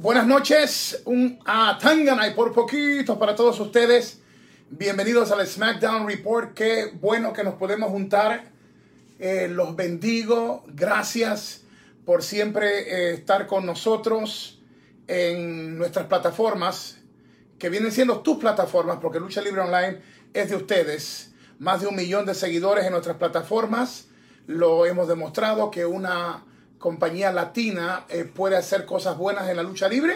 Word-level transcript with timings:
Buenas 0.00 0.28
noches, 0.28 1.02
un 1.06 1.40
Atangana 1.44 2.28
y 2.28 2.34
por 2.34 2.52
poquito 2.52 3.18
para 3.18 3.34
todos 3.34 3.58
ustedes. 3.58 4.20
Bienvenidos 4.70 5.32
al 5.32 5.44
SmackDown 5.44 6.06
Report. 6.06 6.54
Qué 6.54 6.92
bueno 7.00 7.32
que 7.32 7.42
nos 7.42 7.54
podemos 7.54 7.90
juntar. 7.90 8.44
Eh, 9.18 9.48
los 9.50 9.74
bendigo. 9.74 10.62
Gracias 10.68 11.62
por 12.06 12.22
siempre 12.22 12.68
eh, 13.08 13.14
estar 13.14 13.48
con 13.48 13.66
nosotros 13.66 14.62
en 15.08 15.76
nuestras 15.76 16.06
plataformas, 16.06 16.98
que 17.58 17.68
vienen 17.68 17.90
siendo 17.90 18.20
tus 18.20 18.38
plataformas, 18.38 18.98
porque 19.02 19.18
Lucha 19.18 19.42
Libre 19.42 19.62
Online 19.62 20.00
es 20.32 20.50
de 20.50 20.54
ustedes. 20.54 21.32
Más 21.58 21.80
de 21.80 21.88
un 21.88 21.96
millón 21.96 22.24
de 22.24 22.36
seguidores 22.36 22.84
en 22.84 22.92
nuestras 22.92 23.16
plataformas. 23.16 24.06
Lo 24.46 24.86
hemos 24.86 25.08
demostrado 25.08 25.72
que 25.72 25.86
una 25.86 26.44
compañía 26.78 27.32
latina 27.32 28.06
eh, 28.08 28.24
puede 28.24 28.56
hacer 28.56 28.84
cosas 28.86 29.16
buenas 29.18 29.48
en 29.48 29.56
la 29.56 29.62
lucha 29.62 29.88
libre 29.88 30.14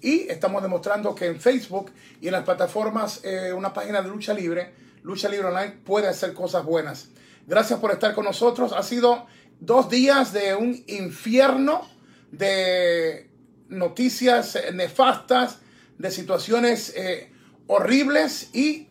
y 0.00 0.28
estamos 0.28 0.62
demostrando 0.62 1.14
que 1.14 1.26
en 1.26 1.40
Facebook 1.40 1.90
y 2.20 2.28
en 2.28 2.32
las 2.32 2.44
plataformas, 2.44 3.20
eh, 3.24 3.52
una 3.52 3.72
página 3.72 4.02
de 4.02 4.08
lucha 4.08 4.34
libre, 4.34 4.72
lucha 5.02 5.28
libre 5.28 5.48
online, 5.48 5.78
puede 5.84 6.08
hacer 6.08 6.34
cosas 6.34 6.64
buenas. 6.64 7.08
Gracias 7.46 7.78
por 7.80 7.90
estar 7.90 8.14
con 8.14 8.24
nosotros. 8.24 8.72
Ha 8.72 8.82
sido 8.82 9.26
dos 9.60 9.88
días 9.88 10.32
de 10.32 10.54
un 10.54 10.84
infierno 10.86 11.88
de 12.30 13.30
noticias 13.68 14.58
nefastas, 14.72 15.58
de 15.98 16.10
situaciones 16.10 16.92
eh, 16.96 17.32
horribles 17.66 18.50
y 18.54 18.88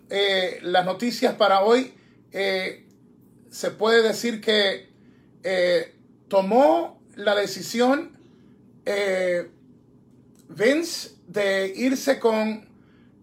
las 0.62 0.85
noticias 0.85 1.34
para 1.34 1.62
hoy 1.62 1.93
se 2.31 3.71
puede 3.71 4.03
decir 4.03 4.41
que 4.41 4.90
tomó 6.27 7.02
la 7.16 7.35
decisión 7.35 8.17
eh, 8.85 9.49
Vince 10.49 11.12
de 11.27 11.73
irse 11.76 12.20
con 12.20 12.68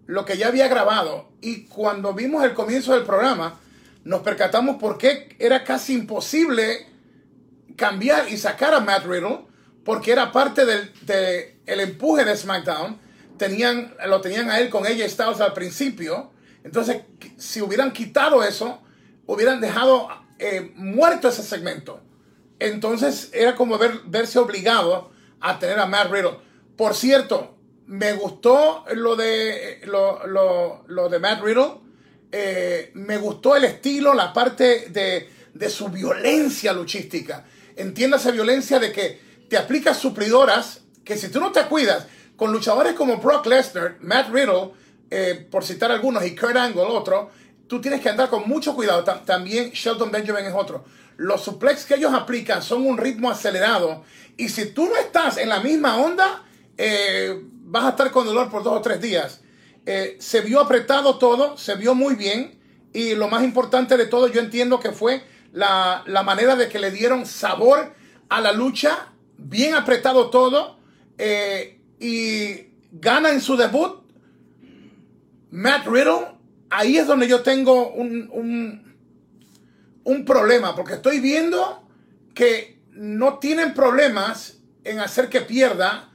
lo 0.06 0.24
que 0.24 0.36
ya 0.36 0.48
había 0.48 0.68
grabado. 0.68 1.30
Y 1.40 1.64
cuando 1.64 2.12
vimos 2.12 2.44
el 2.44 2.54
comienzo 2.54 2.94
del 2.94 3.04
programa, 3.04 3.60
nos 4.04 4.22
percatamos 4.22 4.76
por 4.76 4.98
qué 4.98 5.36
era 5.38 5.64
casi 5.64 5.94
imposible 5.94 6.86
cambiar 7.76 8.28
y 8.28 8.36
sacar 8.36 8.74
a 8.74 8.80
Matt 8.80 9.06
Riddle, 9.06 9.46
porque 9.84 10.12
era 10.12 10.32
parte 10.32 10.66
del 10.66 10.92
el 11.66 11.80
empuje 11.80 12.24
de 12.24 12.36
SmackDown. 12.36 12.98
Tenían, 13.38 13.94
lo 14.06 14.20
tenían 14.20 14.50
a 14.50 14.58
él 14.58 14.68
con 14.68 14.86
ella 14.86 15.08
Styles 15.08 15.40
al 15.40 15.54
principio. 15.54 16.32
Entonces, 16.62 17.02
si 17.38 17.62
hubieran 17.62 17.92
quitado 17.92 18.42
eso, 18.42 18.82
hubieran 19.26 19.60
dejado 19.60 20.08
eh, 20.38 20.72
muerto 20.76 21.28
ese 21.28 21.42
segmento. 21.42 22.02
Entonces 22.60 23.30
era 23.32 23.56
como 23.56 23.78
verse 24.04 24.38
obligado 24.38 25.10
a 25.40 25.58
tener 25.58 25.78
a 25.78 25.86
Matt 25.86 26.12
Riddle. 26.12 26.36
Por 26.76 26.94
cierto, 26.94 27.56
me 27.86 28.12
gustó 28.12 28.84
lo 28.94 29.16
de, 29.16 29.80
lo, 29.86 31.08
de 31.08 31.18
Matt 31.18 31.42
Riddle. 31.42 31.78
Eh, 32.30 32.90
me 32.94 33.16
gustó 33.16 33.56
el 33.56 33.64
estilo, 33.64 34.14
la 34.14 34.32
parte 34.32 34.90
de, 34.90 35.70
su 35.70 35.88
violencia 35.88 36.72
luchística. 36.74 37.46
esa 37.74 38.30
violencia 38.30 38.78
de 38.78 38.92
que 38.92 39.18
te 39.48 39.56
aplica 39.56 39.94
suplidoras 39.94 40.82
que 41.02 41.16
si 41.16 41.28
tú 41.28 41.40
no 41.40 41.50
te 41.50 41.62
cuidas, 41.64 42.06
con 42.36 42.52
luchadores 42.52 42.92
como 42.92 43.16
Brock 43.16 43.46
Lesnar, 43.46 43.96
Matt 44.00 44.30
Riddle, 44.30 44.72
eh, 45.10 45.46
por 45.50 45.64
citar 45.64 45.90
algunos, 45.90 46.24
y 46.24 46.36
Kurt 46.36 46.56
Angle, 46.56 46.82
otro, 46.82 47.30
tú 47.66 47.80
tienes 47.80 48.00
que 48.00 48.10
andar 48.10 48.28
con 48.28 48.46
mucho 48.46 48.74
cuidado. 48.74 49.02
También 49.02 49.70
Shelton 49.70 50.10
Benjamin 50.10 50.44
es 50.44 50.54
otro 50.54 50.84
los 51.20 51.42
suplex 51.42 51.84
que 51.84 51.96
ellos 51.96 52.14
aplican 52.14 52.62
son 52.62 52.86
un 52.86 52.96
ritmo 52.96 53.30
acelerado 53.30 54.04
y 54.38 54.48
si 54.48 54.70
tú 54.70 54.86
no 54.86 54.96
estás 54.96 55.36
en 55.36 55.50
la 55.50 55.60
misma 55.60 55.98
onda, 55.98 56.44
eh, 56.78 57.38
vas 57.64 57.84
a 57.84 57.88
estar 57.90 58.10
con 58.10 58.24
dolor 58.24 58.48
por 58.48 58.62
dos 58.62 58.78
o 58.78 58.80
tres 58.80 59.02
días. 59.02 59.42
Eh, 59.84 60.16
se 60.18 60.40
vio 60.40 60.60
apretado 60.60 61.18
todo, 61.18 61.58
se 61.58 61.74
vio 61.74 61.94
muy 61.94 62.14
bien 62.14 62.58
y 62.94 63.14
lo 63.16 63.28
más 63.28 63.44
importante 63.44 63.98
de 63.98 64.06
todo 64.06 64.28
yo 64.28 64.40
entiendo 64.40 64.80
que 64.80 64.92
fue 64.92 65.22
la, 65.52 66.04
manera 66.24 66.56
de 66.56 66.70
que 66.70 66.78
le 66.78 66.90
dieron 66.90 67.26
sabor 67.26 67.92
a 68.30 68.40
la 68.40 68.52
lucha, 68.52 69.12
bien 69.36 69.74
apretado 69.74 70.30
todo 70.30 70.78
eh, 71.18 71.82
y 71.98 72.72
gana 72.92 73.28
en 73.28 73.42
su 73.42 73.58
debut 73.58 74.04
Matt 75.50 75.86
Riddle. 75.86 76.28
Ahí 76.70 76.96
es 76.96 77.06
donde 77.06 77.28
yo 77.28 77.42
tengo 77.42 77.90
un 77.90 78.30
un 78.32 78.89
problema, 80.24 80.74
porque 80.74 80.94
estoy 80.94 81.20
viendo 81.20 81.86
que 82.34 82.80
no 82.92 83.38
tienen 83.38 83.74
problemas 83.74 84.58
en 84.84 85.00
hacer 85.00 85.28
que 85.28 85.40
pierda 85.40 86.10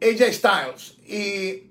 ella 0.00 0.32
Styles. 0.32 0.96
Y 1.06 1.70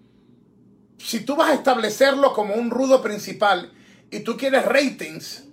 si 0.97 1.22
tú 1.22 1.35
vas 1.35 1.51
a 1.51 1.53
establecerlo 1.53 2.33
como 2.33 2.55
un 2.55 2.69
rudo 2.69 3.01
principal 3.01 3.72
y 4.09 4.22
tú 4.22 4.38
quieres 4.38 4.66
ratings, 4.66 5.45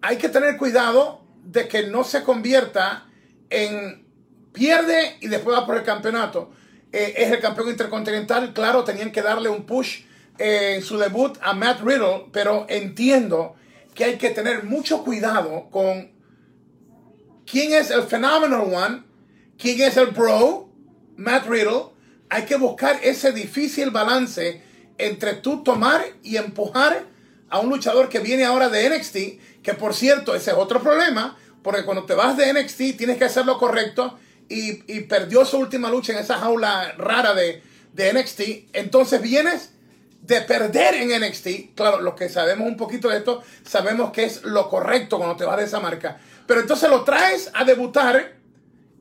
hay 0.00 0.16
que 0.16 0.28
tener 0.28 0.56
cuidado 0.56 1.24
de 1.44 1.68
que 1.68 1.84
no 1.84 2.04
se 2.04 2.22
convierta 2.22 3.06
en 3.50 4.06
pierde 4.52 5.16
y 5.20 5.28
después 5.28 5.56
va 5.56 5.66
por 5.66 5.76
el 5.76 5.84
campeonato. 5.84 6.50
Eh, 6.92 7.14
es 7.16 7.32
el 7.32 7.40
campeón 7.40 7.68
intercontinental, 7.68 8.52
claro, 8.52 8.84
tenían 8.84 9.12
que 9.12 9.22
darle 9.22 9.48
un 9.48 9.64
push 9.64 10.02
eh, 10.38 10.74
en 10.76 10.82
su 10.82 10.98
debut 10.98 11.38
a 11.40 11.54
Matt 11.54 11.80
Riddle, 11.80 12.26
pero 12.32 12.66
entiendo 12.68 13.56
que 13.94 14.04
hay 14.04 14.18
que 14.18 14.30
tener 14.30 14.64
mucho 14.64 15.04
cuidado 15.04 15.68
con 15.70 16.10
quién 17.46 17.72
es 17.72 17.90
el 17.90 18.02
Phenomenal 18.02 18.72
One, 18.72 19.02
quién 19.58 19.80
es 19.80 19.96
el 19.96 20.08
Bro, 20.08 20.70
Matt 21.16 21.46
Riddle. 21.46 21.92
Hay 22.28 22.44
que 22.44 22.56
buscar 22.56 22.98
ese 23.02 23.32
difícil 23.32 23.90
balance 23.90 24.62
entre 24.98 25.34
tú 25.34 25.62
tomar 25.62 26.02
y 26.22 26.36
empujar 26.36 27.04
a 27.50 27.60
un 27.60 27.68
luchador 27.68 28.08
que 28.08 28.20
viene 28.20 28.44
ahora 28.44 28.70
de 28.70 28.88
NXT, 28.88 29.62
que 29.62 29.74
por 29.74 29.94
cierto, 29.94 30.34
ese 30.34 30.52
es 30.52 30.56
otro 30.56 30.82
problema, 30.82 31.36
porque 31.62 31.84
cuando 31.84 32.04
te 32.04 32.14
vas 32.14 32.36
de 32.36 32.52
NXT 32.52 32.96
tienes 32.96 33.18
que 33.18 33.26
hacer 33.26 33.44
lo 33.44 33.58
correcto 33.58 34.18
y, 34.48 35.00
perdió 35.02 35.44
su 35.44 35.58
última 35.58 35.90
lucha 35.90 36.12
en 36.12 36.18
esa 36.18 36.38
jaula 36.38 36.94
rara 36.96 37.34
de, 37.34 37.62
de 37.92 38.12
NXT. 38.12 38.40
Entonces 38.72 39.20
vienes 39.20 39.72
de 40.22 40.40
perder 40.42 40.94
en 40.94 41.20
NXT, 41.20 41.74
claro, 41.74 42.00
los 42.00 42.14
que 42.14 42.28
sabemos 42.28 42.66
un 42.66 42.76
poquito 42.76 43.08
de 43.08 43.18
esto, 43.18 43.42
sabemos 43.64 44.12
que 44.12 44.24
es 44.24 44.44
lo 44.44 44.68
correcto 44.70 45.18
cuando 45.18 45.36
te 45.36 45.44
vas 45.44 45.58
de 45.58 45.64
esa 45.64 45.80
marca. 45.80 46.16
Pero 46.46 46.60
entonces 46.60 46.88
lo 46.88 47.02
traes 47.02 47.50
a 47.52 47.64
debutar 47.64 48.36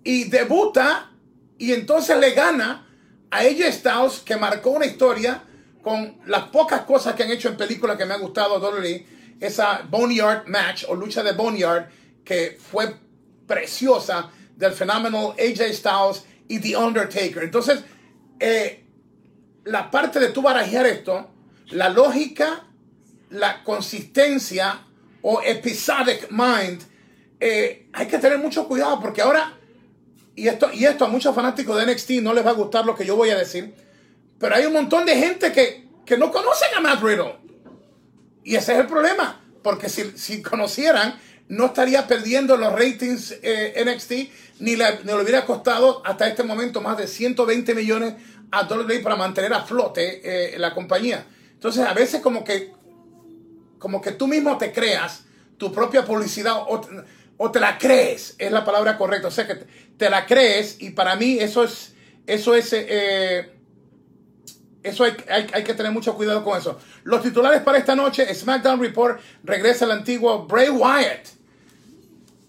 y 0.04 0.26
debuta 0.26 1.12
y 1.60 1.74
entonces 1.74 2.18
le 2.18 2.32
gana 2.32 2.88
a 3.30 3.44
ella 3.46 3.72
Styles 3.72 4.20
que 4.26 4.36
marcó 4.36 4.72
una 4.72 4.88
historia 4.88 5.44
con 5.84 6.18
las 6.26 6.46
pocas 6.46 6.82
cosas 6.82 7.14
que 7.14 7.24
han 7.24 7.32
hecho 7.32 7.50
en 7.50 7.58
películas 7.58 7.98
que 7.98 8.06
me 8.06 8.16
ha 8.16 8.18
gustado 8.18 8.60
Dolly, 8.60 9.06
esa 9.40 9.84
Boneyard 9.88 10.48
match 10.48 10.86
o 10.88 10.96
lucha 10.96 11.22
de 11.22 11.34
Boneyard 11.34 11.90
que 12.26 12.58
fue 12.60 12.96
preciosa 13.46 14.30
del 14.56 14.74
fenómeno 14.74 15.36
AJ 15.38 15.74
Styles 15.74 16.26
y 16.48 16.60
The 16.60 16.78
Undertaker. 16.78 17.44
Entonces, 17.44 17.84
eh, 18.40 18.81
la 19.64 19.92
parte 19.92 20.20
de 20.20 20.30
tu 20.30 20.42
barajear 20.42 20.86
esto, 20.86 21.30
la 21.70 21.90
lógica, 21.90 22.66
la 23.30 23.64
consistencia 23.64 24.86
o 25.22 25.42
episodic 25.42 26.30
mind, 26.32 26.82
eh, 27.40 27.88
hay 27.94 28.08
que 28.08 28.18
tener 28.18 28.38
mucho 28.38 28.68
cuidado 28.68 29.00
porque 29.00 29.22
ahora, 29.22 29.58
y 30.36 30.48
esto, 30.48 30.70
y 30.74 30.86
esto 30.86 31.06
a 31.06 31.08
muchos 31.08 31.34
fanáticos 31.34 31.78
de 31.78 31.92
NXT 31.92 32.10
no 32.22 32.34
les 32.34 32.46
va 32.46 32.52
a 32.52 32.54
gustar 32.54 32.86
lo 32.86 32.96
que 32.96 33.06
yo 33.06 33.16
voy 33.16 33.30
a 33.30 33.38
decir, 33.38 33.74
pero 34.40 34.56
hay 34.56 34.66
un 34.66 34.74
montón 34.74 35.06
de 35.06 35.16
gente 35.16 35.52
que, 35.52 35.88
que 36.06 36.18
no 36.18 36.32
conocen 36.32 36.70
a 36.78 36.82
Matt 36.82 37.02
Riddle. 37.02 37.36
Y 38.44 38.56
ese 38.56 38.74
es 38.74 38.80
el 38.80 38.88
problema, 38.88 39.42
porque 39.62 39.88
si, 39.88 40.18
si 40.18 40.42
conocieran, 40.42 41.20
no 41.48 41.68
estaría 41.68 42.08
perdiendo 42.08 42.58
los 42.58 42.72
ratings 42.74 43.38
eh, 43.44 43.84
NXT, 43.86 44.12
ni 44.62 44.76
le, 44.76 45.00
ni 45.04 45.06
le 45.06 45.22
hubiera 45.22 45.46
costado 45.46 46.02
hasta 46.06 46.28
este 46.28 46.44
momento 46.44 46.82
más 46.82 46.98
de 46.98 47.08
120 47.08 47.76
millones 47.76 48.16
a 48.52 48.64
WWE 48.64 49.00
para 49.00 49.16
mantener 49.16 49.54
a 49.54 49.64
flote 49.64 50.22
eh, 50.56 50.60
la 50.60 50.74
compañía. 50.74 51.26
Entonces, 51.54 51.86
a 51.86 51.94
veces 51.94 52.22
como 52.22 52.44
que, 52.44 52.74
como 53.80 54.02
que 54.02 54.12
tú 54.12 54.28
mismo 54.28 54.58
te 54.58 54.72
creas 54.72 55.24
tu 55.58 55.72
propia 55.72 56.04
publicidad 56.04 56.56
o, 56.68 57.52
te 57.52 57.60
la 57.60 57.78
crees, 57.78 58.36
es 58.38 58.52
la 58.52 58.66
palabra 58.66 58.98
correcta. 58.98 59.30
O 59.30 59.32
sea, 59.32 59.48
que 59.48 59.66
te, 59.98 60.10
la 60.10 60.26
crees 60.26 60.78
y 60.80 60.92
para 60.92 61.16
mí 61.16 61.38
eso 61.40 61.64
es, 61.64 61.94
eso 62.28 62.56
es, 62.56 62.74
eh, 62.74 63.54
eso 64.84 65.04
hay, 65.04 65.16
hay, 65.30 65.64
que 65.64 65.74
tener 65.74 65.92
mucho 65.92 66.16
cuidado 66.16 66.44
con 66.44 66.58
eso. 66.58 66.80
Los 67.04 67.22
titulares 67.22 67.62
para 67.62 67.78
esta 67.78 67.96
noche, 67.96 68.34
SmackDown 68.34 68.80
Report 68.80 69.20
regresa 69.44 69.86
el 69.86 69.92
antiguo 69.92 70.46
Bray 70.46 70.70
Wyatt. 70.70 71.28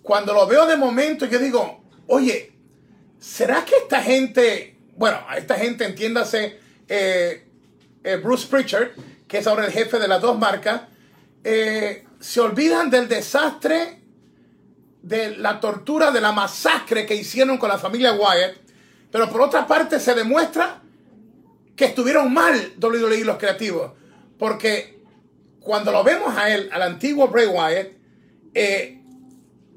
Cuando 0.02 0.34
lo 0.34 0.46
veo 0.46 0.66
de 0.66 0.76
momento, 0.76 1.26
yo 1.26 1.38
digo, 1.38 1.84
oye, 2.06 2.52
¿será 3.18 3.64
que 3.64 3.76
esta 3.76 4.02
gente 4.02 4.71
bueno, 4.96 5.18
a 5.28 5.36
esta 5.36 5.56
gente 5.56 5.84
entiéndase 5.84 6.58
eh, 6.88 7.46
eh, 8.04 8.16
Bruce 8.16 8.46
Pritchard, 8.46 8.90
que 9.26 9.38
es 9.38 9.46
ahora 9.46 9.66
el 9.66 9.72
jefe 9.72 9.98
de 9.98 10.08
las 10.08 10.20
dos 10.20 10.38
marcas, 10.38 10.82
eh, 11.44 12.04
se 12.20 12.40
olvidan 12.40 12.90
del 12.90 13.08
desastre, 13.08 14.00
de 15.02 15.36
la 15.36 15.58
tortura, 15.58 16.10
de 16.10 16.20
la 16.20 16.32
masacre 16.32 17.06
que 17.06 17.14
hicieron 17.14 17.58
con 17.58 17.68
la 17.68 17.78
familia 17.78 18.12
Wyatt, 18.12 18.56
pero 19.10 19.28
por 19.30 19.40
otra 19.40 19.66
parte 19.66 19.98
se 19.98 20.14
demuestra 20.14 20.80
que 21.74 21.86
estuvieron 21.86 22.32
mal 22.32 22.74
WWE 22.80 23.24
los 23.24 23.38
creativos. 23.38 23.92
Porque 24.38 25.00
cuando 25.60 25.90
lo 25.90 26.04
vemos 26.04 26.36
a 26.36 26.50
él, 26.50 26.68
al 26.72 26.82
antiguo 26.82 27.28
Bray 27.28 27.46
Wyatt, 27.46 27.88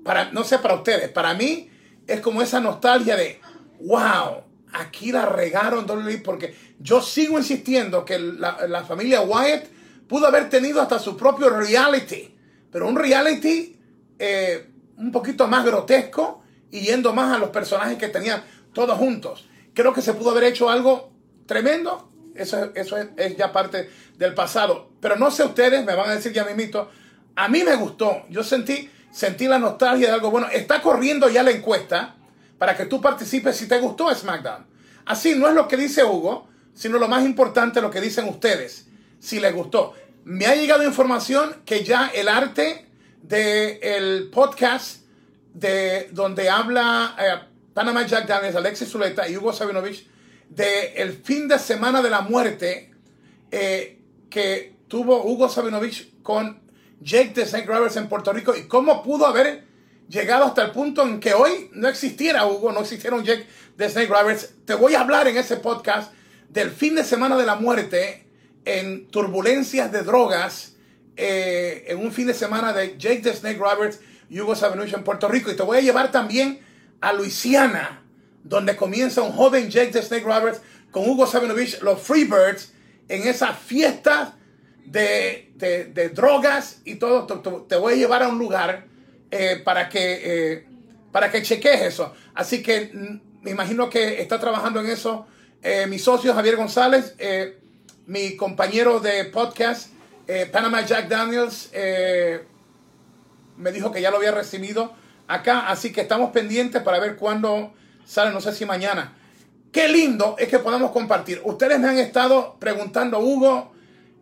para, 0.03 0.31
no 0.31 0.43
sé 0.43 0.59
para 0.59 0.75
ustedes, 0.75 1.09
para 1.09 1.33
mí 1.33 1.69
es 2.05 2.19
como 2.21 2.41
esa 2.41 2.59
nostalgia 2.59 3.15
de, 3.15 3.41
wow, 3.79 4.44
aquí 4.75 5.11
la 5.11 5.25
regaron 5.25 5.89
WWE 5.89 6.17
porque 6.19 6.55
yo 6.79 7.01
sigo 7.01 7.37
insistiendo 7.37 8.03
que 8.03 8.19
la, 8.19 8.83
familia 8.85 9.21
Wyatt 9.21 9.65
pudo 10.07 10.27
haber 10.27 10.49
tenido 10.49 10.81
hasta 10.81 10.99
su 10.99 11.15
propio 11.15 11.49
reality, 11.49 12.35
pero 12.71 12.87
un 12.87 12.95
reality 12.95 13.77
eh, 14.19 14.69
un 14.97 15.11
poquito 15.11 15.47
más 15.47 15.65
grotesco 15.65 16.43
y 16.71 16.81
yendo 16.81 17.13
más 17.13 17.33
a 17.33 17.39
los 17.39 17.49
personajes 17.49 17.97
que 17.97 18.09
tenían 18.09 18.43
todos 18.73 18.97
juntos. 18.97 19.47
Creo 19.73 19.93
que 19.93 20.01
se 20.01 20.13
pudo 20.13 20.31
haber 20.31 20.45
hecho 20.45 20.69
algo 20.69 21.11
tremendo. 21.45 22.11
Eso, 22.35 22.71
eso 22.75 22.97
es, 22.97 23.37
ya 23.37 23.53
parte 23.53 23.89
del 24.17 24.33
pasado. 24.33 24.89
Pero 24.99 25.15
no 25.15 25.31
sé 25.31 25.43
ustedes, 25.43 25.85
me 25.85 25.95
van 25.95 26.09
a 26.09 26.15
decir 26.15 26.33
ya 26.33 26.45
mito. 26.55 26.89
A 27.35 27.47
mí 27.47 27.63
me 27.63 27.75
gustó. 27.75 28.23
Yo 28.29 28.43
sentí, 28.43 28.89
sentí 29.11 29.47
la 29.47 29.59
nostalgia 29.59 30.07
de 30.07 30.13
algo 30.13 30.31
bueno. 30.31 30.47
Está 30.51 30.81
corriendo 30.81 31.29
ya 31.29 31.43
la 31.43 31.51
encuesta 31.51 32.15
para 32.57 32.75
que 32.75 32.85
tú 32.85 33.01
participes 33.01 33.55
si 33.55 33.67
te 33.67 33.79
gustó 33.79 34.13
SmackDown. 34.13 34.65
Así 35.05 35.35
no 35.35 35.47
es 35.47 35.53
lo 35.53 35.67
que 35.67 35.77
dice 35.77 36.03
Hugo, 36.03 36.47
sino 36.73 36.97
lo 36.97 37.07
más 37.07 37.23
importante 37.25 37.81
lo 37.81 37.91
que 37.91 38.01
dicen 38.01 38.27
ustedes, 38.27 38.87
si 39.19 39.39
les 39.39 39.53
gustó. 39.53 39.93
Me 40.23 40.45
ha 40.45 40.55
llegado 40.55 40.83
información 40.83 41.61
que 41.65 41.83
ya 41.83 42.07
el 42.07 42.27
arte 42.27 42.87
del 43.21 44.29
podcast 44.31 45.03
de 45.53 46.09
donde 46.11 46.49
habla 46.49 47.15
eh, 47.19 47.47
Panama 47.73 48.05
Jack 48.05 48.27
Daniels, 48.27 48.55
Alexis 48.55 48.89
Zuleta 48.89 49.27
y 49.27 49.37
Hugo 49.37 49.53
Sabinovich 49.53 50.07
de 50.49 50.93
el 50.95 51.13
fin 51.13 51.47
de 51.47 51.57
semana 51.59 52.01
de 52.01 52.09
la 52.09 52.21
muerte 52.21 52.91
eh, 53.51 53.99
que 54.29 54.75
tuvo 54.87 55.23
Hugo 55.23 55.49
Sabinovich 55.49 56.21
con 56.21 56.61
Jake 57.01 57.31
the 57.33 57.45
Snake 57.45 57.67
Roberts 57.67 57.97
en 57.97 58.09
Puerto 58.09 58.33
Rico 58.33 58.55
y 58.55 58.67
cómo 58.67 59.03
pudo 59.03 59.25
haber 59.25 59.65
llegado 60.09 60.45
hasta 60.45 60.63
el 60.63 60.71
punto 60.71 61.03
en 61.03 61.19
que 61.19 61.33
hoy 61.33 61.69
no 61.73 61.87
existiera 61.87 62.45
Hugo, 62.45 62.71
no 62.71 62.81
existiera 62.81 63.15
un 63.15 63.23
Jake 63.23 63.47
the 63.77 63.89
Snake 63.89 64.07
Roberts. 64.07 64.53
Te 64.65 64.73
voy 64.73 64.95
a 64.95 65.01
hablar 65.01 65.27
en 65.27 65.37
ese 65.37 65.57
podcast 65.57 66.13
del 66.49 66.71
fin 66.71 66.95
de 66.95 67.03
semana 67.03 67.37
de 67.37 67.45
la 67.45 67.55
muerte 67.55 68.27
en 68.65 69.07
turbulencias 69.07 69.91
de 69.91 70.01
drogas, 70.03 70.75
eh, 71.17 71.85
en 71.87 71.99
un 71.99 72.11
fin 72.11 72.27
de 72.27 72.33
semana 72.33 72.73
de 72.73 72.97
Jake 72.97 73.21
the 73.21 73.33
Snake 73.33 73.59
Roberts 73.59 73.99
y 74.29 74.39
Hugo 74.39 74.55
Sabinovich 74.55 74.93
en 74.93 75.03
Puerto 75.03 75.27
Rico. 75.27 75.51
Y 75.51 75.55
te 75.55 75.63
voy 75.63 75.77
a 75.77 75.81
llevar 75.81 76.11
también 76.11 76.59
a 77.01 77.13
Luisiana, 77.13 78.01
donde 78.43 78.75
comienza 78.75 79.21
un 79.21 79.31
joven 79.31 79.69
Jake 79.69 79.91
the 79.91 80.01
Snake 80.01 80.23
Roberts 80.23 80.61
con 80.91 81.07
Hugo 81.09 81.27
Sabinovich, 81.27 81.81
los 81.81 82.01
Freebirds, 82.01 82.73
en 83.07 83.27
esa 83.27 83.53
fiesta 83.53 84.35
de, 84.85 85.51
de, 85.55 86.09
drogas 86.09 86.81
y 86.85 86.95
todo. 86.95 87.25
Te, 87.67 87.75
voy 87.75 87.93
a 87.93 87.95
llevar 87.97 88.23
a 88.23 88.27
un 88.27 88.39
lugar 88.39 88.87
eh, 89.37 89.57
para, 89.57 89.89
que, 89.89 90.21
eh, 90.23 90.65
para 91.11 91.29
que 91.29 91.41
cheques 91.41 91.81
eso. 91.81 92.13
Así 92.33 92.63
que 92.63 92.89
mm, 92.93 93.43
me 93.43 93.51
imagino 93.51 93.89
que 93.89 94.21
está 94.21 94.39
trabajando 94.39 94.79
en 94.79 94.87
eso 94.87 95.27
eh, 95.61 95.87
mi 95.87 95.99
socio 95.99 96.33
Javier 96.33 96.55
González, 96.55 97.15
mi 98.05 98.35
compañero 98.37 98.99
de 98.99 99.25
podcast, 99.25 99.89
Panama 100.51 100.85
Jack 100.85 101.07
Daniels, 101.07 101.71
me 103.57 103.71
dijo 103.71 103.91
que 103.91 103.99
ya 103.99 104.11
lo 104.11 104.17
había 104.17 104.31
recibido 104.31 104.93
acá, 105.27 105.69
así 105.69 105.91
que 105.91 106.01
estamos 106.01 106.29
pendientes 106.29 106.83
para 106.83 106.99
ver 106.99 107.15
cuándo 107.15 107.73
sale, 108.05 108.31
no 108.31 108.41
sé 108.41 108.53
si 108.53 108.65
mañana. 108.65 109.15
Qué 109.71 109.89
lindo 109.89 110.35
es 110.37 110.47
que 110.49 110.59
podamos 110.59 110.91
compartir. 110.91 111.41
Ustedes 111.43 111.79
me 111.79 111.87
han 111.87 111.97
estado 111.97 112.57
preguntando, 112.59 113.19
Hugo, 113.19 113.73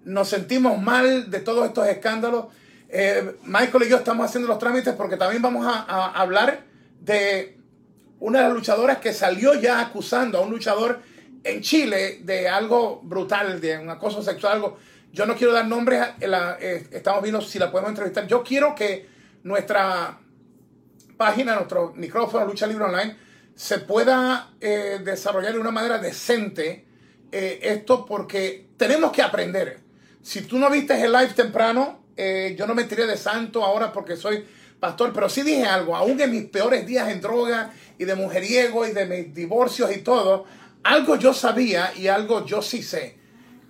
nos 0.06 0.30
sentimos 0.30 0.82
mal 0.82 1.30
de 1.30 1.40
todos 1.40 1.68
estos 1.68 1.88
escándalos. 1.88 2.46
Eh, 2.96 3.38
Michael 3.46 3.86
y 3.86 3.90
yo 3.90 3.98
estamos 3.98 4.24
haciendo 4.24 4.48
los 4.48 4.60
trámites 4.60 4.94
porque 4.94 5.18
también 5.18 5.42
vamos 5.42 5.66
a, 5.66 6.12
hablar 6.12 6.62
de 7.02 7.58
una 8.20 8.38
de 8.38 8.46
las 8.46 8.54
luchadoras 8.54 9.00
que 9.00 9.14
salió 9.14 9.56
ya 9.56 9.82
acusando 9.82 10.38
a 10.38 10.42
un 10.42 10.52
luchador 10.52 11.02
en 11.44 11.62
Chile 11.62 12.20
de 12.22 12.48
algo 12.48 13.02
brutal, 13.02 13.60
de 13.60 13.80
un 13.80 13.90
acoso 13.90 14.22
sexual, 14.22 14.54
algo. 14.54 14.78
Yo 15.12 15.26
no 15.26 15.36
quiero 15.36 15.54
dar 15.54 15.66
nombres, 15.68 16.08
eh, 16.22 16.88
estamos 16.92 17.24
viendo 17.24 17.42
si 17.42 17.58
la 17.58 17.72
podemos 17.72 17.90
entrevistar. 17.90 18.28
Yo 18.28 18.44
quiero 18.44 18.76
que 18.76 19.10
nuestra 19.42 20.20
página, 21.18 21.56
nuestro 21.56 21.94
micrófono 21.96 22.46
Lucha 22.46 22.68
Libre 22.68 22.86
Online, 22.86 23.18
se 23.56 23.80
pueda 23.80 24.52
eh, 24.62 25.00
desarrollar 25.04 25.54
de 25.54 25.60
una 25.60 25.72
manera 25.72 25.98
decente 25.98 26.86
eh, 27.32 27.60
esto 27.64 28.06
porque 28.06 28.68
tenemos 28.78 29.12
que 29.12 29.24
aprender. 29.24 29.80
Si 30.22 30.42
tú 30.42 30.60
no 30.60 30.70
viste 30.70 30.94
el 31.04 31.12
live 31.12 31.34
temprano, 31.34 32.03
eh, 32.18 32.56
yo 32.58 32.68
no 32.68 32.76
me 32.76 32.84
tiré 32.84 33.06
de 33.06 33.18
santo 33.18 33.64
ahora 33.64 33.92
porque 33.92 34.16
soy 34.16 34.46
pastor, 34.80 35.12
pero 35.14 35.30
sí 35.30 35.44
dije 35.44 35.66
algo, 35.66 35.96
aún 35.96 36.20
en 36.20 36.32
mis 36.32 36.46
peores 36.46 36.86
días 36.86 37.10
en 37.10 37.22
droga 37.22 37.72
y 37.98 38.06
de 38.06 38.16
mujeriego 38.16 38.86
y 38.86 38.92
de 38.92 39.06
mis 39.06 39.34
divorcios 39.34 39.96
y 39.96 40.00
todo, 40.00 40.46
algo 40.84 41.16
yo 41.16 41.34
sabía 41.34 41.94
y 41.96 42.08
algo 42.08 42.46
yo 42.46 42.62
sí 42.62 42.84
sé, 42.84 43.16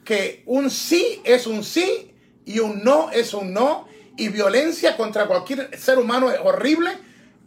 que 0.03 0.43
un 0.45 0.69
sí 0.71 1.21
es 1.23 1.45
un 1.45 1.63
sí 1.63 2.11
y 2.45 2.59
un 2.59 2.83
no 2.83 3.11
es 3.11 3.33
un 3.33 3.53
no 3.53 3.87
y 4.17 4.29
violencia 4.29 4.97
contra 4.97 5.27
cualquier 5.27 5.77
ser 5.77 5.97
humano 5.97 6.31
es 6.31 6.39
horrible 6.43 6.91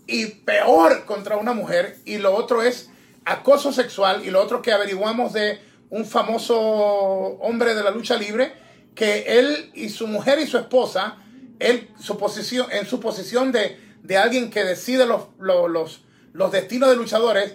y 0.06 0.26
peor 0.26 1.04
contra 1.04 1.36
una 1.36 1.52
mujer. 1.52 1.98
Y 2.04 2.18
lo 2.18 2.34
otro 2.34 2.62
es 2.62 2.90
acoso 3.24 3.72
sexual 3.72 4.24
y 4.24 4.30
lo 4.30 4.42
otro 4.42 4.62
que 4.62 4.72
averiguamos 4.72 5.32
de 5.32 5.60
un 5.90 6.04
famoso 6.04 6.56
hombre 6.58 7.74
de 7.74 7.82
la 7.82 7.90
lucha 7.90 8.16
libre 8.16 8.52
que 8.96 9.38
él 9.38 9.70
y 9.74 9.90
su 9.90 10.08
mujer 10.08 10.40
y 10.40 10.46
su 10.48 10.58
esposa, 10.58 11.18
él 11.60 11.88
su 12.00 12.18
posición, 12.18 12.66
en 12.72 12.86
su 12.86 12.98
posición 12.98 13.52
de, 13.52 13.78
de 14.02 14.16
alguien 14.16 14.50
que 14.50 14.64
decide 14.64 15.06
los, 15.06 15.28
los, 15.38 16.00
los, 16.32 16.50
destinos 16.50 16.88
de 16.88 16.96
luchadores, 16.96 17.54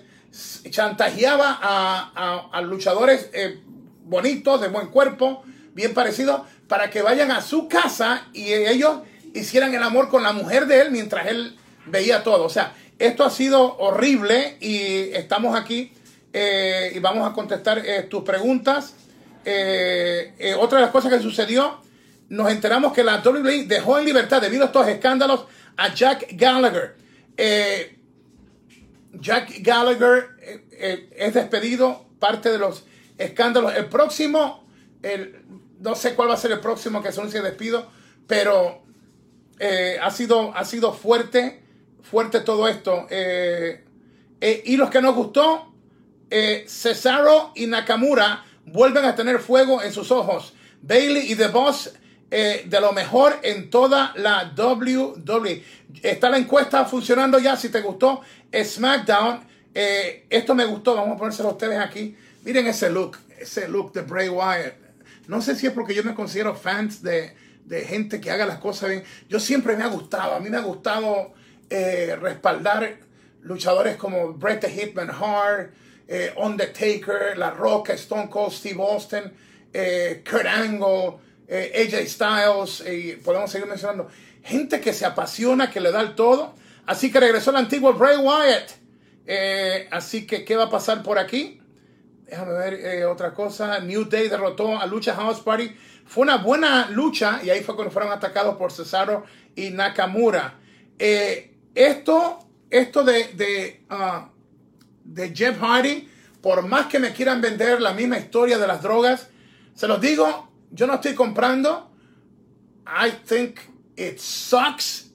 chantajeaba 0.69 1.59
a, 1.61 2.49
a, 2.53 2.61
luchadores 2.61 3.29
eh, 3.33 3.59
bonitos, 4.05 4.61
de 4.61 4.69
buen 4.69 4.87
cuerpo, 4.87 5.43
bien 5.73 5.93
parecidos, 5.93 6.43
para 6.69 6.89
que 6.89 7.01
vayan 7.01 7.31
a 7.31 7.41
su 7.41 7.67
casa 7.67 8.27
y 8.31 8.53
ellos 8.53 8.99
hicieran 9.33 9.73
el 9.73 9.83
amor 9.83 10.09
con 10.09 10.23
la 10.23 10.31
mujer 10.31 10.67
de 10.67 10.81
él 10.81 10.91
mientras 10.91 11.27
él 11.27 11.57
veía 11.85 12.23
todo. 12.23 12.45
O 12.45 12.49
sea, 12.49 12.73
esto 12.99 13.23
ha 13.23 13.29
sido 13.29 13.77
horrible 13.77 14.57
y 14.61 15.11
estamos 15.13 15.59
aquí 15.59 15.91
eh, 16.33 16.93
y 16.95 16.99
vamos 16.99 17.29
a 17.29 17.33
contestar 17.33 17.79
eh, 17.79 18.03
tus 18.03 18.23
preguntas. 18.23 18.95
Eh, 19.45 20.55
otra 20.59 20.79
de 20.79 20.85
las 20.85 20.91
cosas 20.91 21.11
que 21.11 21.19
sucedió, 21.19 21.81
nos 22.29 22.51
enteramos 22.51 22.93
que 22.93 23.03
la 23.03 23.21
WWE 23.23 23.65
dejó 23.65 23.99
en 23.99 24.05
libertad 24.05 24.41
debido 24.41 24.63
a 24.63 24.67
estos 24.67 24.87
escándalos 24.87 25.45
a 25.77 25.93
Jack 25.93 26.27
Gallagher. 26.31 26.95
Jack 29.13 29.59
Gallagher 29.59 30.29
es 31.17 31.33
despedido, 31.33 32.05
parte 32.19 32.49
de 32.49 32.57
los 32.57 32.85
escándalos. 33.17 33.75
El 33.75 33.85
próximo, 33.85 34.63
el, 35.01 35.41
no 35.79 35.95
sé 35.95 36.15
cuál 36.15 36.29
va 36.29 36.35
a 36.35 36.37
ser 36.37 36.51
el 36.51 36.59
próximo 36.59 37.01
que 37.01 37.11
se 37.11 37.19
anuncie 37.19 37.41
despido, 37.41 37.89
pero 38.27 38.81
eh, 39.59 39.99
ha, 40.01 40.09
sido, 40.09 40.55
ha 40.55 40.65
sido 40.65 40.93
fuerte, 40.93 41.61
fuerte 42.01 42.39
todo 42.39 42.67
esto. 42.67 43.07
Eh, 43.09 43.83
eh, 44.39 44.63
y 44.65 44.77
los 44.77 44.89
que 44.89 45.01
nos 45.01 45.15
gustó, 45.15 45.67
Cesaro 46.65 47.51
y 47.55 47.67
Nakamura 47.67 48.45
vuelven 48.65 49.05
a 49.05 49.15
tener 49.15 49.39
fuego 49.39 49.81
en 49.81 49.91
sus 49.91 50.11
ojos. 50.11 50.53
Bailey 50.81 51.31
y 51.31 51.35
The 51.35 51.47
Boss 51.47 51.93
de 52.29 52.79
lo 52.79 52.93
mejor 52.93 53.39
en 53.43 53.69
toda 53.69 54.13
la 54.15 54.53
WWE. 54.57 55.63
Está 56.01 56.29
la 56.29 56.37
encuesta 56.37 56.85
funcionando 56.85 57.39
ya. 57.39 57.57
Si 57.57 57.67
te 57.67 57.81
gustó 57.81 58.21
SmackDown, 58.53 59.45
esto 59.73 60.55
me 60.55 60.63
gustó. 60.63 60.95
Vamos 60.95 61.15
a 61.15 61.17
ponérselo 61.17 61.49
a 61.49 61.51
ustedes 61.51 61.77
aquí. 61.77 62.15
Miren 62.43 62.67
ese 62.67 62.89
look, 62.89 63.17
ese 63.37 63.67
look 63.67 63.91
de 63.91 64.01
Bray 64.01 64.29
Wyatt. 64.29 64.75
No 65.27 65.41
sé 65.41 65.55
si 65.55 65.67
es 65.67 65.73
porque 65.73 65.93
yo 65.93 66.03
me 66.03 66.15
considero 66.15 66.55
fans 66.55 67.03
de, 67.03 67.35
de 67.65 67.81
gente 67.81 68.19
que 68.19 68.31
haga 68.31 68.45
las 68.45 68.59
cosas 68.59 68.89
bien. 68.89 69.03
Yo 69.29 69.39
siempre 69.39 69.75
me 69.77 69.83
ha 69.83 69.87
gustado, 69.87 70.35
a 70.35 70.39
mí 70.39 70.49
me 70.49 70.57
ha 70.57 70.61
gustado 70.61 71.33
eh, 71.69 72.17
respaldar 72.19 72.97
luchadores 73.43 73.95
como 73.95 74.33
Bret 74.33 74.59
the 74.59 74.69
Hitman 74.69 75.09
Hart, 75.09 75.71
eh, 76.07 76.33
Undertaker, 76.37 77.37
La 77.37 77.51
Roca, 77.51 77.93
Stone 77.93 78.29
Cold 78.29 78.51
Steve 78.51 78.81
Austin, 78.81 79.31
eh, 79.73 80.23
Kurt 80.29 80.45
Angle, 80.45 81.17
AJ 81.49 82.07
Styles, 82.07 82.83
y 82.87 83.13
podemos 83.17 83.51
seguir 83.51 83.67
mencionando. 83.67 84.07
Gente 84.43 84.79
que 84.79 84.93
se 84.93 85.05
apasiona, 85.05 85.69
que 85.69 85.81
le 85.81 85.91
da 85.91 86.01
el 86.01 86.15
todo. 86.15 86.55
Así 86.85 87.11
que 87.11 87.19
regresó 87.19 87.51
el 87.51 87.57
antiguo 87.57 87.93
Bray 87.93 88.17
Wyatt. 88.17 88.71
así 89.91 90.25
que, 90.25 90.45
¿qué 90.45 90.55
va 90.55 90.63
a 90.63 90.69
pasar 90.69 91.03
por 91.03 91.19
aquí? 91.19 91.61
Déjame 92.25 92.53
ver 92.53 93.05
otra 93.05 93.33
cosa. 93.33 93.79
New 93.79 94.05
Day 94.05 94.29
derrotó 94.29 94.79
a 94.79 94.85
Lucha 94.85 95.13
House 95.13 95.41
Party 95.41 95.75
fue 96.11 96.23
una 96.23 96.37
buena 96.37 96.89
lucha 96.89 97.39
y 97.41 97.49
ahí 97.49 97.63
fue 97.63 97.73
cuando 97.73 97.89
fueron 97.89 98.11
atacados 98.11 98.57
por 98.57 98.73
Cesaro 98.73 99.23
y 99.55 99.69
Nakamura. 99.69 100.55
Eh, 100.99 101.55
esto 101.73 102.39
esto 102.69 103.05
de, 103.05 103.29
de, 103.33 103.85
ah, 103.89 104.29
de, 105.03 105.35
Jeff 105.35 105.59
Hardy 105.59 106.07
por 106.41 106.67
más 106.67 106.87
que 106.87 106.99
me 106.99 107.13
quieran 107.13 107.39
vender 107.39 107.81
la 107.81 107.93
misma 107.93 108.17
historia 108.17 108.57
de 108.57 108.65
las 108.65 108.81
drogas, 108.81 109.27
se 109.75 109.87
los 109.87 110.01
digo, 110.01 110.49
yo 110.71 110.87
no 110.87 110.95
estoy 110.95 111.13
comprando. 111.13 111.91
I 112.85 113.11
think 113.27 113.59
it 113.95 114.17
sucks. 114.17 115.11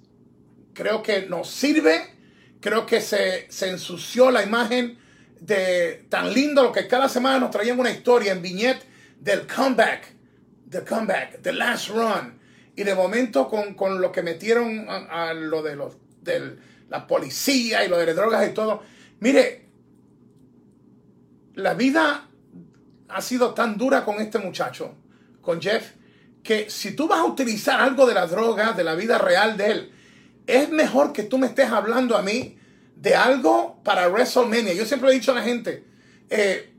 Creo 0.72 1.02
que 1.02 1.26
no 1.26 1.42
sirve. 1.44 2.14
Creo 2.60 2.86
que 2.86 3.00
se, 3.00 3.50
se 3.50 3.70
ensució 3.70 4.30
la 4.30 4.42
imagen 4.42 4.98
de 5.40 6.06
tan 6.08 6.32
lindo 6.32 6.62
lo 6.62 6.72
que 6.72 6.86
cada 6.86 7.08
semana 7.08 7.38
nos 7.38 7.50
traían 7.50 7.78
una 7.78 7.90
historia 7.90 8.32
en 8.32 8.42
viñet 8.42 8.82
del 9.20 9.46
comeback, 9.46 10.14
the 10.70 10.82
comeback, 10.84 11.42
the 11.42 11.52
last 11.52 11.88
run. 11.88 12.38
Y 12.74 12.84
de 12.84 12.94
momento 12.94 13.48
con, 13.48 13.74
con 13.74 14.00
lo 14.00 14.12
que 14.12 14.22
metieron 14.22 14.86
a, 14.88 15.32
lo 15.32 15.62
de 15.62 15.76
los, 15.76 15.96
de 16.22 16.56
la 16.88 17.06
policía 17.06 17.84
y 17.84 17.88
lo 17.88 17.98
de 17.98 18.06
las 18.06 18.16
drogas 18.16 18.48
y 18.48 18.52
todo. 18.52 18.82
Mire, 19.20 19.65
la 21.56 21.74
vida 21.74 22.28
ha 23.08 23.22
sido 23.22 23.54
tan 23.54 23.76
dura 23.76 24.04
con 24.04 24.20
este 24.20 24.38
muchacho, 24.38 24.94
con 25.40 25.60
Jeff, 25.60 25.92
que 26.42 26.70
si 26.70 26.94
tú 26.94 27.08
vas 27.08 27.20
a 27.20 27.24
utilizar 27.24 27.80
algo 27.80 28.06
de 28.06 28.14
la 28.14 28.26
droga, 28.26 28.72
de 28.72 28.84
la 28.84 28.94
vida 28.94 29.18
real 29.18 29.56
de 29.56 29.70
él, 29.70 29.92
es 30.46 30.70
mejor 30.70 31.12
que 31.12 31.24
tú 31.24 31.38
me 31.38 31.48
estés 31.48 31.70
hablando 31.70 32.16
a 32.16 32.22
mí 32.22 32.58
de 32.94 33.14
algo 33.14 33.80
para 33.82 34.08
WrestleMania. 34.08 34.74
Yo 34.74 34.84
siempre 34.84 35.10
he 35.10 35.14
dicho 35.14 35.32
a 35.32 35.34
la 35.34 35.42
gente, 35.42 35.84
eh, 36.30 36.72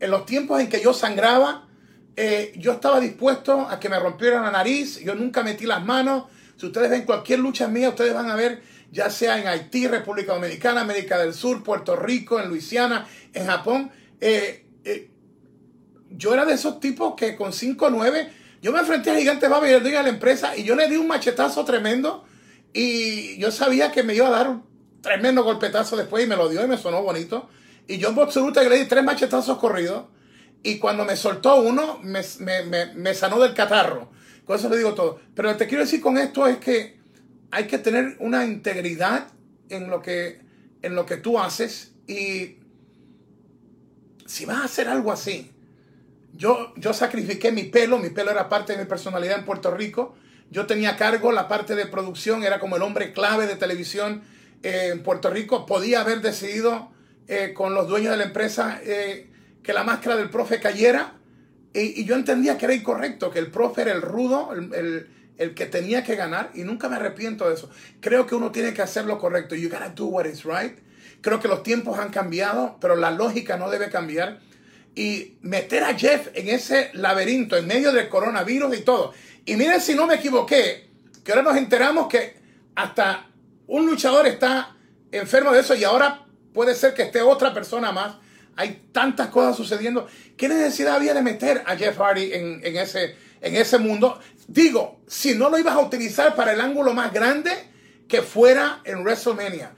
en 0.00 0.10
los 0.10 0.26
tiempos 0.26 0.60
en 0.60 0.68
que 0.68 0.80
yo 0.80 0.92
sangraba, 0.92 1.68
eh, 2.16 2.54
yo 2.56 2.72
estaba 2.72 2.98
dispuesto 2.98 3.68
a 3.68 3.78
que 3.78 3.88
me 3.90 3.98
rompieran 3.98 4.42
la 4.42 4.50
nariz, 4.50 4.98
yo 5.00 5.14
nunca 5.14 5.42
metí 5.42 5.66
las 5.66 5.84
manos. 5.84 6.24
Si 6.56 6.66
ustedes 6.66 6.90
ven 6.90 7.02
cualquier 7.02 7.40
lucha 7.40 7.68
mía, 7.68 7.90
ustedes 7.90 8.14
van 8.14 8.30
a 8.30 8.34
ver, 8.34 8.62
ya 8.90 9.10
sea 9.10 9.38
en 9.38 9.46
Haití, 9.46 9.86
República 9.86 10.32
Dominicana, 10.32 10.80
América 10.80 11.18
del 11.18 11.34
Sur, 11.34 11.62
Puerto 11.62 11.96
Rico, 11.96 12.40
en 12.40 12.48
Luisiana, 12.48 13.06
en 13.34 13.46
Japón. 13.46 13.90
Eh, 14.20 14.66
yo 16.10 16.32
era 16.32 16.44
de 16.44 16.54
esos 16.54 16.80
tipos 16.80 17.14
que 17.16 17.36
con 17.36 17.52
5-9, 17.52 18.28
yo 18.62 18.72
me 18.72 18.80
enfrenté 18.80 19.10
a 19.10 19.16
Gigante 19.16 19.48
Baba 19.48 19.68
y 19.68 19.80
le 19.80 19.96
a 19.96 20.02
la 20.02 20.08
empresa 20.08 20.56
y 20.56 20.64
yo 20.64 20.74
le 20.74 20.88
di 20.88 20.96
un 20.96 21.06
machetazo 21.06 21.64
tremendo 21.64 22.24
y 22.72 23.38
yo 23.38 23.50
sabía 23.50 23.92
que 23.92 24.02
me 24.02 24.14
iba 24.14 24.26
a 24.28 24.30
dar 24.30 24.48
un 24.48 24.64
tremendo 25.00 25.44
golpetazo 25.44 25.96
después 25.96 26.24
y 26.24 26.28
me 26.28 26.36
lo 26.36 26.48
dio 26.48 26.64
y 26.64 26.68
me 26.68 26.76
sonó 26.76 27.02
bonito. 27.02 27.48
Y 27.86 27.98
yo 27.98 28.08
en 28.08 28.52
que 28.52 28.68
le 28.68 28.78
di 28.78 28.86
tres 28.86 29.04
machetazos 29.04 29.58
corridos 29.58 30.06
y 30.62 30.78
cuando 30.78 31.04
me 31.04 31.16
soltó 31.16 31.56
uno 31.56 32.00
me, 32.02 32.22
me, 32.94 33.14
sanó 33.14 33.38
del 33.38 33.54
catarro. 33.54 34.10
Con 34.44 34.56
eso 34.56 34.68
le 34.68 34.78
digo 34.78 34.94
todo. 34.94 35.20
Pero 35.34 35.56
te 35.56 35.66
quiero 35.66 35.84
decir 35.84 36.00
con 36.00 36.18
esto 36.18 36.46
es 36.46 36.58
que 36.58 36.98
hay 37.50 37.66
que 37.66 37.78
tener 37.78 38.16
una 38.18 38.44
integridad 38.44 39.28
en 39.68 39.88
lo 39.88 40.02
que, 40.02 40.40
en 40.82 40.94
lo 40.94 41.06
que 41.06 41.16
tú 41.16 41.38
haces 41.38 41.92
y 42.08 42.56
si 44.26 44.44
vas 44.44 44.58
a 44.58 44.64
hacer 44.64 44.88
algo 44.88 45.12
así, 45.12 45.52
yo, 46.36 46.74
yo 46.76 46.92
sacrifiqué 46.92 47.50
mi 47.50 47.64
pelo, 47.64 47.98
mi 47.98 48.10
pelo 48.10 48.30
era 48.30 48.48
parte 48.48 48.74
de 48.74 48.78
mi 48.78 48.84
personalidad 48.84 49.38
en 49.38 49.44
Puerto 49.44 49.70
Rico. 49.70 50.14
Yo 50.50 50.66
tenía 50.66 50.96
cargo 50.96 51.32
la 51.32 51.48
parte 51.48 51.74
de 51.74 51.86
producción, 51.86 52.44
era 52.44 52.60
como 52.60 52.76
el 52.76 52.82
hombre 52.82 53.12
clave 53.12 53.46
de 53.46 53.56
televisión 53.56 54.22
eh, 54.62 54.90
en 54.92 55.02
Puerto 55.02 55.30
Rico. 55.30 55.66
Podía 55.66 56.02
haber 56.02 56.20
decidido 56.20 56.90
eh, 57.26 57.52
con 57.54 57.74
los 57.74 57.88
dueños 57.88 58.12
de 58.12 58.18
la 58.18 58.24
empresa 58.24 58.80
eh, 58.84 59.30
que 59.62 59.72
la 59.72 59.82
máscara 59.82 60.16
del 60.16 60.30
profe 60.30 60.60
cayera. 60.60 61.14
Y, 61.72 62.04
yo 62.04 62.14
entendía 62.14 62.56
que 62.58 62.66
era 62.66 62.74
incorrecto, 62.74 63.30
que 63.30 63.38
el 63.38 63.50
profe 63.50 63.82
era 63.82 63.92
el 63.92 64.02
rudo, 64.02 64.52
el, 64.52 65.08
el, 65.36 65.54
que 65.54 65.66
tenía 65.66 66.04
que 66.04 66.16
ganar. 66.16 66.50
Y 66.54 66.62
nunca 66.62 66.88
me 66.88 66.96
arrepiento 66.96 67.48
de 67.48 67.54
eso. 67.54 67.70
Creo 68.00 68.26
que 68.26 68.34
uno 68.34 68.52
tiene 68.52 68.72
que 68.72 68.82
hacer 68.82 69.06
lo 69.06 69.18
correcto. 69.18 69.54
You 69.54 69.68
gotta 69.68 69.90
do 69.90 70.06
what 70.06 70.26
is 70.26 70.44
right. 70.44 70.78
Creo 71.26 71.40
que 71.40 71.48
los 71.48 71.64
tiempos 71.64 71.98
han 71.98 72.10
cambiado, 72.10 72.76
pero 72.80 72.94
la 72.94 73.10
lógica 73.10 73.56
no 73.56 73.68
debe 73.68 73.90
cambiar 73.90 74.38
y 74.94 75.38
meter 75.42 75.82
a 75.82 75.98
Jeff 75.98 76.28
en 76.34 76.48
ese 76.48 76.90
laberinto 76.92 77.56
en 77.56 77.66
medio 77.66 77.90
del 77.90 78.08
coronavirus 78.08 78.78
y 78.78 78.82
todo. 78.82 79.12
Y 79.44 79.56
miren 79.56 79.80
si 79.80 79.96
no 79.96 80.06
me 80.06 80.14
equivoqué, 80.14 80.88
que 81.24 81.32
ahora 81.32 81.42
nos 81.42 81.56
enteramos 81.56 82.06
que 82.06 82.36
hasta 82.76 83.26
un 83.66 83.86
luchador 83.86 84.28
está 84.28 84.76
enfermo 85.10 85.50
de 85.50 85.62
eso 85.62 85.74
y 85.74 85.82
ahora 85.82 86.24
puede 86.54 86.76
ser 86.76 86.94
que 86.94 87.02
esté 87.02 87.22
otra 87.22 87.52
persona 87.52 87.90
más. 87.90 88.18
Hay 88.54 88.86
tantas 88.92 89.26
cosas 89.26 89.56
sucediendo. 89.56 90.06
¿Qué 90.36 90.48
necesidad 90.48 90.94
había 90.94 91.12
de 91.12 91.22
meter 91.22 91.64
a 91.66 91.74
Jeff 91.74 91.98
Hardy 91.98 92.34
en, 92.34 92.76
ese, 92.76 93.16
en 93.40 93.56
ese 93.56 93.78
mundo? 93.78 94.20
Digo, 94.46 95.00
si 95.08 95.34
no 95.34 95.50
lo 95.50 95.58
ibas 95.58 95.74
a 95.74 95.80
utilizar 95.80 96.36
para 96.36 96.52
el 96.52 96.60
ángulo 96.60 96.94
más 96.94 97.12
grande 97.12 97.50
que 98.06 98.22
fuera 98.22 98.80
en 98.84 99.02
WrestleMania. 99.02 99.72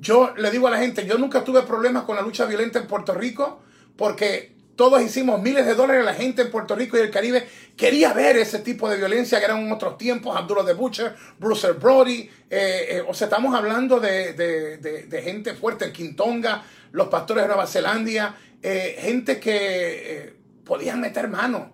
Yo 0.00 0.34
le 0.36 0.50
digo 0.50 0.68
a 0.68 0.70
la 0.70 0.78
gente, 0.78 1.06
yo 1.06 1.18
nunca 1.18 1.44
tuve 1.44 1.62
problemas 1.62 2.04
con 2.04 2.16
la 2.16 2.22
lucha 2.22 2.44
violenta 2.46 2.78
en 2.78 2.86
Puerto 2.86 3.14
Rico 3.14 3.60
porque 3.96 4.56
todos 4.76 5.02
hicimos 5.02 5.42
miles 5.42 5.66
de 5.66 5.74
dólares. 5.74 6.04
La 6.04 6.14
gente 6.14 6.42
en 6.42 6.52
Puerto 6.52 6.76
Rico 6.76 6.96
y 6.96 7.00
el 7.00 7.10
Caribe 7.10 7.48
quería 7.76 8.12
ver 8.12 8.36
ese 8.36 8.60
tipo 8.60 8.88
de 8.88 8.96
violencia 8.96 9.40
que 9.40 9.44
eran 9.46 9.70
otros 9.72 9.98
tiempos. 9.98 10.36
Abdullah 10.36 10.62
de 10.62 10.74
Butcher, 10.74 11.16
Bruce 11.36 11.72
Brody. 11.72 12.30
Eh, 12.48 12.86
eh, 12.90 13.04
o 13.06 13.12
sea, 13.12 13.26
estamos 13.26 13.52
hablando 13.56 13.98
de, 13.98 15.20
gente 15.24 15.54
fuerte 15.54 15.86
en 15.86 15.92
Quintonga, 15.92 16.62
los 16.92 17.08
pastores 17.08 17.42
de 17.42 17.48
Nueva 17.48 17.66
Zelanda, 17.66 18.36
eh, 18.62 18.96
gente 19.00 19.40
que 19.40 20.34
podían 20.64 21.00
meter 21.00 21.26
mano. 21.26 21.72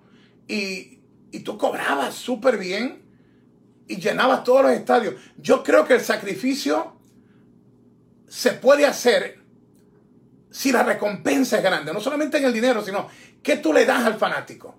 Y, 0.48 1.00
y 1.30 1.40
tú 1.40 1.58
cobrabas 1.58 2.14
súper 2.14 2.56
bien 2.56 3.02
y 3.86 3.96
llenabas 3.96 4.44
todos 4.44 4.62
los 4.62 4.72
estadios. 4.72 5.16
Yo 5.36 5.62
creo 5.62 5.84
que 5.84 5.92
el 5.92 6.00
sacrificio 6.00 6.93
se 8.34 8.50
puede 8.50 8.84
hacer 8.84 9.38
si 10.50 10.72
la 10.72 10.82
recompensa 10.82 11.58
es 11.58 11.62
grande, 11.62 11.92
no 11.92 12.00
solamente 12.00 12.38
en 12.38 12.44
el 12.44 12.52
dinero, 12.52 12.84
sino 12.84 13.06
que 13.40 13.58
tú 13.58 13.72
le 13.72 13.86
das 13.86 14.04
al 14.04 14.14
fanático. 14.14 14.74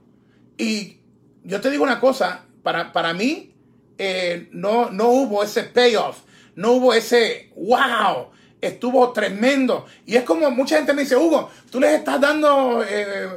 Y 0.58 0.98
yo 1.42 1.62
te 1.62 1.72
digo 1.72 1.86
una 1.86 2.02
cosa, 2.02 2.44
para, 2.62 2.92
para 2.92 3.14
mí 3.14 3.56
eh, 3.98 4.50
no, 4.52 4.90
no 4.90 5.08
hubo 5.08 5.42
ese 5.42 5.64
payoff, 5.64 6.18
no 6.56 6.74
hubo 6.74 6.94
ese 6.94 7.54
wow, 7.56 8.28
estuvo 8.60 9.14
tremendo. 9.14 9.86
Y 10.06 10.18
es 10.18 10.24
como 10.24 10.52
mucha 10.52 10.76
gente 10.76 10.94
me 10.94 11.04
dice, 11.04 11.16
Hugo, 11.16 11.50
tú 11.72 11.80
les 11.80 11.94
estás 11.94 12.20
dando 12.20 12.84
eh, 12.84 13.30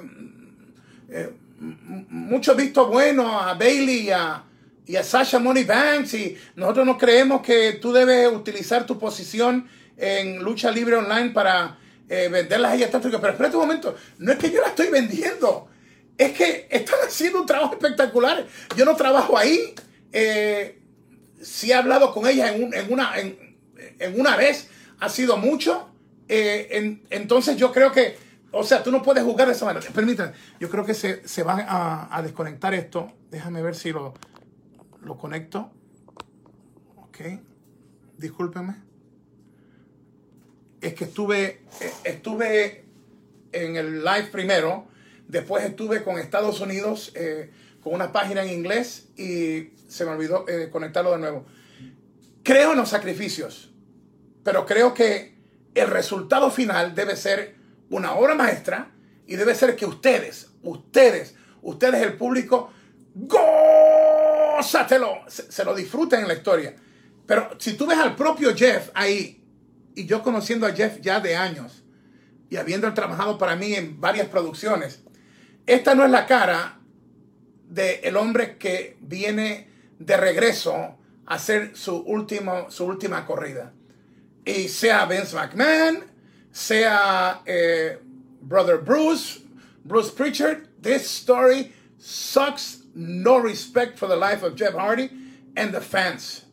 eh, 1.11 1.33
mucho 1.61 2.57
visto 2.57 2.89
bueno 2.89 3.39
a 3.39 3.55
Bailey 3.55 4.11
a, 4.11 4.43
y 4.85 4.97
a 4.97 5.05
Sasha 5.05 5.39
Money 5.39 5.63
Banks 5.63 6.15
y 6.15 6.37
nosotros 6.57 6.87
no 6.87 6.99
creemos 6.99 7.41
que 7.41 7.75
tú 7.75 7.93
debes 7.93 8.33
utilizar 8.33 8.85
tu 8.85 8.99
posición 8.99 9.69
en 9.99 10.43
lucha 10.43 10.71
libre 10.71 10.97
online 10.97 11.31
para 11.31 11.79
eh, 12.09 12.29
venderlas 12.29 12.73
a 12.73 12.75
ellas 12.77 12.91
tanto. 12.91 13.11
Pero 13.11 13.33
espérate 13.33 13.57
un 13.57 13.63
momento, 13.63 13.95
no 14.19 14.33
es 14.33 14.39
que 14.39 14.51
yo 14.51 14.61
la 14.61 14.69
estoy 14.69 14.89
vendiendo, 14.89 15.69
es 16.17 16.33
que 16.33 16.69
están 16.71 17.01
haciendo 17.07 17.41
un 17.41 17.47
trabajo 17.47 17.75
espectacular. 17.75 18.47
Yo 18.77 18.85
no 18.85 18.97
trabajo 18.97 19.37
ahí. 19.37 19.75
Eh, 20.13 20.81
si 21.43 21.71
he 21.71 21.75
hablado 21.75 22.13
con 22.13 22.27
ellas 22.27 22.53
en, 22.53 22.93
una, 22.93 23.13
en, 23.19 24.21
una 24.21 24.37
vez, 24.37 24.69
ha 24.99 25.09
sido 25.09 25.37
mucho. 25.37 25.91
Eh, 26.29 27.01
entonces 27.11 27.57
yo 27.57 27.73
creo 27.73 27.93
que, 27.93 28.17
o 28.51 28.65
sea, 28.65 28.83
tú 28.83 28.91
no 28.91 29.03
puedes 29.03 29.23
jugar 29.23 29.47
de 29.47 29.55
esa 29.55 29.65
manera. 29.65 29.87
Permítanme, 29.93 30.33
yo 30.59 30.69
creo 30.69 30.85
que 30.85 30.95
se, 30.95 31.27
se 31.29 31.43
va 31.43 31.65
a, 31.69 32.17
a, 32.17 32.23
desconectar 32.23 32.75
esto. 32.75 33.13
Déjame 33.31 33.63
ver 33.63 33.77
si 33.77 33.93
lo, 33.93 34.15
lo 35.03 35.17
conecto. 35.17 35.71
Ok, 36.97 37.19
discúlpenme 38.17 38.88
es 40.81 40.95
que 40.95 41.05
estuve, 41.05 41.63
eh, 41.81 41.93
estuve 42.05 42.85
en 43.53 43.77
el 43.77 44.05
live 44.05 44.29
primero, 44.31 44.87
después 45.27 45.65
estuve 45.65 46.03
con 46.03 46.19
Estados 46.19 46.61
Unidos 46.61 47.13
eh, 47.15 47.51
con 47.83 47.95
una 47.95 48.13
página 48.13 48.43
en 48.43 48.51
inglés 48.51 49.09
y 49.17 49.71
se 49.89 50.05
me 50.05 50.13
olvidó 50.13 50.47
eh, 50.49 50.69
conectarlo 50.71 51.13
de 51.13 51.19
nuevo. 51.19 51.47
Creo 52.43 52.73
en 52.73 52.79
los 52.79 52.89
sacrificios, 52.89 53.73
pero 54.43 54.67
creo 54.67 54.95
que 54.95 55.37
el 55.75 55.89
resultado 55.89 56.51
final 56.51 56.95
debe 56.95 57.17
ser 57.17 57.57
una 57.91 58.15
obra 58.15 58.35
maestra 58.35 58.91
y 59.27 59.37
debe 59.37 59.55
ser 59.55 59.77
que 59.77 59.87
ustedes, 59.87 60.51
ustedes, 60.63 61.35
ustedes 61.63 62.03
el 62.03 62.15
público, 62.15 62.71
gózatelo, 63.15 65.23
se, 65.27 65.51
se 65.51 65.65
lo 65.65 65.75
disfruten 65.75 66.21
en 66.21 66.29
la 66.29 66.35
historia. 66.35 66.75
Pero 67.27 67.51
si 67.59 67.75
tú 67.75 67.87
ves 67.87 67.99
al 67.99 68.17
propio 68.17 68.57
Jeff 68.57 68.91
ahí, 68.95 69.38
y 69.99 70.07
yo 70.07 70.23
conociendo 70.23 70.65
a 70.65 70.73
Jeff 70.73 71.01
ya 71.01 71.19
de 71.19 71.35
años 71.35 71.83
y 72.49 72.57
habiendo 72.57 72.93
trabajado 72.95 73.37
para 73.37 73.57
mí 73.57 73.75
en 73.75 74.01
varias 74.01 74.29
producciones, 74.29 75.01
esta 75.67 75.97
no 75.97 76.05
es 76.05 76.11
la 76.13 76.25
cara 76.27 76.79
del 77.69 77.99
el 78.05 78.17
hombre 78.17 78.59
que 78.59 78.97
viene 79.01 79.69
de 79.99 80.17
regreso 80.17 80.75
a 80.77 81.35
hacer 81.35 81.77
su, 81.77 81.97
último, 81.97 82.71
su 82.71 82.85
última 82.85 83.27
corrida. 83.27 83.73
Y 84.45 84.69
sea 84.69 85.05
Vince 85.07 85.35
McMahon, 85.35 86.05
sea 86.53 87.43
eh, 87.45 87.99
Brother 88.41 88.79
Bruce, 88.79 89.41
Bruce 89.83 90.13
Pritchard, 90.13 90.69
this 90.81 91.03
story 91.03 91.75
sucks 91.99 92.85
no 92.95 93.39
respect 93.39 93.99
for 93.99 94.09
the 94.09 94.17
life 94.17 94.45
of 94.45 94.55
Jeff 94.55 94.75
Hardy 94.75 95.11
and 95.57 95.73
the 95.73 95.81
fans. 95.81 96.45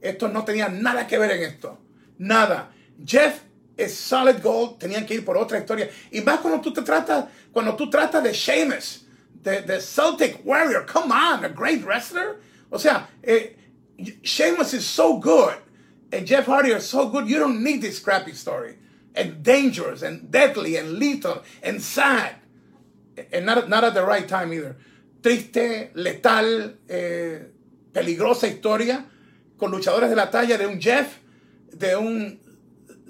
Esto 0.00 0.28
no 0.28 0.44
tenía 0.44 0.70
nada 0.70 1.06
que 1.06 1.18
ver 1.18 1.32
en 1.32 1.42
esto. 1.42 1.78
Nada. 2.18 2.72
Jeff 3.04 3.42
es 3.76 3.94
solid 3.94 4.42
gold, 4.42 4.78
tenían 4.78 5.06
que 5.06 5.14
ir 5.14 5.24
por 5.24 5.36
otra 5.36 5.58
historia. 5.58 5.90
Y 6.10 6.20
más 6.22 6.40
cuando 6.40 6.60
tú 6.60 6.72
te 6.72 6.82
tratas, 6.82 7.26
cuando 7.52 7.76
tú 7.76 7.90
tratas 7.90 8.22
de 8.22 8.32
Sheamus, 8.32 9.06
de, 9.42 9.80
Celtic 9.80 10.40
Warrior, 10.44 10.86
come 10.86 11.12
on, 11.12 11.44
a 11.44 11.48
great 11.48 11.84
wrestler. 11.84 12.40
O 12.70 12.78
sea, 12.78 13.08
eh, 13.22 13.54
Sheamus 14.22 14.74
is 14.74 14.84
so 14.84 15.18
good, 15.18 15.54
and 16.12 16.26
Jeff 16.26 16.46
Hardy 16.46 16.70
is 16.70 16.84
so 16.84 17.08
good, 17.08 17.28
you 17.28 17.38
don't 17.38 17.62
need 17.62 17.80
this 17.80 18.00
crappy 18.00 18.32
story. 18.32 18.76
And 19.14 19.42
dangerous, 19.42 20.02
and 20.02 20.30
deadly, 20.30 20.76
and 20.76 20.98
lethal, 20.98 21.42
and 21.62 21.80
sad. 21.80 22.34
And 23.32 23.46
not, 23.46 23.68
not 23.68 23.84
at 23.84 23.94
the 23.94 24.04
right 24.04 24.28
time 24.28 24.52
either. 24.52 24.76
Triste, 25.22 25.92
letal, 25.94 26.76
eh, 26.88 27.38
peligrosa 27.92 28.46
historia, 28.46 29.06
con 29.56 29.70
luchadores 29.70 30.10
de 30.10 30.16
la 30.16 30.30
talla 30.30 30.58
de 30.58 30.66
un 30.66 30.78
Jeff, 30.78 31.18
de 31.72 31.96
un 31.96 32.38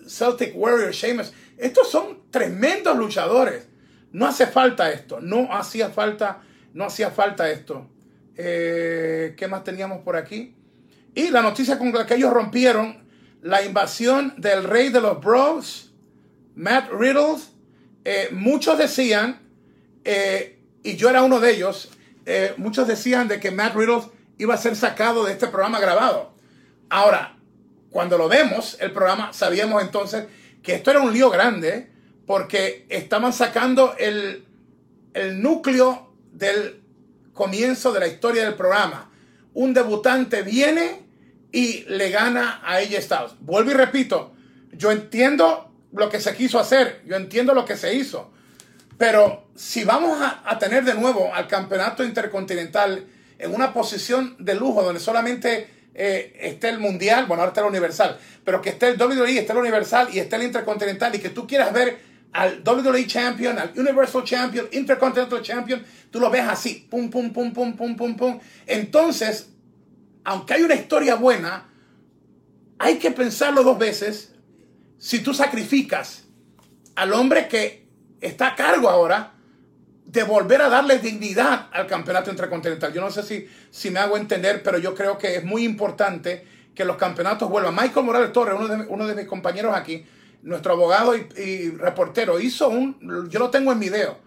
Celtic 0.06 0.52
Warrior, 0.54 0.92
Sheamus. 0.92 1.32
Estos 1.58 1.90
son 1.90 2.30
tremendos 2.30 2.96
luchadores. 2.96 3.66
No 4.12 4.26
hace 4.26 4.46
falta 4.46 4.90
esto. 4.90 5.20
No 5.20 5.52
hacía 5.52 5.90
falta, 5.90 6.42
no 6.74 6.84
hacía 6.84 7.10
falta 7.10 7.50
esto. 7.50 7.88
Eh, 8.36 9.34
¿Qué 9.36 9.48
más 9.48 9.64
teníamos 9.64 10.02
por 10.02 10.16
aquí? 10.16 10.54
Y 11.14 11.30
la 11.30 11.42
noticia 11.42 11.78
con 11.78 11.92
la 11.92 12.06
que 12.06 12.14
ellos 12.14 12.32
rompieron 12.32 13.06
la 13.42 13.64
invasión 13.64 14.34
del 14.36 14.64
rey 14.64 14.90
de 14.90 15.00
los 15.00 15.20
Bros, 15.20 15.92
Matt 16.54 16.90
Riddle. 16.90 17.36
Eh, 18.04 18.28
muchos 18.32 18.78
decían, 18.78 19.40
eh, 20.04 20.60
y 20.82 20.96
yo 20.96 21.08
era 21.08 21.22
uno 21.22 21.40
de 21.40 21.52
ellos, 21.52 21.90
muchos 22.56 22.88
decían 22.88 23.28
de 23.28 23.38
que 23.38 23.52
Matt 23.52 23.76
Riddle 23.76 24.02
iba 24.38 24.54
a 24.54 24.58
ser 24.58 24.74
sacado 24.74 25.24
de 25.24 25.32
este 25.32 25.46
programa 25.46 25.78
grabado. 25.78 26.34
Ahora, 26.90 27.35
cuando 27.96 28.18
lo 28.18 28.28
vemos, 28.28 28.76
el 28.80 28.92
programa, 28.92 29.32
sabíamos 29.32 29.80
entonces 29.82 30.26
que 30.62 30.74
esto 30.74 30.90
era 30.90 31.00
un 31.00 31.14
lío 31.14 31.30
grande 31.30 31.90
porque 32.26 32.84
estaban 32.90 33.32
sacando 33.32 33.94
el, 33.98 34.44
el 35.14 35.40
núcleo 35.40 36.12
del 36.30 36.82
comienzo 37.32 37.94
de 37.94 38.00
la 38.00 38.06
historia 38.06 38.44
del 38.44 38.52
programa. 38.52 39.10
Un 39.54 39.72
debutante 39.72 40.42
viene 40.42 41.06
y 41.50 41.84
le 41.84 42.10
gana 42.10 42.60
a 42.62 42.82
ella 42.82 43.00
Styles. 43.00 43.32
Vuelvo 43.40 43.70
y 43.70 43.74
repito, 43.74 44.34
yo 44.72 44.92
entiendo 44.92 45.72
lo 45.94 46.10
que 46.10 46.20
se 46.20 46.36
quiso 46.36 46.58
hacer, 46.58 47.00
yo 47.06 47.16
entiendo 47.16 47.54
lo 47.54 47.64
que 47.64 47.78
se 47.78 47.94
hizo, 47.94 48.30
pero 48.98 49.48
si 49.54 49.84
vamos 49.84 50.20
a, 50.20 50.42
a 50.44 50.58
tener 50.58 50.84
de 50.84 50.92
nuevo 50.92 51.32
al 51.32 51.48
campeonato 51.48 52.04
intercontinental 52.04 53.06
en 53.38 53.54
una 53.54 53.72
posición 53.72 54.36
de 54.38 54.54
lujo 54.54 54.82
donde 54.82 55.00
solamente 55.00 55.75
eh, 55.98 56.36
esté 56.40 56.68
el 56.68 56.78
mundial, 56.78 57.24
bueno, 57.24 57.42
ahora 57.42 57.50
está 57.52 57.62
el 57.62 57.68
universal, 57.68 58.18
pero 58.44 58.60
que 58.60 58.68
esté 58.68 58.88
el 58.88 59.00
WWE, 59.00 59.38
esté 59.38 59.52
el 59.52 59.58
universal 59.58 60.08
y 60.12 60.18
esté 60.18 60.36
el 60.36 60.42
intercontinental 60.42 61.14
y 61.14 61.18
que 61.18 61.30
tú 61.30 61.46
quieras 61.46 61.72
ver 61.72 61.98
al 62.32 62.62
WWE 62.62 63.06
Champion, 63.06 63.58
al 63.58 63.72
Universal 63.74 64.22
Champion, 64.22 64.68
Intercontinental 64.72 65.40
Champion, 65.40 65.82
tú 66.10 66.20
lo 66.20 66.28
ves 66.28 66.46
así, 66.46 66.86
pum, 66.90 67.08
pum, 67.08 67.32
pum, 67.32 67.50
pum, 67.50 67.74
pum, 67.74 67.96
pum, 67.96 68.14
pum. 68.14 68.38
Entonces, 68.66 69.48
aunque 70.22 70.52
hay 70.52 70.62
una 70.62 70.74
historia 70.74 71.14
buena, 71.14 71.66
hay 72.78 72.98
que 72.98 73.10
pensarlo 73.10 73.62
dos 73.62 73.78
veces 73.78 74.34
si 74.98 75.20
tú 75.20 75.32
sacrificas 75.32 76.24
al 76.94 77.14
hombre 77.14 77.48
que 77.48 77.86
está 78.20 78.48
a 78.48 78.54
cargo 78.54 78.90
ahora 78.90 79.32
de 80.06 80.22
volver 80.22 80.62
a 80.62 80.68
darle 80.68 80.98
dignidad 80.98 81.68
al 81.72 81.86
campeonato 81.86 82.30
intercontinental. 82.30 82.92
Yo 82.92 83.00
no 83.00 83.10
sé 83.10 83.22
si, 83.22 83.48
si 83.70 83.90
me 83.90 83.98
hago 83.98 84.16
entender, 84.16 84.62
pero 84.62 84.78
yo 84.78 84.94
creo 84.94 85.18
que 85.18 85.36
es 85.36 85.44
muy 85.44 85.64
importante 85.64 86.46
que 86.74 86.84
los 86.84 86.96
campeonatos 86.96 87.50
vuelvan. 87.50 87.74
Michael 87.74 88.06
Morales 88.06 88.32
Torres, 88.32 88.54
uno 88.56 88.68
de, 88.68 88.86
uno 88.88 89.06
de 89.06 89.14
mis 89.16 89.26
compañeros 89.26 89.74
aquí, 89.74 90.06
nuestro 90.42 90.74
abogado 90.74 91.16
y, 91.16 91.70
reportero, 91.70 92.38
hizo 92.38 92.68
un, 92.68 93.28
yo 93.28 93.38
lo 93.40 93.50
tengo 93.50 93.72
en 93.72 93.80
video, 93.80 94.18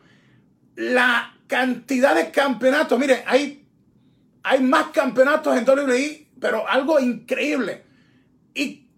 la 0.76 1.34
cantidad 1.48 2.14
de 2.14 2.30
campeonatos, 2.30 3.00
mire, 3.00 3.24
hay, 3.26 3.66
hay 4.44 4.62
más 4.62 4.88
campeonatos 4.88 5.58
en 5.58 5.68
WWE, 5.68 6.28
pero 6.42 6.68
algo 6.68 7.00
increíble. 7.00 7.84
Y 8.54 8.90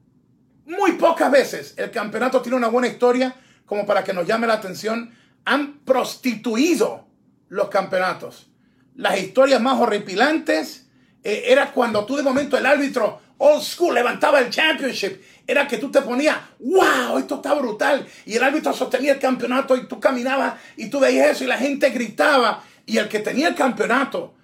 muy 0.65 0.93
pocas 0.93 1.29
veces 1.31 1.75
el 1.77 1.91
campeonato 1.91 2.41
tiene 2.41 2.57
una 2.57 2.69
buena 2.69 2.87
historia 2.87 3.35
como 3.65 3.85
para 3.85 4.03
que 4.03 4.13
nos 4.13 4.25
llame 4.25 4.47
la 4.47 4.53
atención 4.53 5.13
han 5.45 5.79
prostituido 5.79 7.07
los 7.49 7.69
campeonatos. 7.69 8.49
Las 8.95 9.19
historias 9.19 9.61
más 9.61 9.79
horripilantes 9.79 10.87
eh, 11.23 11.43
era 11.47 11.71
cuando 11.71 12.05
tú 12.05 12.15
de 12.15 12.23
momento 12.23 12.57
el 12.57 12.65
árbitro 12.65 13.21
old 13.37 13.63
school 13.63 13.93
levantaba 13.93 14.39
el 14.39 14.49
championship. 14.49 15.21
Era 15.47 15.67
que 15.67 15.77
tú 15.77 15.89
te 15.89 16.01
ponías, 16.01 16.37
wow, 16.59 17.17
esto 17.17 17.35
está 17.35 17.53
brutal. 17.55 18.07
Y 18.25 18.35
el 18.35 18.43
árbitro 18.43 18.71
sostenía 18.73 19.13
el 19.13 19.19
campeonato 19.19 19.75
y 19.75 19.87
tú 19.87 19.99
caminabas 19.99 20.55
y 20.77 20.89
tú 20.89 20.99
veías 20.99 21.31
eso 21.31 21.43
y 21.43 21.47
la 21.47 21.57
gente 21.57 21.89
gritaba. 21.89 22.63
Y 22.85 22.97
el 22.97 23.09
que 23.09 23.19
tenía 23.19 23.47
el 23.47 23.55
campeonato, 23.55 24.35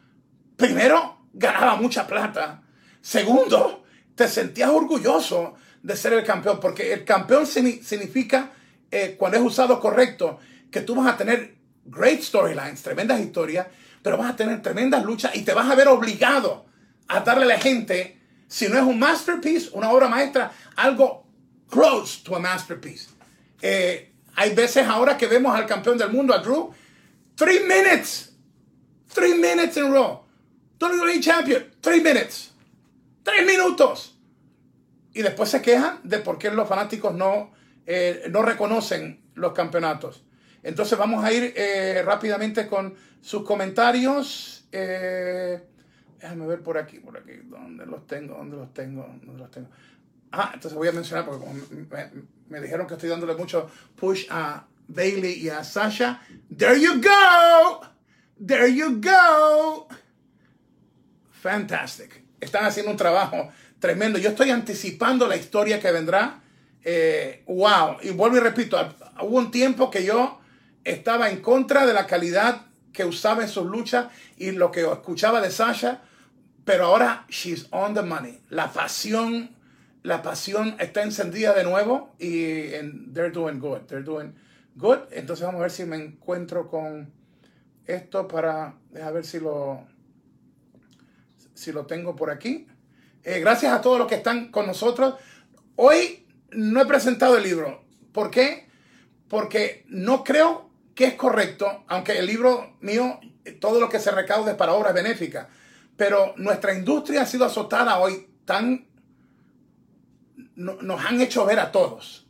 primero, 0.56 1.18
ganaba 1.34 1.76
mucha 1.76 2.08
plata. 2.08 2.64
Segundo, 3.02 3.86
te 4.16 4.28
sentías 4.28 4.70
orgulloso 4.70 5.56
de 5.84 5.96
ser 5.96 6.14
el 6.14 6.24
campeón, 6.24 6.60
porque 6.60 6.92
el 6.92 7.06
campeón 7.06 7.46
significa, 7.46 8.52
eh, 8.90 9.16
cuando 9.18 9.38
es 9.38 9.44
usado 9.44 9.80
correcto, 9.80 10.40
que 10.72 10.82
tú 10.82 10.96
vas 10.96 11.14
a 11.14 11.18
tener 11.18 11.58
great 11.86 12.22
storylines, 12.22 12.82
tremendas 12.82 13.20
historias, 13.20 13.68
pero 14.02 14.18
vas 14.18 14.32
a 14.32 14.36
tener 14.36 14.62
tremendas 14.62 15.04
luchas 15.04 15.36
y 15.36 15.44
te 15.44 15.54
vas 15.54 15.70
a 15.70 15.76
ver 15.76 15.88
obligado 15.88 16.66
a 17.08 17.22
darle 17.22 17.46
a 17.46 17.48
la 17.48 17.60
gente, 17.60 18.20
si 18.48 18.68
no 18.68 18.78
es 18.78 18.84
un 18.84 19.00
masterpiece, 19.00 19.70
una 19.74 19.90
obra 19.92 20.08
maestra, 20.08 20.52
algo 20.76 21.26
close 21.70 22.22
to 22.24 22.36
a 22.36 22.40
masterpiece. 22.40 23.10
Eh, 23.62 24.14
hay 24.36 24.54
veces 24.54 24.86
ahora 24.88 25.18
que 25.18 25.28
vemos 25.28 25.56
al 25.56 25.66
campeón 25.66 25.98
del 25.98 26.12
mundo, 26.12 26.34
a 26.34 26.40
Drew, 26.40 26.74
three 27.36 27.62
minutes, 27.62 28.34
three 29.14 29.34
minutes 29.34 29.78
in 29.78 29.92
row. 29.92 30.24
WWE 30.80 31.20
Champion, 31.20 31.66
three 31.82 32.02
minutes, 32.02 32.52
tres 33.24 33.46
minutos. 33.46 34.16
Y 35.14 35.24
después 35.24 35.50
se 35.50 35.62
quejan 35.62 36.02
de 36.04 36.20
por 36.20 36.38
qué 36.38 36.52
los 36.52 36.68
fanáticos 36.70 37.14
no, 37.16 37.52
eh, 37.88 38.26
no 38.30 38.44
reconocen 38.44 39.32
los 39.34 39.54
campeonatos. 39.54 40.24
Entonces 40.64 40.98
vamos 40.98 41.24
a 41.24 41.32
ir 41.32 41.54
eh, 41.56 42.02
rápidamente 42.06 42.68
con 42.68 42.96
sus 43.22 43.44
comentarios. 43.44 44.68
Eh, 44.72 45.62
déjame 46.20 46.48
ver 46.48 46.62
por 46.62 46.78
aquí, 46.78 47.00
por 47.00 47.18
aquí, 47.18 47.32
¿dónde 47.46 47.86
los 47.86 48.06
tengo? 48.08 48.36
¿Dónde 48.36 48.58
los 48.58 48.74
tengo? 48.74 49.08
¿Dónde 49.24 49.42
los 49.42 49.52
tengo? 49.52 49.70
Ah, 50.32 50.52
entonces 50.54 50.78
voy 50.78 50.88
a 50.88 50.92
mencionar 50.92 51.26
porque 51.26 51.46
me, 52.50 52.62
dijeron 52.62 52.86
que 52.86 52.96
estoy 52.96 53.10
dándole 53.10 53.36
mucho 53.36 53.70
push 53.96 54.26
a 54.30 54.66
Bailey 54.88 55.34
y 55.34 55.50
a 55.50 55.64
Sasha. 55.64 56.22
There 56.56 56.80
you 56.80 57.02
go. 57.02 57.82
There 58.46 58.74
you 58.74 59.02
go. 59.02 59.88
Fantastic. 61.32 62.24
Están 62.40 62.66
haciendo 62.66 62.92
un 62.92 62.98
trabajo 62.98 63.50
tremendo. 63.80 64.20
Yo 64.20 64.30
estoy 64.30 64.50
anticipando 64.52 65.28
la 65.28 65.38
historia 65.38 65.80
que 65.80 65.92
vendrá. 65.92 66.42
Eh, 66.84 67.44
wow. 67.48 67.98
Y 68.02 68.12
vuelvo 68.12 68.38
y 68.38 68.40
repito, 68.40 68.78
hubo 69.22 69.38
un 69.38 69.52
tiempo 69.52 69.90
que 69.90 70.04
yo 70.04 70.40
estaba 70.88 71.30
en 71.30 71.42
contra 71.42 71.86
de 71.86 71.94
la 71.94 72.08
calidad 72.08 72.62
que 72.94 73.06
usaba 73.06 73.44
en 73.44 73.50
sus 73.50 73.66
luchas 73.66 74.08
y 74.38 74.52
lo 74.52 74.72
que 74.72 74.82
escuchaba 74.82 75.42
de 75.42 75.52
Sasha, 75.52 76.02
pero 76.64 76.86
ahora 76.86 77.26
she's 77.30 77.68
on 77.72 77.94
the 77.94 78.02
money. 78.02 78.40
La 78.50 78.72
pasión, 78.72 79.56
la 80.04 80.22
pasión 80.22 80.76
está 80.80 81.04
encendida 81.04 81.54
de 81.54 81.64
nuevo 81.64 82.16
y 82.20 82.70
they're 83.14 83.32
doing 83.32 83.60
good, 83.60 83.82
they're 83.88 84.04
doing 84.04 84.34
good. 84.76 85.00
Entonces 85.12 85.46
vamos 85.46 85.60
a 85.60 85.64
ver 85.64 85.72
si 85.72 85.84
me 85.84 85.98
encuentro 85.98 86.68
con 86.70 87.12
esto 87.86 88.28
para 88.28 88.76
a 89.02 89.12
ver 89.12 89.26
si 89.26 89.40
lo 89.40 89.86
si 91.54 91.72
lo 91.72 91.86
tengo 91.86 92.16
por 92.16 92.32
aquí. 92.32 92.68
Eh, 93.24 93.42
gracias 93.42 93.74
a 93.74 93.82
todos 93.82 94.00
los 94.00 94.08
que 94.08 94.16
están 94.16 94.52
con 94.52 94.66
nosotros. 94.66 95.16
Hoy 95.76 96.26
no 96.52 96.82
he 96.82 96.86
presentado 96.86 97.36
el 97.36 97.44
libro. 97.44 97.84
¿Por 98.14 98.32
qué? 98.32 98.70
Porque 99.28 99.84
no 99.90 100.24
creo 100.24 100.67
que 100.98 101.06
es 101.06 101.14
correcto, 101.14 101.86
aunque 101.88 102.18
el 102.18 102.26
libro 102.26 102.76
mío, 102.82 103.20
todo 103.62 103.80
lo 103.80 103.88
que 103.88 104.00
se 104.00 104.10
recaude 104.10 104.56
para 104.56 104.74
obras 104.74 104.96
benéficas, 104.96 105.48
pero 105.96 106.34
nuestra 106.38 106.74
industria 106.74 107.22
ha 107.22 107.26
sido 107.28 107.46
azotada 107.46 108.00
hoy 108.00 108.28
tan... 108.46 108.88
nos 110.56 111.06
han 111.06 111.22
hecho 111.22 111.46
ver 111.46 111.60
a 111.60 111.72
todos 111.72 112.28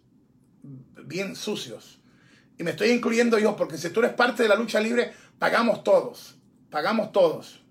bien 1.05 1.33
sucios. 1.37 2.01
Y 2.59 2.63
me 2.63 2.71
estoy 2.71 2.89
incluyendo 2.89 3.39
yo, 3.39 3.55
porque 3.55 3.77
si 3.77 3.89
tú 3.89 4.01
eres 4.01 4.13
parte 4.13 4.43
de 4.43 4.49
la 4.49 4.55
lucha 4.55 4.81
libre, 4.81 5.13
pagamos 5.39 5.81
todos, 5.85 6.37
pagamos 6.69 7.13
todos. 7.13 7.63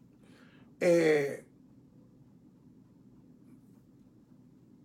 Eh, 0.80 1.44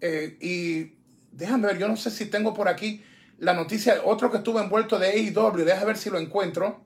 eh, 0.02 0.38
y 0.42 0.98
déjame 1.32 1.68
ver, 1.68 1.78
yo 1.78 1.88
no 1.88 1.96
sé 1.96 2.12
si 2.12 2.26
tengo 2.26 2.54
por 2.54 2.68
aquí 2.68 3.02
la 3.42 3.56
noticia, 3.56 4.02
otro 4.06 4.30
que 4.30 4.38
estuvo 4.38 4.60
envuelto 4.60 5.00
de 5.00 5.08
AEW, 5.08 5.66
déjame 5.66 5.88
ver 5.88 5.98
si 5.98 6.12
lo 6.12 6.20
encuentro. 6.20 6.80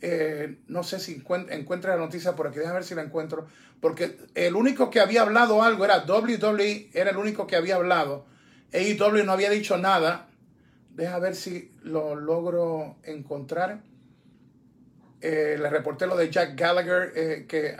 Eh, 0.00 0.58
no 0.68 0.84
sé 0.84 1.00
si 1.00 1.20
encuentra 1.50 1.96
la 1.96 2.00
noticia 2.00 2.36
por 2.36 2.46
aquí, 2.46 2.60
déjame 2.60 2.74
ver 2.74 2.84
si 2.84 2.94
la 2.94 3.02
encuentro. 3.02 3.48
Porque 3.80 4.16
el 4.36 4.54
único 4.54 4.88
que 4.88 5.00
había 5.00 5.22
hablado 5.22 5.64
algo 5.64 5.84
era 5.84 6.04
WWE, 6.04 6.90
era 6.94 7.10
el 7.10 7.16
único 7.16 7.48
que 7.48 7.56
había 7.56 7.74
hablado. 7.74 8.24
AEW 8.72 9.24
no 9.24 9.32
había 9.32 9.50
dicho 9.50 9.78
nada. 9.78 10.28
Deja 10.94 11.18
ver 11.18 11.34
si 11.34 11.72
lo 11.82 12.14
logro 12.14 12.98
encontrar. 13.02 13.82
Eh, 15.20 15.56
le 15.60 15.70
reporté 15.70 16.06
lo 16.06 16.16
de 16.16 16.30
Jack 16.30 16.56
Gallagher, 16.56 17.12
eh, 17.16 17.46
que 17.48 17.76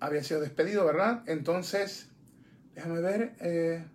había 0.00 0.24
sido 0.24 0.40
despedido, 0.40 0.84
¿verdad? 0.84 1.22
Entonces, 1.26 2.08
déjame 2.74 3.00
ver. 3.00 3.86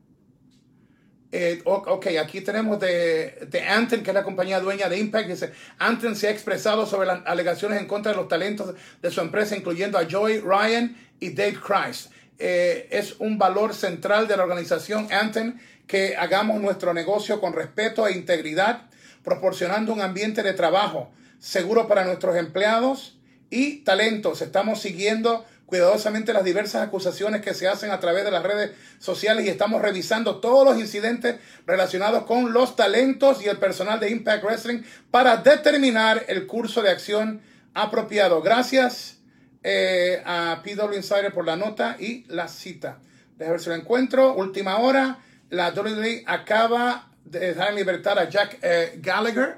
Eh, 1.36 1.64
ok, 1.66 2.06
aquí 2.22 2.42
tenemos 2.42 2.80
de, 2.80 3.48
de 3.50 3.62
Anten, 3.64 4.04
que 4.04 4.12
es 4.12 4.14
la 4.14 4.22
compañía 4.22 4.60
dueña 4.60 4.88
de 4.88 5.00
Impact. 5.00 5.30
Dice, 5.30 5.52
Anten 5.80 6.16
se 6.16 6.28
ha 6.28 6.30
expresado 6.30 6.86
sobre 6.86 7.08
las 7.08 7.26
alegaciones 7.26 7.80
en 7.80 7.88
contra 7.88 8.12
de 8.12 8.18
los 8.20 8.28
talentos 8.28 8.76
de 9.02 9.10
su 9.10 9.20
empresa, 9.20 9.58
incluyendo 9.58 9.98
a 9.98 10.08
Joy 10.08 10.42
Ryan 10.42 10.96
y 11.20 11.32
Dave 11.32 11.56
Christ. 11.60 12.12
Eh, 12.38 12.88
es 12.92 13.16
un 13.18 13.40
valor 13.40 13.74
central 13.74 14.28
de 14.28 14.38
la 14.38 14.44
organización 14.44 15.08
Anten 15.12 15.60
que 15.88 16.16
hagamos 16.16 16.62
nuestro 16.62 16.94
negocio 16.94 17.42
con 17.42 17.54
respeto 17.54 18.06
e 18.06 18.14
integridad, 18.14 18.84
proporcionando 19.24 19.92
un 19.92 20.02
ambiente 20.02 20.44
de 20.44 20.54
trabajo 20.54 21.12
seguro 21.40 21.88
para 21.88 22.06
nuestros 22.06 22.36
empleados 22.36 23.18
y 23.50 23.78
talentos. 23.78 24.44
Estamos 24.44 24.82
siguiendo 24.82 25.46
cuidadosamente 25.74 26.34
las 26.34 26.44
diversas 26.44 26.84
acusaciones 26.84 27.42
que 27.42 27.56
se 27.56 27.68
hacen 27.68 27.90
a 27.90 28.00
través 28.00 28.24
de 28.24 28.30
las 28.30 28.44
redes 28.44 28.74
sociales 29.00 29.44
y 29.44 29.50
estamos 29.50 29.82
revisando 29.82 30.40
todos 30.40 30.64
los 30.68 30.80
incidentes 30.80 31.38
relacionados 31.66 32.26
con 32.26 32.54
los 32.54 32.76
talentos 32.76 33.44
y 33.44 33.50
el 33.50 33.58
personal 33.58 34.00
de 34.00 34.12
Impact 34.12 34.44
Wrestling 34.44 34.84
para 35.10 35.38
determinar 35.38 36.26
el 36.28 36.46
curso 36.46 36.84
de 36.84 36.92
acción 36.92 37.42
apropiado. 37.74 38.44
Gracias 38.44 39.18
eh, 39.64 40.22
a 40.28 40.62
PW 40.64 40.94
Insider 40.96 41.34
por 41.34 41.48
la 41.48 41.56
nota 41.56 41.98
y 42.00 42.24
la 42.28 42.48
cita. 42.48 43.00
Déjame 43.40 43.54
ver 43.54 43.60
si 43.60 43.70
lo 43.70 43.76
encuentro. 43.76 44.36
Última 44.36 44.78
hora. 44.78 45.22
La 45.50 45.72
WWE 45.72 46.24
acaba 46.28 47.10
de 47.26 47.40
dejar 47.40 47.70
en 47.70 47.76
libertad 47.78 48.20
a 48.20 48.30
Jack 48.30 48.60
eh, 48.62 49.00
Gallagher. 49.02 49.58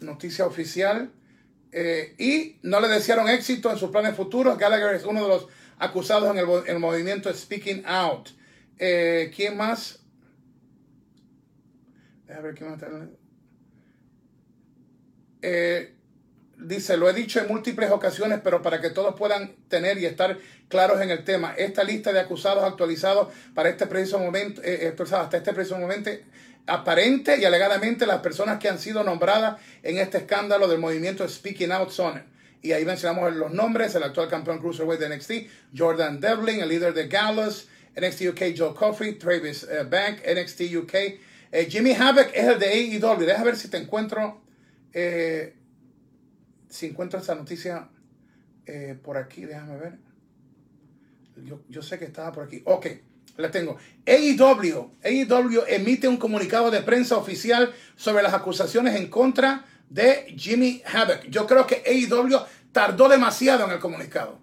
Noticia 0.00 0.44
oficial. 0.44 1.12
Eh, 1.76 2.14
y 2.18 2.60
no 2.62 2.78
le 2.78 2.86
desearon 2.86 3.28
éxito 3.28 3.68
en 3.68 3.78
sus 3.78 3.90
planes 3.90 4.14
futuros. 4.14 4.56
Gallagher 4.56 4.94
es 4.94 5.04
uno 5.04 5.24
de 5.24 5.28
los 5.28 5.48
acusados 5.76 6.30
en 6.30 6.38
el, 6.68 6.78
movimiento 6.78 7.34
Speaking 7.34 7.82
Out. 7.84 8.28
Eh, 8.78 9.32
¿Quién 9.34 9.56
más? 9.56 9.98
A 12.32 12.40
ver 12.40 12.54
quién 12.54 12.70
más. 12.70 12.80
Eh, 15.42 15.96
dice, 16.58 16.96
lo 16.96 17.10
he 17.10 17.12
dicho 17.12 17.40
en 17.40 17.48
múltiples 17.48 17.90
ocasiones, 17.90 18.38
pero 18.44 18.62
para 18.62 18.80
que 18.80 18.90
todos 18.90 19.16
puedan 19.16 19.56
tener 19.66 19.98
y 19.98 20.06
estar 20.06 20.38
claros 20.68 21.00
en 21.00 21.10
el 21.10 21.24
tema, 21.24 21.54
esta 21.58 21.82
lista 21.82 22.12
de 22.12 22.20
acusados 22.20 22.62
actualizados 22.62 23.34
para 23.52 23.68
este 23.68 23.88
preciso 23.88 24.20
momento, 24.20 24.62
hasta 24.62 25.36
este 25.36 25.52
preciso 25.52 25.76
momento, 25.76 26.10
aparente 26.66 27.38
y 27.38 27.44
alegadamente 27.44 28.06
las 28.06 28.20
personas 28.20 28.58
que 28.58 28.68
han 28.68 28.78
sido 28.78 29.04
nombradas 29.04 29.60
en 29.82 29.98
este 29.98 30.18
escándalo 30.18 30.68
del 30.68 30.78
movimiento 30.78 31.28
Speaking 31.28 31.72
Out 31.72 31.90
son. 31.90 32.22
Y 32.62 32.72
ahí 32.72 32.84
mencionamos 32.84 33.34
los 33.34 33.52
nombres, 33.52 33.94
el 33.94 34.02
actual 34.02 34.28
campeón 34.28 34.58
Cruiserweight 34.58 35.00
de 35.00 35.14
NXT, 35.14 35.32
Jordan 35.76 36.18
Devlin, 36.18 36.60
el 36.60 36.68
líder 36.68 36.94
de 36.94 37.08
Gallus, 37.08 37.68
NXT 37.94 38.22
UK 38.30 38.42
Joe 38.56 38.74
Coffey, 38.74 39.14
Travis 39.18 39.64
eh, 39.64 39.84
Bank, 39.84 40.20
NXT 40.26 40.74
UK. 40.74 40.94
Eh, 40.94 41.66
Jimmy 41.68 41.92
Havoc 41.92 42.30
es 42.34 42.44
el 42.44 42.58
de 42.58 42.66
AEW. 42.66 43.26
Deja 43.26 43.44
ver 43.44 43.56
si 43.56 43.68
te 43.68 43.76
encuentro, 43.76 44.40
eh, 44.92 45.54
si 46.68 46.86
encuentro 46.86 47.20
esa 47.20 47.34
noticia 47.34 47.88
por 49.02 49.18
aquí, 49.18 49.44
déjame 49.44 49.76
ver. 49.76 49.98
Yo, 51.44 51.60
yo 51.68 51.82
sé 51.82 51.98
que 51.98 52.06
estaba 52.06 52.32
por 52.32 52.44
aquí. 52.44 52.62
Ok. 52.64 52.86
La 53.36 53.50
tengo. 53.50 53.76
AEW. 54.06 54.90
AEW 55.02 55.64
emite 55.66 56.06
un 56.06 56.16
comunicado 56.16 56.70
de 56.70 56.82
prensa 56.82 57.16
oficial 57.16 57.74
sobre 57.96 58.22
las 58.22 58.34
acusaciones 58.34 58.94
en 58.96 59.08
contra 59.08 59.64
de 59.88 60.34
Jimmy 60.36 60.82
Havoc. 60.92 61.24
Yo 61.28 61.46
creo 61.46 61.66
que 61.66 61.82
AEW 61.86 62.40
tardó 62.72 63.08
demasiado 63.08 63.64
en 63.64 63.72
el 63.72 63.78
comunicado. 63.80 64.38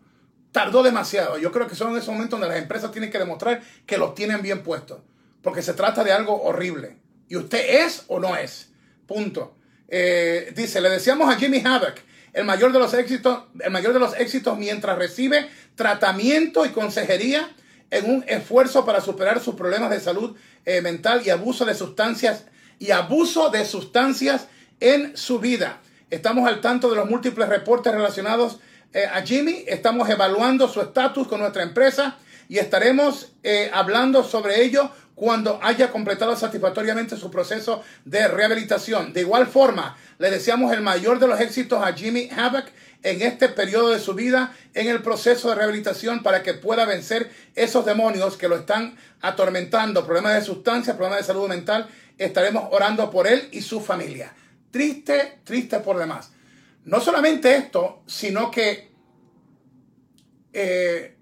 Tardó 0.51 0.83
demasiado. 0.83 1.37
Yo 1.37 1.51
creo 1.51 1.67
que 1.67 1.75
son 1.75 1.95
esos 1.95 2.09
momentos 2.09 2.39
donde 2.39 2.53
las 2.53 2.61
empresas 2.61 2.91
tienen 2.91 3.09
que 3.09 3.19
demostrar 3.19 3.61
que 3.85 3.97
los 3.97 4.13
tienen 4.13 4.41
bien 4.41 4.63
puestos. 4.63 4.99
Porque 5.41 5.61
se 5.61 5.73
trata 5.73 6.03
de 6.03 6.11
algo 6.11 6.41
horrible. 6.43 6.97
Y 7.29 7.37
usted 7.37 7.85
es 7.85 8.03
o 8.07 8.19
no 8.19 8.35
es. 8.35 8.71
Punto. 9.07 9.55
Eh, 9.87 10.53
dice, 10.55 10.81
le 10.81 10.89
deseamos 10.89 11.33
a 11.33 11.37
Jimmy 11.37 11.61
Havoc 11.65 11.95
el 12.33 12.45
mayor 12.45 12.71
de 12.71 12.79
los 12.79 12.93
éxitos, 12.93 13.43
el 13.59 13.71
mayor 13.71 13.93
de 13.93 13.99
los 13.99 14.17
éxitos 14.17 14.57
mientras 14.57 14.97
recibe 14.97 15.49
tratamiento 15.75 16.65
y 16.65 16.69
consejería 16.69 17.49
en 17.91 18.09
un 18.09 18.25
esfuerzo 18.27 18.85
para 18.85 19.01
superar 19.01 19.39
sus 19.39 19.55
problemas 19.55 19.91
de 19.91 19.99
salud 19.99 20.35
eh, 20.65 20.81
mental 20.81 21.21
y 21.25 21.29
abuso 21.29 21.65
de 21.65 21.75
sustancias 21.75 22.45
y 22.79 22.91
abuso 22.91 23.49
de 23.49 23.65
sustancias 23.65 24.47
en 24.79 25.15
su 25.15 25.39
vida. 25.39 25.81
Estamos 26.09 26.47
al 26.47 26.61
tanto 26.61 26.89
de 26.89 26.95
los 26.95 27.09
múltiples 27.09 27.47
reportes 27.47 27.93
relacionados 27.93 28.59
eh, 28.93 29.05
a 29.05 29.21
Jimmy. 29.21 29.63
Estamos 29.67 30.09
evaluando 30.09 30.67
su 30.67 30.81
estatus 30.81 31.27
con 31.27 31.41
nuestra 31.41 31.63
empresa 31.63 32.17
y 32.49 32.57
estaremos 32.57 33.31
eh, 33.43 33.69
hablando 33.73 34.23
sobre 34.23 34.63
ello 34.63 34.89
cuando 35.15 35.59
haya 35.61 35.91
completado 35.91 36.35
satisfactoriamente 36.35 37.17
su 37.17 37.29
proceso 37.29 37.83
de 38.05 38.27
rehabilitación. 38.27 39.13
De 39.13 39.21
igual 39.21 39.47
forma, 39.47 39.97
le 40.17 40.31
deseamos 40.31 40.71
el 40.73 40.81
mayor 40.81 41.19
de 41.19 41.27
los 41.27 41.39
éxitos 41.39 41.83
a 41.83 41.93
Jimmy 41.93 42.29
Havoc 42.35 42.65
en 43.03 43.21
este 43.21 43.49
periodo 43.49 43.89
de 43.89 43.99
su 43.99 44.13
vida, 44.13 44.55
en 44.73 44.87
el 44.87 45.01
proceso 45.01 45.49
de 45.49 45.55
rehabilitación, 45.55 46.23
para 46.23 46.43
que 46.43 46.53
pueda 46.53 46.85
vencer 46.85 47.31
esos 47.55 47.85
demonios 47.85 48.37
que 48.37 48.47
lo 48.47 48.57
están 48.57 48.95
atormentando, 49.21 50.05
problemas 50.05 50.35
de 50.35 50.45
sustancia, 50.45 50.95
problemas 50.95 51.19
de 51.19 51.25
salud 51.25 51.47
mental. 51.49 51.89
Estaremos 52.17 52.65
orando 52.71 53.09
por 53.09 53.27
él 53.27 53.49
y 53.51 53.61
su 53.61 53.81
familia. 53.81 54.33
Triste, 54.69 55.39
triste 55.43 55.79
por 55.79 55.97
demás. 55.97 56.31
No 56.85 56.99
solamente 56.99 57.55
esto, 57.55 58.03
sino 58.07 58.49
que 58.49 58.91
eh, 60.53 61.15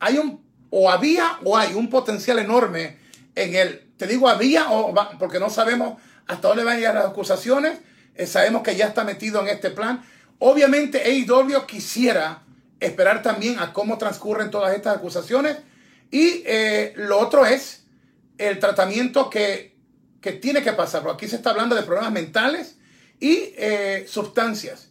hay 0.00 0.18
un, 0.18 0.47
o 0.70 0.90
había 0.90 1.38
o 1.44 1.56
hay 1.56 1.74
un 1.74 1.88
potencial 1.88 2.38
enorme 2.38 2.98
en 3.34 3.54
él. 3.54 3.84
Te 3.96 4.06
digo 4.06 4.28
había 4.28 4.70
o 4.70 4.94
porque 5.18 5.38
no 5.40 5.50
sabemos 5.50 6.00
hasta 6.26 6.48
dónde 6.48 6.64
van 6.64 6.74
a 6.74 6.78
llegar 6.78 6.94
las 6.94 7.06
acusaciones, 7.06 7.78
eh, 8.14 8.26
sabemos 8.26 8.62
que 8.62 8.76
ya 8.76 8.86
está 8.86 9.04
metido 9.04 9.40
en 9.40 9.48
este 9.48 9.70
plan. 9.70 10.04
Obviamente 10.38 11.02
AEW 11.02 11.66
quisiera 11.66 12.42
esperar 12.80 13.22
también 13.22 13.58
a 13.58 13.72
cómo 13.72 13.98
transcurren 13.98 14.50
todas 14.50 14.74
estas 14.74 14.96
acusaciones. 14.96 15.56
Y 16.10 16.42
eh, 16.46 16.92
lo 16.96 17.18
otro 17.18 17.44
es 17.44 17.84
el 18.38 18.58
tratamiento 18.58 19.28
que, 19.30 19.76
que, 20.20 20.32
tiene 20.32 20.62
que 20.62 20.72
pasar. 20.72 21.02
Aquí 21.08 21.26
se 21.26 21.36
está 21.36 21.50
hablando 21.50 21.74
de 21.74 21.82
problemas 21.82 22.12
mentales 22.12 22.76
y 23.20 23.52
eh, 23.56 24.06
sustancias. 24.08 24.90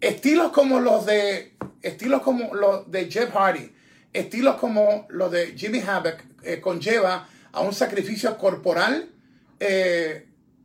Estilos 0.00 0.50
como 0.52 0.80
los 0.80 1.06
de 1.06 1.54
estilos 1.82 2.22
como 2.22 2.54
los 2.54 2.90
de 2.90 3.10
Jeff 3.10 3.32
Hardy, 3.34 3.72
estilos 4.12 4.56
como 4.56 5.06
los 5.10 5.30
de 5.30 5.56
Jimmy 5.56 5.80
Havoc 5.80 6.22
conlleva 6.60 7.28
a 7.52 7.60
un 7.60 7.72
sacrificio 7.72 8.36
corporal, 8.38 9.08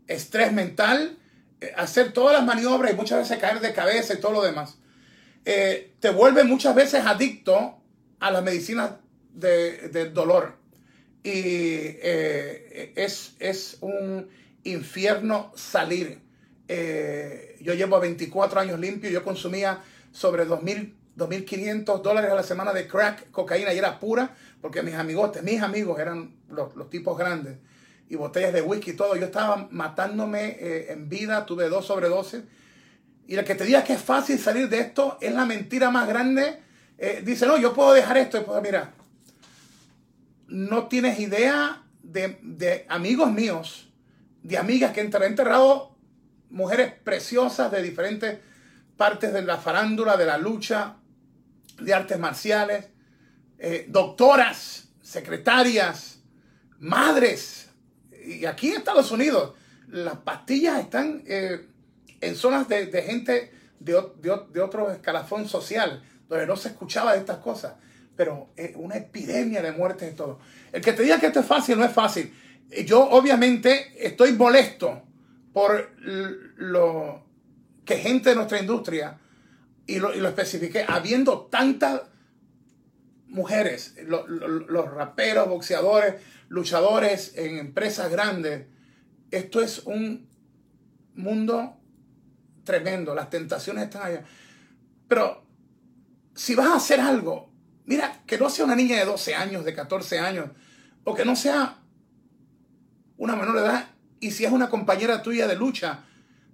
estrés 0.08 0.52
mental, 0.52 1.18
eh, 1.62 1.72
hacer 1.78 2.12
todas 2.12 2.34
las 2.34 2.46
maniobras 2.46 2.92
y 2.92 2.96
muchas 2.96 3.20
veces 3.20 3.38
caer 3.38 3.60
de 3.60 3.74
cabeza 3.74 4.14
y 4.14 4.20
todo 4.20 4.34
lo 4.34 4.44
demás, 4.44 4.78
eh, 5.46 5.94
te 6.00 6.10
vuelve 6.10 6.44
muchas 6.44 6.76
veces 6.76 7.06
adicto 7.06 7.78
a 8.20 8.32
las 8.32 8.44
medicinas 8.44 8.92
de, 9.34 9.90
del 9.90 10.14
dolor. 10.14 10.56
Y 11.24 11.32
eh, 11.34 12.94
es, 12.96 13.36
es, 13.40 13.78
un 13.82 14.30
infierno 14.64 15.52
salir. 15.56 16.20
yo 16.68 17.74
llevo 17.74 18.00
24 18.00 18.60
años 18.60 18.80
limpio, 18.80 19.10
yo 19.10 19.24
consumía 19.24 19.82
sobre 20.12 20.48
2.000, 20.48 20.94
2.500 21.18 22.02
dólares 22.02 22.32
a 22.32 22.36
la 22.36 22.44
semana 22.44 22.74
de 22.74 22.88
crack, 22.88 23.32
cocaína, 23.32 23.74
y 23.74 23.78
era 23.78 24.00
pura, 24.00 24.36
porque 24.62 24.82
mis 24.82 24.96
amigotes, 24.96 25.44
mis 25.44 25.62
amigos 25.62 26.00
eran 26.00 26.36
los, 26.50 26.90
tipos 26.90 27.18
grandes 27.18 27.58
y 28.10 28.16
botellas 28.16 28.54
de 28.54 28.62
whisky 28.62 28.92
y 28.92 28.96
todo. 28.96 29.16
Yo 29.16 29.26
estaba 29.26 29.68
matándome 29.72 30.58
eh, 30.60 30.92
en 30.92 31.10
vida, 31.10 31.46
tuve 31.46 31.70
dos 31.70 31.86
sobredosis. 31.86 32.42
Y 33.28 33.36
el 33.36 33.46
que 33.46 33.56
te 33.56 33.66
diga 33.66 33.84
que 33.84 33.94
es 33.94 34.02
fácil 34.02 34.38
salir 34.38 34.70
de 34.70 34.80
esto 34.80 35.18
es 35.22 35.34
la 35.34 35.46
mentira 35.46 35.90
más 35.90 36.08
grande. 36.08 36.60
Eh, 36.98 37.22
dice, 37.26 37.46
no, 37.48 37.58
yo 37.58 37.74
puedo 37.74 37.94
dejar 37.94 38.18
esto. 38.18 38.46
pues 38.46 38.62
mira, 38.62 38.94
no 40.48 40.88
tienes 40.88 41.20
idea 41.20 41.84
de, 42.04 42.86
amigos 42.90 43.32
míos, 43.32 43.90
de 44.44 44.58
amigas 44.58 44.92
que 44.92 45.02
han 45.02 45.24
enterrado 45.24 45.96
mujeres 46.50 46.94
preciosas 47.04 47.72
de 47.72 47.82
diferentes 47.82 48.38
partes 48.96 49.34
de 49.34 49.42
la 49.42 49.58
farándula, 49.58 50.18
de 50.18 50.26
la 50.26 50.38
lucha, 50.38 50.98
de 51.80 51.94
artes 51.94 52.20
marciales, 52.20 52.88
eh, 53.58 53.86
doctoras, 53.88 54.90
secretarias, 55.02 56.20
madres, 56.80 57.70
y 58.26 58.46
aquí 58.46 58.70
en 58.70 58.78
Estados 58.78 59.12
Unidos, 59.12 59.54
las 59.88 60.18
pastillas 60.18 60.80
están 60.80 61.24
eh, 61.28 61.68
en 62.22 62.36
zonas 62.36 62.68
de, 62.68 63.04
gente 63.04 63.52
de, 63.80 63.96
otro 64.62 64.92
escalafón 64.92 65.48
social, 65.48 66.04
donde 66.28 66.48
no 66.48 66.56
se 66.56 66.70
escuchaba 66.70 67.14
de 67.14 67.20
estas 67.20 67.38
cosas. 67.38 67.74
Pero 68.16 68.50
es 68.56 68.72
una 68.76 68.96
epidemia 68.96 69.62
de 69.62 69.72
muertes 69.72 70.12
y 70.12 70.16
todo. 70.16 70.40
El 70.72 70.82
que 70.82 70.94
te 70.94 71.04
diga 71.04 71.20
que 71.20 71.28
esto 71.28 71.42
es 71.42 71.46
fácil, 71.46 71.78
no 71.78 71.86
es 71.86 71.92
fácil. 71.92 72.34
Yo 72.86 73.02
obviamente 73.10 73.94
estoy 74.00 74.34
molesto 74.34 75.04
por 75.54 75.92
lo 76.58 77.24
que 77.86 77.98
gente 77.98 78.30
de 78.30 78.36
nuestra 78.36 78.60
industria, 78.60 79.20
y 79.88 80.00
lo, 80.00 80.14
y 80.14 80.20
lo 80.20 80.30
especifiqué, 80.30 80.86
habiendo 80.88 81.48
tantas 81.48 82.02
mujeres, 83.28 83.96
los 84.08 84.92
raperos, 84.92 85.48
boxeadores, 85.48 86.16
luchadores 86.48 87.34
en 87.36 87.58
empresas 87.58 88.10
grandes, 88.10 88.68
esto 89.32 89.62
es 89.62 89.80
un 89.80 90.28
mundo 91.16 91.78
tremendo, 92.64 93.14
las 93.14 93.30
tentaciones 93.30 93.86
están 93.86 94.04
allá. 94.04 94.24
Pero 95.08 95.44
si 96.34 96.56
vas 96.56 96.68
a 96.68 96.76
hacer 96.76 97.00
algo, 97.00 97.52
mira, 97.86 98.24
que 98.26 98.38
no 98.38 98.50
sea 98.50 98.66
una 98.66 98.76
niña 98.76 98.98
de 98.98 99.06
12 99.06 99.36
años, 99.36 99.66
de 99.66 99.74
14 99.74 100.20
años, 100.20 100.50
o 101.04 101.14
que 101.14 101.26
no 101.26 101.36
sea 101.36 101.80
una 103.18 103.36
menor 103.36 103.56
de 103.56 103.62
edad, 103.62 103.88
y 104.20 104.32
si 104.32 104.46
es 104.46 104.52
una 104.52 104.70
compañera 104.70 105.22
tuya 105.22 105.48
de 105.48 105.56
lucha, 105.56 106.04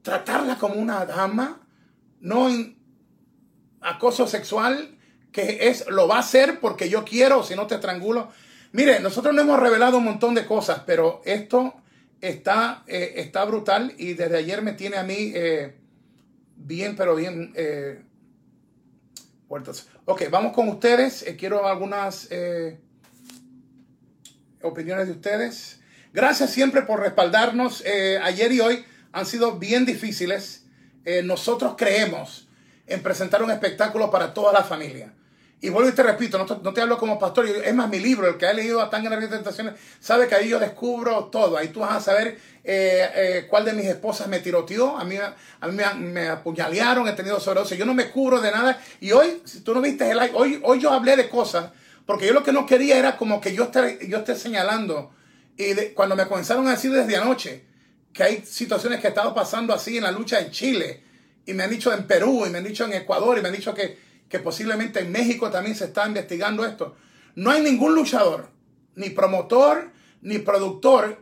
tratarla 0.02 0.58
como 0.58 0.76
una 0.76 1.06
dama, 1.06 1.62
no 2.20 2.50
en 2.50 2.81
acoso 3.82 4.28
sexual, 4.28 4.98
que 5.32 5.70
es 5.70 5.88
lo 5.88 6.08
va 6.08 6.17
a 6.17 6.20
hacer 6.20 6.60
porque 6.60 6.89
yo 6.89 7.04
quiero, 7.04 7.44
si 7.44 7.56
no 7.56 7.67
te 7.67 7.76
estrangulo. 7.76 8.30
Mire, 8.74 9.00
nosotros 9.00 9.34
no 9.34 9.41
hemos 9.41 9.60
revelado 9.60 9.98
un 9.98 10.06
montón 10.06 10.34
de 10.34 10.46
cosas, 10.46 10.84
pero 10.86 11.22
esto 11.26 11.74
está, 12.22 12.84
eh, 12.88 13.13
está 13.17 13.44
brutal 13.46 13.94
y 13.98 14.13
desde 14.13 14.38
ayer 14.38 14.62
me 14.62 14.74
tiene 14.74 14.98
a 14.98 15.04
mí 15.04 15.32
eh, 15.36 15.76
bien, 16.56 16.96
pero 16.96 17.15
bien 17.15 17.52
eh, 17.56 18.02
puertas. 19.48 19.88
Ok, 20.06 20.24
vamos 20.30 20.54
con 20.54 20.70
ustedes. 20.70 21.26
quiero 21.38 21.67
algunas 21.67 22.30
opiniones 24.62 25.08
de 25.08 25.13
ustedes. 25.13 25.82
Gracias 26.13 26.52
siempre 26.52 26.84
por 26.84 27.00
respaldarnos. 27.00 27.84
ayer 28.24 28.52
y 28.52 28.62
hoy 28.62 28.86
han 29.12 29.26
sido 29.26 29.58
bien 29.58 29.86
difíciles. 29.86 30.65
nosotros 31.24 31.76
creemos 31.78 32.48
en 32.91 33.01
presentar 33.01 33.41
un 33.43 33.51
espectáculo 33.51 34.10
para 34.12 34.34
toda 34.34 34.54
la 34.54 34.63
familia. 34.63 35.13
Y 35.63 35.69
vuelvo 35.69 35.89
y 35.89 35.93
te 35.93 36.01
repito, 36.01 36.39
no 36.39 36.73
te, 36.73 36.82
hablo 36.82 36.97
como 36.97 37.19
pastor, 37.19 37.45
es 37.45 37.75
más 37.75 37.88
mi 37.88 37.99
libro, 37.99 38.27
el 38.27 38.38
que 38.38 38.47
ha 38.47 38.54
leído 38.54 38.82
a 38.82 38.89
tan 38.89 39.04
grandes 39.04 39.30
tentaciones, 39.30 39.75
sabe 39.99 40.27
que 40.27 40.34
ahí 40.34 40.49
yo 40.49 40.60
descubro 40.60 41.25
todo. 41.25 41.56
Ahí 41.56 41.67
tú 41.67 41.82
vas 41.82 41.91
a 41.91 41.99
saber 41.99 42.39
eh, 42.63 43.10
eh, 43.13 43.47
cuál 43.47 43.65
de 43.65 43.73
mis 43.73 43.86
esposas 43.86 44.27
me 44.27 44.39
tiroteó, 44.39 44.97
a 44.97 45.04
mí, 45.04 45.17
a 45.17 45.67
mí 45.67 45.77
me, 45.99 46.30
apuñalearon, 46.30 47.08
he 47.08 47.13
tenido 47.13 47.39
sobredosis, 47.39 47.77
yo 47.77 47.86
no 47.86 47.93
me 47.93 48.10
cubro 48.10 48.41
de 48.41 48.51
nada. 48.51 48.82
Y 48.99 49.12
hoy, 49.12 49.43
si 49.45 49.60
tú 49.60 49.75
no 49.75 49.82
viste 49.82 50.10
el 50.10 50.17
like, 50.17 50.34
hoy, 50.36 50.60
hoy 50.63 50.80
yo 50.80 50.89
hablé 50.89 51.15
de 51.15 51.30
cosas, 51.30 51.69
porque 52.08 52.25
yo 52.25 52.34
lo 52.34 52.43
que 52.43 52.51
no 52.51 52.65
quería 52.65 52.97
era 52.97 53.15
como 53.15 53.39
que 53.39 53.54
yo 53.54 53.65
esté, 53.65 53.99
yo 54.08 54.17
esté 54.17 54.36
señalando. 54.36 55.12
Y 55.58 55.75
cuando 55.93 56.15
me 56.15 56.25
comenzaron 56.25 56.67
a 56.67 56.71
decir 56.71 56.91
desde 56.91 57.17
anoche 57.17 57.65
que 58.12 58.23
hay 58.23 58.43
situaciones 58.43 58.99
que 58.99 59.08
he 59.08 59.10
estado 59.12 59.36
pasando 59.36 59.75
así 59.75 59.97
en 59.97 60.04
la 60.06 60.12
lucha 60.12 60.39
en 60.39 60.49
Chile, 60.49 61.04
y 61.45 61.54
me 61.54 61.63
han 61.63 61.69
dicho 61.69 61.93
en 61.93 62.06
Perú, 62.08 62.45
y 62.45 62.49
me 62.49 62.60
han 62.60 62.63
dicho 62.63 62.86
en 62.86 62.93
Ecuador, 62.93 63.38
y 63.38 63.41
me 63.41 63.49
han 63.49 63.56
dicho 63.56 63.73
que 63.73 64.12
que 64.32 64.39
posiblemente 64.39 65.01
en 65.01 65.12
México 65.12 65.51
también 65.51 65.75
se 65.75 65.86
está 65.86 66.08
investigando 66.08 66.65
esto. 66.65 66.95
No 67.36 67.51
hay 67.51 67.62
ningún 67.62 67.93
luchador, 67.93 68.49
ni 68.95 69.10
promotor, 69.10 69.91
ni 70.21 70.39
productor 70.39 71.21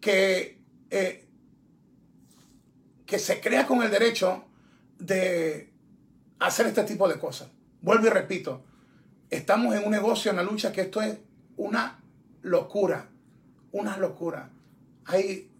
que, 0.00 0.58
eh, 0.90 1.26
que 3.04 3.18
se 3.18 3.40
crea 3.40 3.66
con 3.66 3.82
el 3.82 3.90
derecho 3.90 4.46
de 4.98 5.70
hacer 6.38 6.66
este 6.66 6.84
tipo 6.84 7.06
de 7.06 7.18
cosas. 7.18 7.48
Vuelvo 7.82 8.06
y 8.06 8.10
repito, 8.10 8.64
estamos 9.28 9.74
en 9.74 9.84
un 9.84 9.90
negocio, 9.90 10.30
en 10.30 10.38
la 10.38 10.42
lucha, 10.42 10.72
que 10.72 10.80
esto 10.80 11.02
es 11.02 11.18
una 11.58 12.00
locura, 12.40 13.10
una 13.72 13.98
locura. 13.98 14.48
Hay 15.04 15.50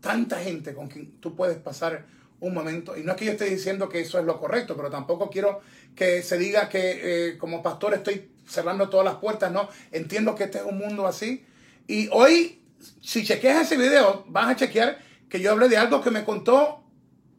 tanta 0.00 0.38
gente 0.40 0.74
con 0.74 0.88
quien 0.88 1.18
tú 1.18 1.34
puedes 1.34 1.56
pasar 1.56 2.04
un 2.40 2.54
momento. 2.54 2.96
Y 2.96 3.02
no 3.02 3.12
es 3.12 3.18
que 3.18 3.24
yo 3.24 3.32
esté 3.32 3.46
diciendo 3.46 3.88
que 3.88 4.00
eso 4.00 4.18
es 4.18 4.24
lo 4.24 4.38
correcto, 4.38 4.76
pero 4.76 4.90
tampoco 4.90 5.30
quiero 5.30 5.60
que 5.94 6.22
se 6.22 6.38
diga 6.38 6.68
que 6.68 7.30
eh, 7.30 7.38
como 7.38 7.62
pastor 7.62 7.94
estoy 7.94 8.30
cerrando 8.46 8.88
todas 8.88 9.04
las 9.04 9.16
puertas. 9.16 9.50
No, 9.52 9.68
entiendo 9.92 10.34
que 10.34 10.44
este 10.44 10.58
es 10.58 10.64
un 10.64 10.78
mundo 10.78 11.06
así. 11.06 11.44
Y 11.86 12.08
hoy, 12.12 12.62
si 13.00 13.24
chequeas 13.24 13.62
ese 13.62 13.76
video, 13.76 14.24
vas 14.28 14.50
a 14.50 14.56
chequear 14.56 14.98
que 15.28 15.40
yo 15.40 15.52
hablé 15.52 15.68
de 15.68 15.76
algo 15.76 16.00
que 16.00 16.10
me 16.10 16.24
contó 16.24 16.84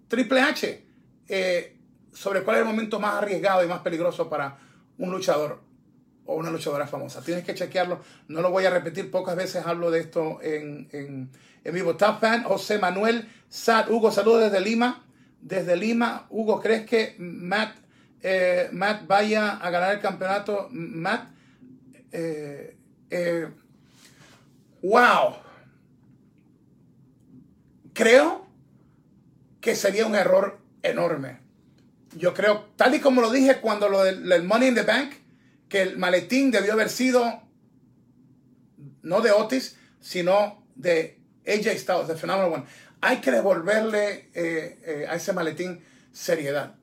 Triple 0.07 0.41
H 0.41 0.83
eh, 1.27 1.77
sobre 2.11 2.43
cuál 2.43 2.57
es 2.57 2.61
el 2.61 2.67
momento 2.67 2.99
más 2.99 3.15
arriesgado 3.15 3.63
y 3.63 3.67
más 3.67 3.81
peligroso 3.81 4.29
para 4.29 4.57
un 4.97 5.11
luchador 5.11 5.61
o 6.25 6.35
una 6.35 6.51
luchadora 6.51 6.85
famosa. 6.85 7.21
Tienes 7.21 7.43
que 7.43 7.55
chequearlo. 7.55 8.01
No 8.27 8.41
lo 8.41 8.51
voy 8.51 8.65
a 8.65 8.69
repetir. 8.69 9.09
Pocas 9.09 9.35
veces 9.35 9.65
hablo 9.65 9.89
de 9.89 10.01
esto 10.01 10.39
en, 10.41 10.87
en, 10.91 11.31
en 11.63 11.73
vivo. 11.73 11.95
Top 11.95 12.19
fan, 12.19 12.43
José 12.43 12.77
Manuel 12.77 13.27
Sad. 13.49 13.89
Hugo, 13.89 14.11
saludos 14.11 14.43
desde 14.43 14.61
Lima. 14.61 15.05
Desde 15.41 15.75
Lima, 15.75 16.27
Hugo, 16.29 16.59
¿crees 16.59 16.85
que 16.85 17.15
Matt, 17.17 17.75
eh, 18.21 18.69
Matt 18.73 19.07
vaya 19.07 19.51
a 19.51 19.69
ganar 19.69 19.93
el 19.93 20.01
campeonato? 20.01 20.67
Matt, 20.71 21.29
eh, 22.11 22.77
eh, 23.09 23.47
wow. 24.81 25.35
Creo 27.93 28.47
que 29.61 29.75
sería 29.75 30.05
un 30.05 30.15
error 30.15 30.59
enorme. 30.83 31.39
Yo 32.17 32.33
creo, 32.33 32.65
tal 32.75 32.95
y 32.95 32.99
como 32.99 33.21
lo 33.21 33.31
dije 33.31 33.61
cuando 33.61 33.87
lo 33.87 34.03
del 34.03 34.43
Money 34.43 34.69
in 34.69 34.75
the 34.75 34.83
Bank, 34.83 35.13
que 35.69 35.81
el 35.83 35.97
maletín 35.97 36.51
debió 36.51 36.73
haber 36.73 36.89
sido 36.89 37.43
no 39.03 39.21
de 39.21 39.31
Otis, 39.31 39.77
sino 39.99 40.65
de 40.75 41.18
AJ 41.51 41.77
Styles, 41.77 42.07
de 42.07 42.15
Phenomenal 42.15 42.53
One. 42.53 42.63
Hay 43.01 43.17
que 43.17 43.31
devolverle 43.31 44.29
eh, 44.33 44.79
eh, 44.83 45.07
a 45.09 45.15
ese 45.15 45.33
maletín 45.33 45.83
seriedad. 46.11 46.75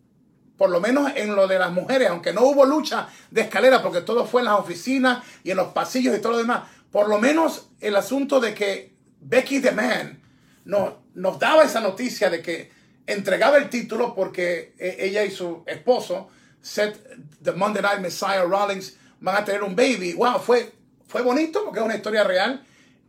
Por 0.57 0.71
lo 0.71 0.81
menos 0.81 1.13
en 1.15 1.37
lo 1.37 1.47
de 1.47 1.59
las 1.59 1.71
mujeres, 1.71 2.09
aunque 2.09 2.33
no 2.33 2.43
hubo 2.43 2.65
lucha 2.65 3.09
de 3.31 3.43
escalera, 3.43 3.83
porque 3.83 4.01
todo 4.01 4.27
fue 4.27 4.41
en 4.41 4.47
las 4.47 4.59
oficinas 4.59 5.23
y 5.45 5.51
en 5.51 5.59
los 5.59 5.69
pasillos 5.69 6.17
y 6.17 6.21
todo 6.21 6.33
lo 6.33 6.39
demás. 6.39 6.63
Por 6.91 7.09
lo 7.09 7.19
menos 7.19 7.69
el 7.81 7.95
asunto 7.97 8.41
de 8.41 8.55
que 8.55 8.95
Becky 9.21 9.61
the 9.61 9.73
Man 9.73 10.23
no, 10.65 11.03
nos 11.15 11.39
daba 11.39 11.65
esa 11.65 11.81
noticia 11.81 12.31
de 12.31 12.41
que 12.41 12.71
entregaba 13.07 13.59
el 13.59 13.69
título 13.69 14.15
porque 14.15 14.75
eh, 14.79 14.97
ella 15.01 15.25
y 15.25 15.31
su 15.31 15.63
esposo 15.67 16.29
Seth, 16.61 16.99
The 17.43 17.53
Monday 17.53 17.83
Night 17.83 18.01
Messiah 18.01 18.43
Rollins 18.43 18.97
van 19.21 19.37
a 19.37 19.45
tener 19.45 19.63
un 19.63 19.77
baby. 19.77 20.15
Wow, 20.15 20.41
fue, 20.41 20.73
fue 21.07 21.23
bonito 21.23 21.65
porque 21.65 21.79
es 21.79 21.85
una 21.85 21.97
historia 21.97 22.25
real. 22.25 22.65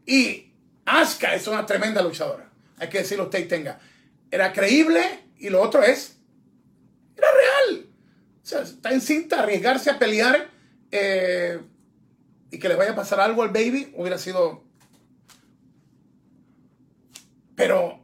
Y 0.05 0.46
Asuka 0.87 1.35
es 1.35 1.45
una 1.47 1.65
tremenda 1.65 2.01
luchadora. 2.01 2.49
Hay 2.77 2.87
que 2.87 2.99
decirlo 2.99 3.25
usted 3.25 3.39
y 3.39 3.47
tenga. 3.47 3.77
Era 4.31 4.53
creíble 4.53 5.01
y 5.37 5.49
lo 5.49 5.61
otro 5.61 5.83
es, 5.83 6.17
era 7.15 7.27
real. 7.31 7.85
O 8.41 8.45
sea, 8.45 8.61
está 8.61 8.91
en 8.91 9.01
cinta, 9.01 9.43
arriesgarse 9.43 9.89
a 9.89 9.99
pelear 9.99 10.49
eh, 10.91 11.59
y 12.49 12.57
que 12.57 12.69
le 12.69 12.75
vaya 12.75 12.91
a 12.91 12.95
pasar 12.95 13.19
algo 13.19 13.43
al 13.43 13.49
baby 13.49 13.93
hubiera 13.95 14.17
sido... 14.17 14.63
Pero 17.55 17.99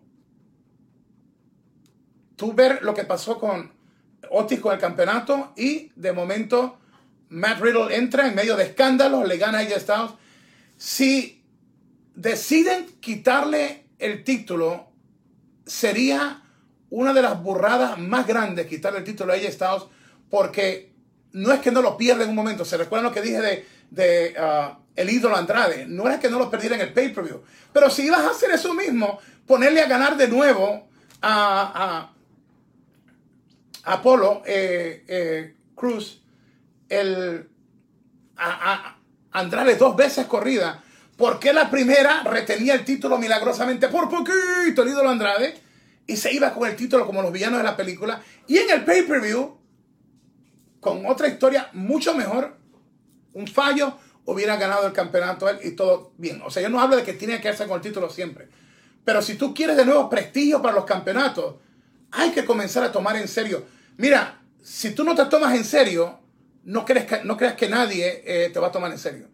tú 2.36 2.54
ver 2.54 2.84
lo 2.84 2.94
que 2.94 3.06
pasó 3.06 3.40
con 3.40 3.72
Otis 4.30 4.60
con 4.60 4.74
el 4.74 4.80
campeonato 4.80 5.54
y 5.56 5.92
de 5.96 6.12
momento 6.12 6.80
Matt 7.30 7.62
Riddle 7.62 7.96
entra 7.96 8.28
en 8.28 8.36
medio 8.36 8.58
de 8.58 8.64
escándalos, 8.64 9.26
le 9.26 9.38
gana 9.38 9.60
a 9.60 9.62
AJ 9.62 9.80
Styles. 9.80 10.12
Si 10.76 11.43
deciden 12.16 12.86
quitarle 13.00 13.86
el 14.00 14.24
título, 14.24 14.92
sería 15.66 16.44
una 16.90 17.14
de 17.14 17.22
las 17.22 17.42
burradas 17.42 17.98
más 17.98 18.28
grandes 18.28 18.68
quitarle 18.68 19.00
el 19.00 19.06
título 19.06 19.34
a 19.34 19.36
AJ 19.36 19.52
Styles 19.52 19.84
porque 20.30 20.94
no 21.32 21.52
es 21.52 21.60
que 21.60 21.72
no 21.72 21.82
lo 21.82 21.98
pierda 21.98 22.24
en 22.24 22.30
un 22.30 22.36
momento. 22.36 22.64
¿Se 22.66 22.78
recuerdan 22.78 23.10
lo 23.10 23.14
que 23.14 23.22
dije 23.22 23.42
de, 23.42 23.66
de 23.90 24.36
uh, 24.40 24.78
el 24.96 25.10
ídolo 25.10 25.36
Andrade? 25.36 25.86
No 25.88 26.10
es 26.10 26.20
que 26.20 26.30
no 26.30 26.40
lo 26.40 26.50
perdiera 26.50 26.76
en 26.76 26.82
el 26.82 26.94
pay-per-view. 26.94 27.42
Pero 27.72 27.90
si 27.90 28.04
ibas 28.04 28.22
a 28.22 28.30
hacer 28.30 28.52
eso 28.52 28.74
mismo, 28.74 29.20
ponerle 29.48 29.82
a 29.82 29.88
ganar 29.88 30.16
de 30.16 30.28
nuevo 30.28 30.88
a, 31.22 32.12
Apolo 33.86 34.44
eh, 34.46 35.04
eh, 35.08 35.56
Cruz, 35.76 36.22
el, 36.88 37.50
a, 38.38 38.98
Andrade 39.32 39.76
dos 39.76 39.96
veces 39.96 40.28
corrida. 40.28 40.84
Porque 41.18 41.54
la 41.54 41.70
primera 41.70 42.24
retenía 42.24 42.74
el 42.74 42.86
título 42.86 43.18
milagrosamente 43.18 43.88
por 43.88 44.10
poquito 44.10 44.82
el 44.82 44.90
ídolo 44.90 45.10
Andrade? 45.10 45.56
Y 46.06 46.18
se 46.18 46.34
iba 46.34 46.54
con 46.54 46.70
el 46.70 46.76
título 46.76 47.06
como 47.06 47.22
los 47.22 47.32
villanos 47.32 47.60
de 47.60 47.64
la 47.64 47.78
película. 47.78 48.22
Y 48.48 48.58
en 48.58 48.70
el 48.70 48.84
pay-per-view, 48.84 49.58
con 50.80 51.06
otra 51.06 51.28
historia 51.28 51.70
mucho 51.74 52.14
mejor, 52.14 52.58
un 53.34 53.48
fallo, 53.48 53.98
hubiera 54.26 54.58
ganado 54.58 54.88
el 54.88 54.94
campeonato 54.94 55.48
él 55.50 55.60
y 55.64 55.72
todo 55.72 56.12
bien. 56.18 56.42
O 56.46 56.52
sea, 56.52 56.62
yo 56.62 56.70
no 56.70 56.82
hablo 56.82 56.98
de 56.98 57.04
que 57.04 57.14
tiene 57.14 57.40
que 57.40 57.50
hacer 57.50 57.68
con 57.68 57.78
el 57.78 57.82
título 57.82 58.10
siempre. 58.10 58.50
Pero 59.06 59.22
si 59.22 59.36
tú 59.36 59.54
quieres 59.54 59.78
de 59.78 59.86
nuevo 59.86 60.10
prestigio 60.10 60.62
para 60.62 60.76
los 60.76 60.86
campeonatos, 60.86 61.56
hay 62.12 62.32
que 62.32 62.46
comenzar 62.46 62.84
a 62.84 62.92
tomar 62.92 63.16
en 63.16 63.28
serio. 63.28 63.66
Mira, 63.98 64.42
si 64.62 64.92
tú 64.92 65.04
no 65.04 65.16
te 65.16 65.26
tomas 65.26 65.56
en 65.56 65.66
serio, 65.66 66.20
no 66.64 66.86
crees 66.86 67.06
que, 67.06 67.24
no 67.24 67.36
creas 67.36 67.56
que 67.56 67.68
nadie 67.68 68.24
eh, 68.26 68.50
te 68.50 68.60
va 68.60 68.68
a 68.68 68.72
tomar 68.72 68.92
en 68.92 68.98
serio. 68.98 69.28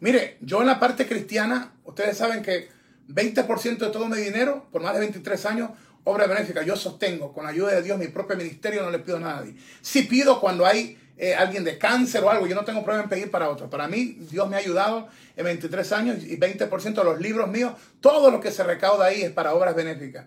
Mire, 0.00 0.38
yo 0.40 0.60
en 0.60 0.66
la 0.66 0.80
parte 0.80 1.06
cristiana, 1.06 1.72
ustedes 1.84 2.16
saben 2.16 2.42
que 2.42 2.68
20% 3.08 3.78
de 3.78 3.90
todo 3.90 4.08
mi 4.08 4.16
dinero, 4.16 4.66
por 4.72 4.82
más 4.82 4.94
de 4.94 5.00
23 5.00 5.46
años, 5.46 5.70
obra 6.04 6.26
benéfica. 6.26 6.62
Yo 6.62 6.76
sostengo 6.76 7.32
con 7.32 7.44
la 7.44 7.50
ayuda 7.50 7.72
de 7.72 7.82
Dios 7.82 7.98
mi 7.98 8.08
propio 8.08 8.36
ministerio, 8.36 8.82
no 8.82 8.90
le 8.90 8.98
pido 9.00 9.18
a 9.18 9.20
nadie. 9.20 9.54
Si 9.82 10.02
pido 10.02 10.40
cuando 10.40 10.64
hay 10.64 10.98
eh, 11.18 11.34
alguien 11.34 11.64
de 11.64 11.76
cáncer 11.76 12.24
o 12.24 12.30
algo, 12.30 12.46
yo 12.46 12.54
no 12.54 12.64
tengo 12.64 12.82
problema 12.82 13.04
en 13.04 13.10
pedir 13.10 13.30
para 13.30 13.50
otro. 13.50 13.68
Para 13.68 13.88
mí, 13.88 14.16
Dios 14.30 14.48
me 14.48 14.56
ha 14.56 14.60
ayudado 14.60 15.08
en 15.36 15.44
23 15.44 15.92
años 15.92 16.24
y 16.24 16.38
20% 16.38 16.94
de 16.94 17.04
los 17.04 17.20
libros 17.20 17.48
míos, 17.50 17.74
todo 18.00 18.30
lo 18.30 18.40
que 18.40 18.50
se 18.50 18.64
recauda 18.64 19.06
ahí 19.06 19.22
es 19.22 19.30
para 19.30 19.54
obras 19.54 19.74
benéficas. 19.74 20.26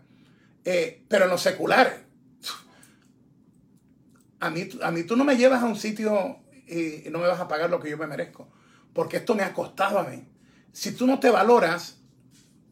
Eh, 0.65 1.03
pero 1.07 1.25
en 1.25 1.31
lo 1.31 1.37
secular, 1.37 2.03
a 4.39 4.49
mí, 4.49 4.69
a 4.81 4.91
mí 4.91 5.03
tú 5.03 5.15
no 5.15 5.23
me 5.23 5.35
llevas 5.35 5.63
a 5.63 5.65
un 5.65 5.75
sitio 5.75 6.39
y 6.67 7.09
no 7.09 7.19
me 7.19 7.27
vas 7.27 7.39
a 7.39 7.47
pagar 7.47 7.69
lo 7.69 7.79
que 7.79 7.89
yo 7.89 7.97
me 7.97 8.07
merezco, 8.07 8.47
porque 8.93 9.17
esto 9.17 9.35
me 9.35 9.43
ha 9.43 9.53
costado 9.53 9.99
a 9.99 10.03
mí. 10.03 10.27
Si 10.71 10.91
tú 10.91 11.05
no 11.05 11.19
te 11.19 11.29
valoras, 11.29 11.97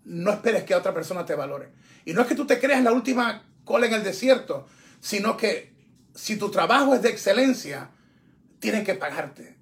no 0.05 0.31
esperes 0.31 0.63
que 0.63 0.75
otra 0.75 0.93
persona 0.93 1.25
te 1.25 1.35
valore. 1.35 1.69
Y 2.05 2.13
no 2.13 2.21
es 2.21 2.27
que 2.27 2.35
tú 2.35 2.45
te 2.45 2.59
creas 2.59 2.83
la 2.83 2.91
última 2.91 3.43
cola 3.63 3.87
en 3.87 3.93
el 3.93 4.03
desierto, 4.03 4.67
sino 4.99 5.37
que 5.37 5.73
si 6.13 6.37
tu 6.37 6.49
trabajo 6.49 6.95
es 6.95 7.01
de 7.01 7.09
excelencia, 7.09 7.89
tienen 8.59 8.83
que 8.83 8.95
pagarte. 8.95 9.57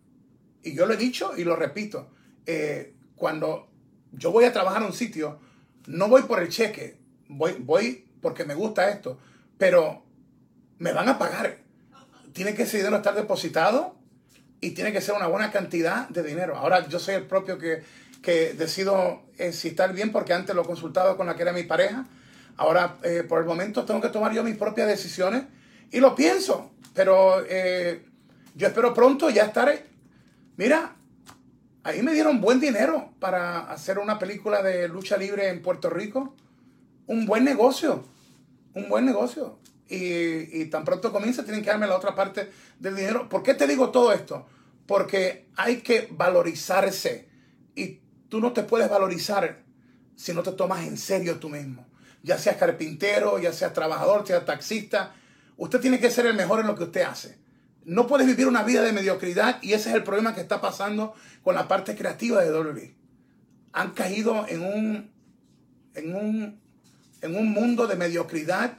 Y 0.63 0.73
yo 0.73 0.85
lo 0.85 0.93
he 0.93 0.97
dicho 0.97 1.33
y 1.37 1.43
lo 1.43 1.55
repito. 1.55 2.09
Eh, 2.45 2.93
cuando 3.15 3.69
yo 4.11 4.31
voy 4.31 4.45
a 4.45 4.53
trabajar 4.53 4.81
en 4.81 4.87
un 4.87 4.93
sitio, 4.93 5.39
no 5.87 6.07
voy 6.07 6.23
por 6.23 6.41
el 6.41 6.49
cheque, 6.49 6.97
voy, 7.27 7.55
voy 7.59 8.05
porque 8.21 8.45
me 8.45 8.55
gusta 8.55 8.89
esto, 8.89 9.19
pero 9.57 10.03
me 10.77 10.93
van 10.93 11.09
a 11.09 11.19
pagar. 11.19 11.59
Tiene 12.33 12.53
que 12.53 12.63
ese 12.63 12.77
dinero 12.77 12.97
estar 12.97 13.15
depositado 13.15 13.98
y 14.61 14.71
tiene 14.71 14.91
que 14.91 15.01
ser 15.01 15.15
una 15.15 15.27
buena 15.27 15.51
cantidad 15.51 16.07
de 16.09 16.23
dinero. 16.23 16.57
Ahora 16.57 16.87
yo 16.87 16.99
soy 16.99 17.15
el 17.15 17.25
propio 17.25 17.57
que, 17.57 17.83
que 18.21 18.53
decido 18.53 19.23
eh, 19.37 19.53
si 19.53 19.69
estar 19.69 19.93
bien 19.93 20.11
porque 20.11 20.33
antes 20.33 20.55
lo 20.55 20.63
he 20.63 20.65
consultado 20.65 21.15
con 21.17 21.27
la 21.27 21.35
que 21.35 21.43
era 21.43 21.53
mi 21.53 21.63
pareja. 21.63 22.05
Ahora 22.57 22.97
eh, 23.03 23.23
por 23.27 23.39
el 23.39 23.45
momento 23.45 23.85
tengo 23.85 24.01
que 24.01 24.09
tomar 24.09 24.33
yo 24.33 24.43
mis 24.43 24.57
propias 24.57 24.87
decisiones 24.87 25.43
y 25.91 25.99
lo 25.99 26.13
pienso, 26.13 26.71
pero 26.93 27.43
eh, 27.47 28.05
yo 28.55 28.67
espero 28.67 28.93
pronto 28.93 29.29
ya 29.29 29.43
estar. 29.43 29.71
Mira, 30.57 30.95
ahí 31.83 32.01
me 32.01 32.13
dieron 32.13 32.41
buen 32.41 32.59
dinero 32.59 33.13
para 33.19 33.71
hacer 33.71 33.97
una 33.97 34.19
película 34.19 34.61
de 34.61 34.89
lucha 34.89 35.15
libre 35.15 35.47
en 35.49 35.61
Puerto 35.61 35.89
Rico. 35.89 36.35
Un 37.07 37.25
buen 37.25 37.43
negocio, 37.45 38.03
un 38.73 38.89
buen 38.89 39.05
negocio 39.05 39.57
y, 39.89 40.65
tan 40.65 40.85
pronto 40.85 41.11
comienza 41.11 41.43
tienen 41.43 41.63
que 41.63 41.69
darme 41.69 41.87
la 41.87 41.97
otra 41.97 42.15
parte 42.15 42.51
del 42.79 42.95
dinero. 42.95 43.27
¿Por 43.27 43.41
qué 43.41 43.55
te 43.55 43.67
digo 43.67 43.89
todo 43.89 44.13
esto? 44.13 44.45
Porque 44.85 45.47
hay 45.55 45.77
que 45.77 46.07
valorizarse 46.11 47.27
y 47.75 47.99
tú 48.29 48.39
no 48.39 48.53
te 48.53 48.63
puedes 48.63 48.89
valorizar 48.89 49.63
si 50.15 50.33
no 50.33 50.43
te 50.43 50.51
tomas 50.51 50.85
en 50.85 50.97
serio 50.97 51.39
tú 51.39 51.49
mismo. 51.49 51.87
Ya 52.21 52.37
seas 52.37 52.57
carpintero, 52.57 53.39
ya 53.39 53.51
seas 53.51 53.73
trabajador, 53.73 54.27
seas 54.27 54.45
taxista, 54.45 55.15
usted 55.57 55.79
tiene 55.79 55.99
que 55.99 56.11
ser 56.11 56.25
el 56.25 56.35
mejor 56.35 56.59
en 56.59 56.67
lo 56.67 56.75
que 56.75 56.83
usted 56.83 57.01
hace. 57.01 57.37
No 57.85 58.05
puedes 58.05 58.27
vivir 58.27 58.47
una 58.47 58.63
vida 58.63 58.83
de 58.83 58.91
mediocridad 58.91 59.61
y 59.63 59.73
ese 59.73 59.89
es 59.89 59.95
el 59.95 60.03
problema 60.03 60.35
que 60.35 60.41
está 60.41 60.61
pasando 60.61 61.15
con 61.43 61.55
la 61.55 61.67
parte 61.67 61.95
creativa 61.95 62.43
de 62.43 62.51
WWE. 62.51 62.95
Han 63.71 63.91
caído 63.91 64.45
en 64.47 64.61
un, 64.61 65.11
en 65.95 66.15
un, 66.15 66.59
en 67.21 67.35
un 67.35 67.51
mundo 67.51 67.87
de 67.87 67.95
mediocridad 67.95 68.77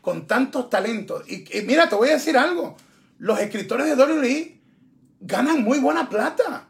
con 0.00 0.26
tantos 0.26 0.70
talentos. 0.70 1.28
Y, 1.28 1.44
mira, 1.62 1.88
te 1.88 1.94
voy 1.94 2.08
a 2.08 2.14
decir 2.14 2.36
algo. 2.36 2.76
Los 3.18 3.38
escritores 3.40 3.86
de 3.86 4.02
WWE 4.02 4.60
ganan 5.20 5.62
muy 5.62 5.78
buena 5.78 6.08
plata. 6.08 6.68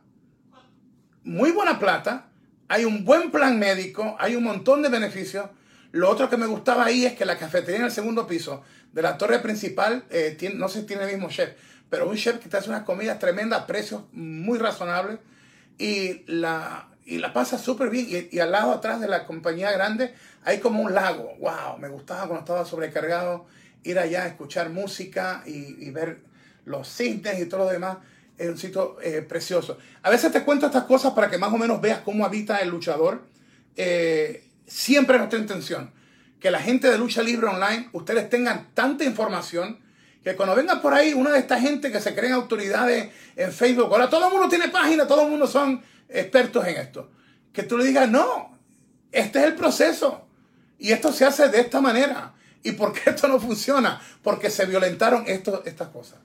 Muy 1.22 1.52
buena 1.52 1.78
plata. 1.78 2.28
Hay 2.68 2.84
un 2.84 3.04
buen 3.04 3.30
plan 3.30 3.58
médico, 3.58 4.16
hay 4.18 4.36
un 4.36 4.44
montón 4.44 4.82
de 4.82 4.88
beneficios. 4.88 5.46
Lo 5.92 6.08
otro 6.08 6.30
que 6.30 6.36
me 6.36 6.46
gustaba 6.46 6.84
ahí 6.84 7.04
es 7.04 7.14
que 7.14 7.24
la 7.24 7.36
cafetería 7.36 7.80
en 7.80 7.86
el 7.86 7.90
segundo 7.90 8.26
piso 8.26 8.62
de 8.92 9.02
la 9.02 9.18
torre 9.18 9.40
principal, 9.40 10.04
eh, 10.10 10.36
no 10.54 10.68
sé 10.68 10.80
si 10.80 10.86
tiene 10.86 11.04
el 11.04 11.12
mismo 11.12 11.28
chef, 11.28 11.50
pero 11.88 12.08
un 12.08 12.16
chef 12.16 12.38
que 12.38 12.48
te 12.48 12.56
hace 12.56 12.68
unas 12.68 12.84
comidas 12.84 13.18
tremendas, 13.18 13.64
precios 13.64 14.02
muy 14.12 14.58
razonables. 14.58 15.18
Y 15.78 16.22
la, 16.26 16.89
y 17.10 17.18
la 17.18 17.32
pasa 17.32 17.58
súper 17.58 17.90
bien. 17.90 18.28
Y, 18.30 18.38
al 18.38 18.52
lado 18.52 18.72
atrás 18.72 19.00
de 19.00 19.08
la 19.08 19.26
compañía 19.26 19.72
grande 19.72 20.14
hay 20.44 20.58
como 20.58 20.82
un 20.82 20.94
lago. 20.94 21.34
¡Wow! 21.40 21.78
Me 21.78 21.88
gustaba 21.88 22.20
cuando 22.20 22.40
estaba 22.40 22.64
sobrecargado 22.64 23.46
ir 23.82 23.98
allá 23.98 24.22
a 24.22 24.26
escuchar 24.28 24.70
música 24.70 25.42
y, 25.44 25.90
ver 25.90 26.20
los 26.64 26.88
cisnes 26.88 27.40
y 27.40 27.46
todo 27.46 27.64
lo 27.64 27.70
demás. 27.70 27.98
Es 28.38 28.48
un 28.48 28.56
sitio 28.56 28.96
eh, 29.02 29.22
precioso. 29.22 29.76
A 30.02 30.10
veces 30.10 30.32
te 30.32 30.44
cuento 30.44 30.66
estas 30.66 30.84
cosas 30.84 31.12
para 31.12 31.28
que 31.28 31.36
más 31.36 31.52
o 31.52 31.58
menos 31.58 31.80
veas 31.80 32.00
cómo 32.00 32.24
habita 32.24 32.58
el 32.58 32.70
luchador. 32.70 33.22
Eh, 33.76 34.44
siempre 34.66 35.16
es 35.16 35.20
nuestra 35.20 35.38
intención 35.40 35.92
que 36.38 36.50
la 36.50 36.60
gente 36.60 36.90
de 36.90 36.96
Lucha 36.96 37.22
Libre 37.22 37.48
Online, 37.48 37.90
ustedes 37.92 38.30
tengan 38.30 38.68
tanta 38.72 39.04
información 39.04 39.78
que 40.24 40.36
cuando 40.36 40.54
venga 40.54 40.80
por 40.80 40.94
ahí 40.94 41.12
una 41.12 41.30
de 41.30 41.38
estas 41.38 41.60
gente 41.60 41.92
que 41.92 42.00
se 42.00 42.14
creen 42.14 42.32
autoridades 42.32 43.10
en 43.36 43.52
Facebook, 43.52 43.90
ahora 43.90 44.08
todo 44.08 44.26
el 44.26 44.32
mundo 44.32 44.48
tiene 44.48 44.68
página, 44.68 45.06
todo 45.06 45.24
el 45.24 45.30
mundo 45.30 45.46
son 45.46 45.82
expertos 46.10 46.66
en 46.66 46.76
esto. 46.76 47.10
Que 47.52 47.62
tú 47.62 47.78
le 47.78 47.84
digas, 47.84 48.08
no, 48.08 48.58
este 49.12 49.40
es 49.40 49.44
el 49.46 49.54
proceso. 49.54 50.26
Y 50.78 50.92
esto 50.92 51.12
se 51.12 51.24
hace 51.24 51.48
de 51.48 51.60
esta 51.60 51.80
manera. 51.80 52.34
¿Y 52.62 52.72
por 52.72 52.92
qué 52.92 53.10
esto 53.10 53.28
no 53.28 53.40
funciona? 53.40 54.00
Porque 54.22 54.50
se 54.50 54.66
violentaron 54.66 55.24
esto, 55.26 55.62
estas 55.64 55.88
cosas. 55.88 56.18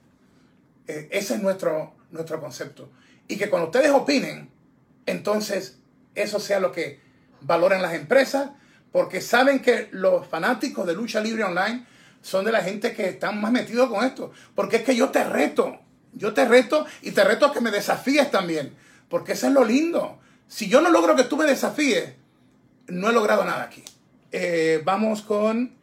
Eh, 0.88 1.08
ese 1.12 1.36
es 1.36 1.41
nuestro, 1.41 1.93
nuestro 2.12 2.39
concepto. 2.39 2.89
Y 3.28 3.38
que 3.38 3.50
cuando 3.50 3.67
ustedes 3.67 3.91
opinen, 3.91 4.50
entonces 5.06 5.80
eso 6.13 6.39
sea 6.39 6.60
lo 6.60 6.71
que 6.71 7.00
valoren 7.41 7.82
las 7.82 7.93
empresas, 7.93 8.52
porque 8.91 9.21
saben 9.21 9.60
que 9.60 9.89
los 9.91 10.26
fanáticos 10.28 10.88
de 10.88 10.93
lucha 10.93 11.19
libre 11.19 11.43
online 11.43 11.86
son 12.21 12.45
de 12.45 12.52
la 12.52 12.63
gente 12.63 12.93
que 12.93 13.10
están 13.10 13.41
más 13.41 13.52
metidos 13.52 13.89
con 13.89 14.06
esto. 14.06 14.32
Porque 14.56 14.78
es 14.78 14.84
que 14.84 14.95
yo 14.95 15.10
te 15.10 15.24
reto, 15.24 15.80
yo 16.13 16.34
te 16.34 16.45
reto 16.45 16.86
y 17.02 17.12
te 17.12 17.24
reto 17.24 17.48
a 17.48 17.54
que 17.54 17.62
me 17.62 17.71
desafíes 17.71 18.32
también. 18.32 18.74
Porque 19.10 19.34
eso 19.34 19.48
es 19.48 19.54
lo 19.54 19.63
lindo. 19.63 20.20
Si 20.48 20.68
yo 20.70 20.82
no 20.82 20.89
logro 20.89 21.15
que 21.15 21.24
tú 21.24 21.38
me 21.38 21.46
desafíes, 21.46 22.13
no 22.88 23.10
he 23.10 23.13
logrado 23.13 23.44
nada 23.46 23.63
aquí. 23.63 23.84
Eh, 24.32 24.82
vamos 24.84 25.22
con 25.22 25.76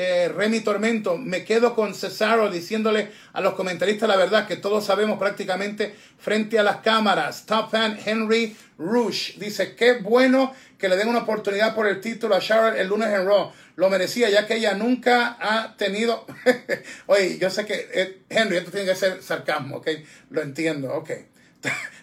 eh, 0.00 0.28
Remy 0.28 0.60
Tormento. 0.60 1.18
Me 1.18 1.44
quedo 1.44 1.74
con 1.74 1.94
Cesaro 1.94 2.50
diciéndole 2.50 3.10
a 3.32 3.40
los 3.40 3.54
comentaristas 3.54 4.08
la 4.08 4.16
verdad 4.16 4.46
que 4.46 4.56
todos 4.56 4.84
sabemos 4.84 5.18
prácticamente 5.18 5.94
frente 6.18 6.58
a 6.58 6.62
las 6.62 6.76
cámaras. 6.76 7.46
Top 7.46 7.70
fan 7.70 7.98
Henry 8.04 8.56
Rush 8.78 9.38
dice: 9.38 9.74
Qué 9.74 9.94
bueno 9.94 10.54
que 10.78 10.88
le 10.88 10.96
den 10.96 11.08
una 11.08 11.20
oportunidad 11.20 11.74
por 11.74 11.88
el 11.88 12.00
título 12.00 12.36
a 12.36 12.38
Charlotte 12.38 12.78
el 12.78 12.86
lunes 12.86 13.08
en 13.08 13.26
Raw. 13.26 13.50
Lo 13.74 13.90
merecía, 13.90 14.30
ya 14.30 14.46
que 14.46 14.54
ella 14.54 14.74
nunca 14.74 15.36
ha 15.40 15.76
tenido. 15.76 16.26
Oye, 17.06 17.38
yo 17.38 17.50
sé 17.50 17.66
que 17.66 17.88
eh, 17.92 18.22
Henry, 18.28 18.58
esto 18.58 18.70
tiene 18.70 18.86
que 18.86 18.94
ser 18.94 19.22
sarcasmo, 19.22 19.78
¿ok? 19.78 19.88
Lo 20.30 20.42
entiendo, 20.42 20.94
ok. 20.94 21.10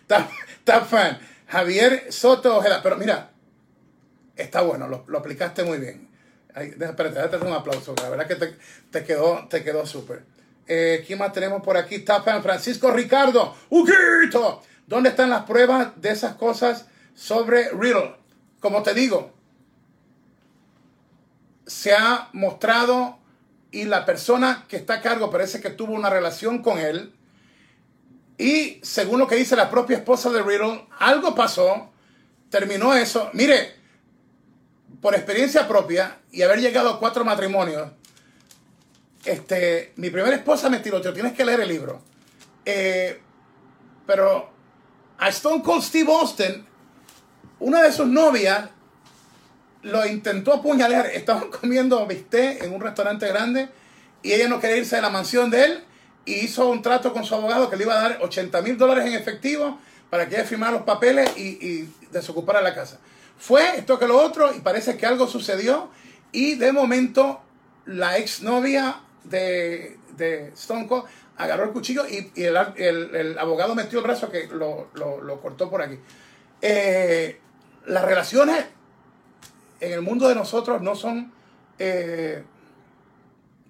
Top. 0.66 0.88
Javier 1.48 2.12
Soto 2.12 2.58
Ojeda. 2.58 2.82
Pero 2.84 2.98
mira, 2.98 3.32
está 4.36 4.62
bueno, 4.62 4.88
lo, 4.88 5.18
aplicaste 5.18 5.64
muy 5.64 5.78
bien. 5.78 6.10
Espérate, 6.56 7.16
déjate 7.16 7.38
un 7.38 7.54
aplauso. 7.54 7.96
La 8.02 8.10
verdad 8.10 8.28
que 8.28 8.36
te, 8.36 9.04
quedó 9.04 9.48
te 9.50 9.64
quedó 9.64 9.86
súper. 9.86 10.24
Eh, 10.68 11.04
¿Quién 11.06 11.20
más 11.20 11.32
tenemos 11.32 11.62
por 11.62 11.78
aquí? 11.78 12.00
Top 12.00 12.26
Francisco 12.42 12.92
Ricardo. 12.92 13.56
¡Uquito! 13.70 14.62
¿Dónde 14.88 15.10
están 15.10 15.30
las 15.30 15.44
pruebas 15.44 15.90
de 15.96 16.10
esas 16.10 16.36
cosas 16.36 16.86
sobre 17.14 17.70
Riddle? 17.70 18.16
Como 18.60 18.82
te 18.84 18.94
digo, 18.94 19.32
se 21.66 21.94
ha 21.94 22.30
mostrado 22.34 23.20
y 23.72 23.86
la 23.86 24.06
persona 24.06 24.66
que 24.68 24.78
está 24.78 24.96
a 24.96 25.02
cargo 25.02 25.30
parece 25.30 25.62
que 25.62 25.70
tuvo 25.70 25.94
una 25.94 26.10
relación 26.10 26.64
con 26.64 26.80
él 26.80 27.14
y 28.38 28.80
según 28.84 29.20
lo 29.20 29.28
que 29.28 29.36
dice 29.36 29.56
la 29.56 29.70
propia 29.70 29.98
esposa 29.98 30.30
de 30.30 30.42
Riddle, 30.42 30.88
algo 31.00 31.36
pasó, 31.36 31.92
terminó 32.50 32.94
eso. 32.94 33.30
Mire, 33.34 33.76
por 35.02 35.16
experiencia 35.16 35.68
propia 35.68 36.20
y 36.32 36.42
haber 36.42 36.60
llegado 36.60 36.90
a 36.90 37.00
cuatro 37.00 37.24
matrimonios, 37.24 37.92
este, 39.24 39.94
mi 39.96 40.10
primera 40.10 40.36
esposa 40.36 40.70
me 40.70 40.80
tiró, 40.80 41.02
tienes 41.02 41.34
que 41.34 41.46
leer 41.46 41.62
el 41.62 41.70
libro. 41.70 42.02
Eh, 42.66 43.22
pero 44.06 44.50
a 45.18 45.30
Stone 45.30 45.64
Cold 45.64 45.84
Steve 45.84 46.12
Austin, 46.12 46.66
una 47.60 47.82
de 47.82 47.92
sus 47.94 48.08
novias, 48.08 48.70
lo 49.82 50.06
intentó 50.06 50.54
apuñalar. 50.54 51.06
Estaban 51.08 51.50
comiendo 51.62 52.06
bistec 52.06 52.64
en 52.64 52.74
un 52.74 52.82
restaurante 52.82 53.28
grande 53.28 53.70
y 54.22 54.34
ella 54.34 54.50
no 54.50 54.60
quería 54.60 54.78
irse 54.78 54.98
de 54.98 55.02
la 55.02 55.10
mansión 55.10 55.50
de 55.50 55.64
él 55.64 55.84
hizo 56.26 56.70
un 56.70 56.82
trato 56.82 57.14
con 57.14 57.24
su 57.24 57.36
abogado 57.36 57.70
que 57.70 57.76
le 57.76 57.84
iba 57.84 57.94
a 57.94 58.10
dar 58.10 58.20
80 58.22 58.62
mil 58.62 58.78
dólares 58.78 59.06
en 59.06 59.14
efectivo 59.14 59.80
para 60.10 60.28
que 60.28 60.36
ella 60.36 60.46
firmara 60.46 60.72
los 60.72 60.84
papeles 60.84 61.32
y, 61.38 61.42
y 61.66 61.94
desocupara 62.12 62.62
la 62.62 62.74
casa. 62.74 63.00
Fue 63.38 63.78
esto 63.78 64.00
que 64.00 64.08
lo 64.08 64.18
otro 64.22 64.54
y 64.56 64.60
parece 64.60 64.98
que 64.98 65.06
algo 65.06 65.28
sucedió 65.28 65.90
y 66.32 66.56
de 66.56 66.72
momento 66.72 67.42
la 67.86 68.18
exnovia 68.18 69.02
de, 69.24 69.98
de 70.18 70.50
Stone 70.50 70.88
Cold 70.88 71.06
agarró 71.38 71.66
el 71.66 71.72
cuchillo 71.72 72.06
y, 72.08 72.32
el, 72.36 73.38
abogado 73.38 73.76
metió 73.76 74.00
el 74.00 74.06
brazo 74.06 74.30
que 74.30 74.48
lo, 74.48 74.90
cortó 75.42 75.70
por 75.70 75.82
aquí. 75.82 76.00
Eh, 76.62 77.40
las 77.86 78.06
relaciones 78.06 78.66
en 79.80 79.94
el 79.94 80.02
mundo 80.02 80.28
de 80.28 80.36
nosotros 80.36 80.82
no 80.82 80.96
son 80.96 81.32
eh, 81.78 82.44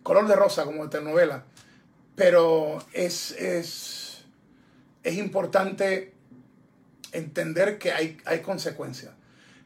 color 0.03 0.27
de 0.27 0.35
rosa 0.35 0.63
como 0.63 0.83
de 0.83 0.89
telenovela, 0.89 1.43
pero 2.15 2.83
es, 2.93 3.31
es, 3.31 4.25
es 5.03 5.17
importante 5.17 6.13
entender 7.11 7.77
que 7.77 7.91
hay, 7.91 8.17
hay 8.25 8.41
consecuencias. 8.41 9.13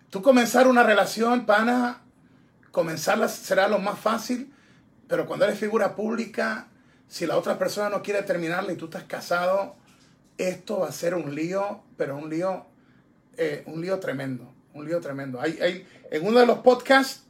Tú 0.09 0.21
comenzar 0.21 0.67
una 0.67 0.83
relación, 0.83 1.45
pana, 1.45 2.01
comenzarla 2.71 3.27
será 3.27 3.67
lo 3.67 3.79
más 3.79 3.99
fácil, 3.99 4.51
pero 5.07 5.25
cuando 5.25 5.45
eres 5.45 5.59
figura 5.59 5.95
pública, 5.95 6.67
si 7.07 7.25
la 7.25 7.37
otra 7.37 7.57
persona 7.57 7.89
no 7.89 8.01
quiere 8.01 8.23
terminarla 8.23 8.73
y 8.73 8.75
tú 8.75 8.85
estás 8.85 9.03
casado, 9.03 9.75
esto 10.37 10.79
va 10.79 10.89
a 10.89 10.91
ser 10.91 11.13
un 11.15 11.35
lío, 11.35 11.83
pero 11.97 12.17
un 12.17 12.29
lío, 12.29 12.65
eh, 13.37 13.63
un 13.67 13.81
lío 13.81 13.99
tremendo, 13.99 14.51
un 14.73 14.87
lío 14.87 14.99
tremendo. 14.99 15.41
Hay, 15.41 15.59
hay, 15.61 15.87
en 16.11 16.25
uno 16.25 16.39
de 16.39 16.45
los 16.45 16.59
podcasts 16.59 17.23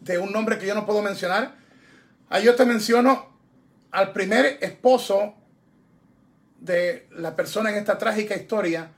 de 0.00 0.18
un 0.18 0.32
nombre 0.32 0.58
que 0.58 0.66
yo 0.66 0.74
no 0.74 0.86
puedo 0.86 1.02
mencionar, 1.02 1.56
ahí 2.28 2.44
yo 2.44 2.54
te 2.54 2.66
menciono 2.66 3.35
al 3.90 4.12
primer 4.12 4.58
esposo 4.60 5.34
de 6.60 7.06
la 7.10 7.36
persona 7.36 7.70
en 7.70 7.76
esta 7.76 7.98
trágica 7.98 8.34
historia 8.34 8.90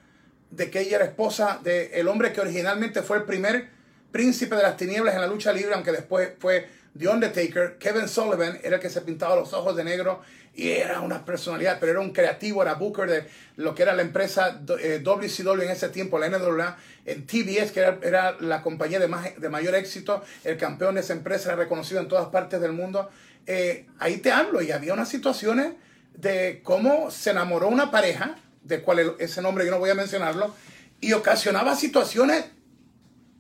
de 0.50 0.70
que 0.70 0.80
ella 0.80 0.96
era 0.96 1.04
esposa 1.04 1.60
del 1.62 1.90
el 1.92 2.08
hombre 2.08 2.32
que 2.32 2.40
originalmente 2.40 3.02
fue 3.02 3.18
el 3.18 3.24
primer 3.24 3.68
príncipe 4.10 4.56
de 4.56 4.62
las 4.62 4.76
tinieblas 4.76 5.14
en 5.14 5.20
la 5.20 5.26
lucha 5.26 5.52
libre, 5.52 5.74
aunque 5.74 5.92
después 5.92 6.30
fue 6.38 6.68
The 6.98 7.08
Undertaker. 7.08 7.76
Kevin 7.78 8.08
Sullivan 8.08 8.58
era 8.62 8.76
el 8.76 8.82
que 8.82 8.90
se 8.90 9.02
pintaba 9.02 9.36
los 9.36 9.52
ojos 9.52 9.76
de 9.76 9.84
negro 9.84 10.22
y 10.54 10.70
era 10.70 11.00
una 11.02 11.24
personalidad, 11.24 11.78
pero 11.78 11.92
era 11.92 12.00
un 12.00 12.10
creativo, 12.10 12.62
era 12.62 12.74
Booker 12.74 13.08
de 13.08 13.24
lo 13.56 13.74
que 13.74 13.84
era 13.84 13.94
la 13.94 14.02
empresa 14.02 14.60
WCW 14.60 15.60
eh, 15.60 15.64
en 15.64 15.70
ese 15.70 15.88
tiempo, 15.90 16.18
la 16.18 16.28
NWA, 16.28 16.76
en 17.04 17.26
TBS, 17.26 17.70
que 17.70 17.80
era, 18.02 18.36
la 18.40 18.62
compañía 18.62 18.98
de, 18.98 19.06
más, 19.06 19.40
de 19.40 19.48
mayor 19.48 19.76
éxito, 19.76 20.24
el 20.42 20.56
campeón 20.56 20.96
de 20.96 21.02
esa 21.02 21.12
empresa, 21.12 21.50
era 21.50 21.62
reconocido 21.62 22.00
en 22.00 22.08
todas 22.08 22.26
partes 22.30 22.60
del 22.60 22.72
mundo. 22.72 23.08
Eh, 23.50 23.86
ahí 23.98 24.18
te 24.18 24.30
hablo 24.30 24.60
y 24.60 24.72
había 24.72 24.92
unas 24.92 25.08
situaciones 25.08 25.72
de 26.12 26.60
cómo 26.62 27.10
se 27.10 27.30
enamoró 27.30 27.68
una 27.68 27.90
pareja 27.90 28.36
de 28.62 28.82
cuál 28.82 29.16
ese 29.18 29.40
nombre 29.40 29.64
yo 29.64 29.70
no 29.70 29.78
voy 29.78 29.88
a 29.88 29.94
mencionarlo, 29.94 30.54
y 31.00 31.14
ocasionaba 31.14 31.74
situaciones 31.74 32.44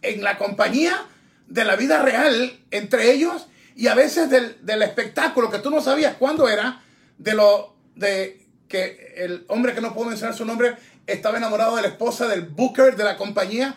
en 0.00 0.24
la 0.24 0.38
compañía 0.38 1.04
de 1.46 1.62
la 1.66 1.76
vida 1.76 2.00
real 2.00 2.58
entre 2.70 3.12
ellos 3.12 3.48
y 3.76 3.88
a 3.88 3.94
veces 3.94 4.30
del, 4.30 4.82
espectáculo 4.82 5.50
que 5.50 5.58
tú 5.58 5.68
no 5.70 5.82
sabías 5.82 6.16
cuándo 6.16 6.48
era, 6.48 6.82
de 7.18 7.34
lo 7.34 7.76
de 7.94 8.46
que 8.66 9.12
el 9.18 9.44
hombre 9.48 9.74
que 9.74 9.82
no 9.82 9.92
puedo 9.92 10.08
mencionar 10.08 10.34
su 10.34 10.46
nombre 10.46 10.76
estaba 11.06 11.36
enamorado 11.36 11.76
de 11.76 11.82
la 11.82 11.88
esposa 11.88 12.26
del 12.28 12.46
booker 12.46 12.96
de 12.96 13.04
la 13.04 13.18
compañía. 13.18 13.74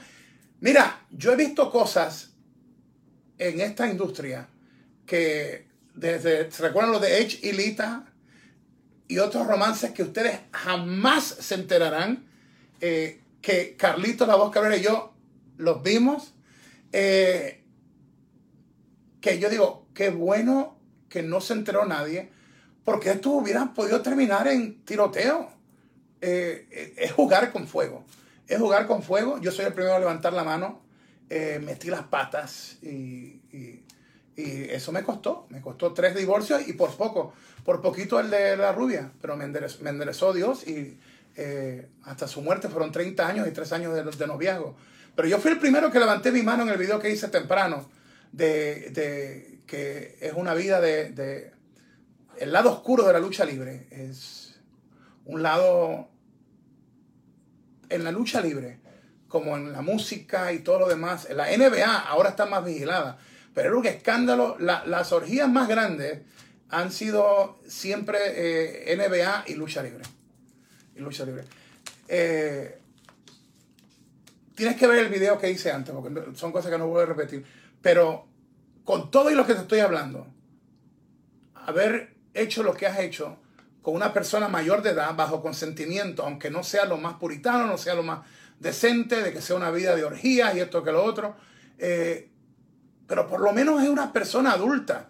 Mira, 0.61 1.01
yo 1.09 1.33
he 1.33 1.35
visto 1.35 1.69
cosas 1.69 2.29
en 3.37 3.59
esta 3.59 3.87
industria 3.87 4.47
que 5.05 5.70
desde, 6.01 6.51
¿se 6.51 6.63
recuerdan 6.63 6.91
lo 6.91 6.99
de 6.99 7.21
Edge 7.21 7.39
y 7.43 7.53
Lita? 7.53 8.11
y 9.11 9.19
otros 9.19 9.45
romances 9.45 9.91
que 9.91 10.03
ustedes 10.03 10.39
jamás 10.53 11.25
se 11.25 11.55
enterarán. 11.55 12.23
Eh, 12.79 13.19
que 13.41 13.75
Carlitos, 13.75 14.25
la 14.25 14.37
voz 14.37 14.51
Cabrera 14.51 14.77
y 14.77 14.81
yo 14.81 15.13
los 15.57 15.83
vimos. 15.83 16.33
Eh, 16.93 17.61
que 19.19 19.37
yo 19.37 19.49
digo, 19.49 19.85
qué 19.93 20.11
bueno 20.11 20.79
que 21.09 21.23
no 21.23 21.41
se 21.41 21.51
enteró 21.51 21.85
nadie, 21.85 22.29
porque 22.85 23.09
esto 23.09 23.31
hubiera 23.31 23.73
podido 23.73 24.01
terminar 24.01 24.47
en 24.47 24.81
tiroteo. 24.85 25.51
Eh, 26.21 26.93
es 26.95 27.11
jugar 27.11 27.51
con 27.51 27.67
fuego. 27.67 28.05
Es 28.47 28.59
jugar 28.59 28.87
con 28.87 29.03
fuego. 29.03 29.41
Yo 29.41 29.51
soy 29.51 29.65
el 29.65 29.73
primero 29.73 29.95
a 29.95 29.99
levantar 29.99 30.31
la 30.31 30.45
mano. 30.45 30.83
metí 31.29 31.89
las 31.89 32.03
patas 32.03 32.77
y, 32.81 33.41
y, 33.51 33.83
eso 34.37 34.91
me 34.91 35.03
costó. 35.03 35.47
Me 35.49 35.61
costó 35.61 35.93
tres 35.93 36.15
divorcios 36.15 36.67
y 36.67 36.73
por 36.73 36.95
poco 36.95 37.33
por 37.63 37.81
poquito 37.81 38.19
el 38.19 38.29
de 38.29 38.57
la 38.57 38.71
rubia, 38.71 39.11
pero 39.21 39.37
me 39.37 39.45
enderezó, 39.45 40.33
Dios 40.33 40.67
y 40.67 40.99
eh, 41.35 41.87
hasta 42.03 42.27
su 42.27 42.41
muerte 42.41 42.69
fueron 42.69 42.91
30 42.91 43.27
años 43.27 43.47
y 43.47 43.51
3 43.51 43.71
años 43.73 44.17
de, 44.17 44.27
noviazgo. 44.27 44.75
Pero 45.15 45.27
yo 45.27 45.39
fui 45.39 45.51
el 45.51 45.59
primero 45.59 45.91
que 45.91 45.99
levanté 45.99 46.31
mi 46.31 46.41
mano 46.41 46.63
en 46.63 46.69
el 46.69 46.77
video 46.77 46.99
que 46.99 47.09
hice 47.09 47.27
temprano, 47.27 47.89
de, 48.31 49.61
que 49.65 50.17
es 50.19 50.33
una 50.33 50.53
vida 50.53 50.81
de, 50.81 51.11
de, 51.11 51.51
El 52.39 52.51
lado 52.51 52.71
oscuro 52.71 53.05
de 53.05 53.13
la 53.13 53.19
lucha 53.19 53.45
libre. 53.45 53.87
Es 53.91 54.59
un 55.25 55.43
lado... 55.43 56.09
En 57.89 58.05
la 58.05 58.11
lucha 58.13 58.39
libre, 58.39 58.79
como 59.27 59.57
en 59.57 59.73
la 59.73 59.81
música 59.81 60.53
y 60.53 60.59
todo 60.59 60.79
lo 60.79 60.87
demás, 60.87 61.27
la 61.29 61.47
NBA 61.49 61.99
ahora 62.07 62.29
está 62.29 62.45
más 62.45 62.63
vigilada, 62.63 63.17
pero 63.53 63.69
era 63.69 63.77
un 63.77 63.85
escándalo. 63.85 64.57
las 64.59 65.11
orgías 65.11 65.49
más 65.49 65.67
grandes 65.67 66.21
han 66.69 66.91
sido 66.91 67.59
siempre 67.67 68.17
eh, 68.21 68.95
NBA 68.95 69.45
y 69.47 69.55
lucha 69.55 69.83
libre. 69.83 70.03
Y 70.95 70.99
lucha 70.99 71.25
libre. 71.25 71.43
Eh, 72.07 72.79
tienes 74.55 74.77
que 74.77 74.87
ver 74.87 74.99
el 74.99 75.09
video 75.09 75.37
que 75.37 75.49
hice 75.49 75.71
antes, 75.71 75.93
porque 75.93 76.35
son 76.35 76.51
cosas 76.51 76.71
que 76.71 76.77
no 76.77 76.87
voy 76.87 77.03
a 77.03 77.05
repetir. 77.05 77.45
Pero 77.81 78.27
con 78.83 79.11
todo 79.11 79.29
y 79.29 79.35
lo 79.35 79.45
que 79.45 79.53
te 79.53 79.61
estoy 79.61 79.79
hablando, 79.79 80.27
haber 81.53 82.15
hecho 82.33 82.63
lo 82.63 82.73
que 82.73 82.87
has 82.87 82.99
hecho 82.99 83.37
con 83.81 83.95
una 83.95 84.13
persona 84.13 84.47
mayor 84.47 84.81
de 84.81 84.91
edad, 84.91 85.15
bajo 85.15 85.41
consentimiento, 85.41 86.23
aunque 86.23 86.49
no 86.49 86.63
sea 86.63 86.85
lo 86.85 86.97
más 86.97 87.15
puritano, 87.15 87.65
no 87.65 87.77
sea 87.77 87.95
lo 87.95 88.03
más 88.03 88.19
decente, 88.59 89.21
de 89.23 89.33
que 89.33 89.41
sea 89.41 89.55
una 89.55 89.71
vida 89.71 89.95
de 89.95 90.03
orgías 90.03 90.55
y 90.55 90.59
esto 90.59 90.83
que 90.83 90.91
lo 90.91 91.03
otro, 91.03 91.35
eh, 91.79 92.30
pero 93.11 93.27
por 93.27 93.41
lo 93.41 93.51
menos 93.51 93.83
es 93.83 93.89
una 93.89 94.13
persona 94.13 94.53
adulta 94.53 95.09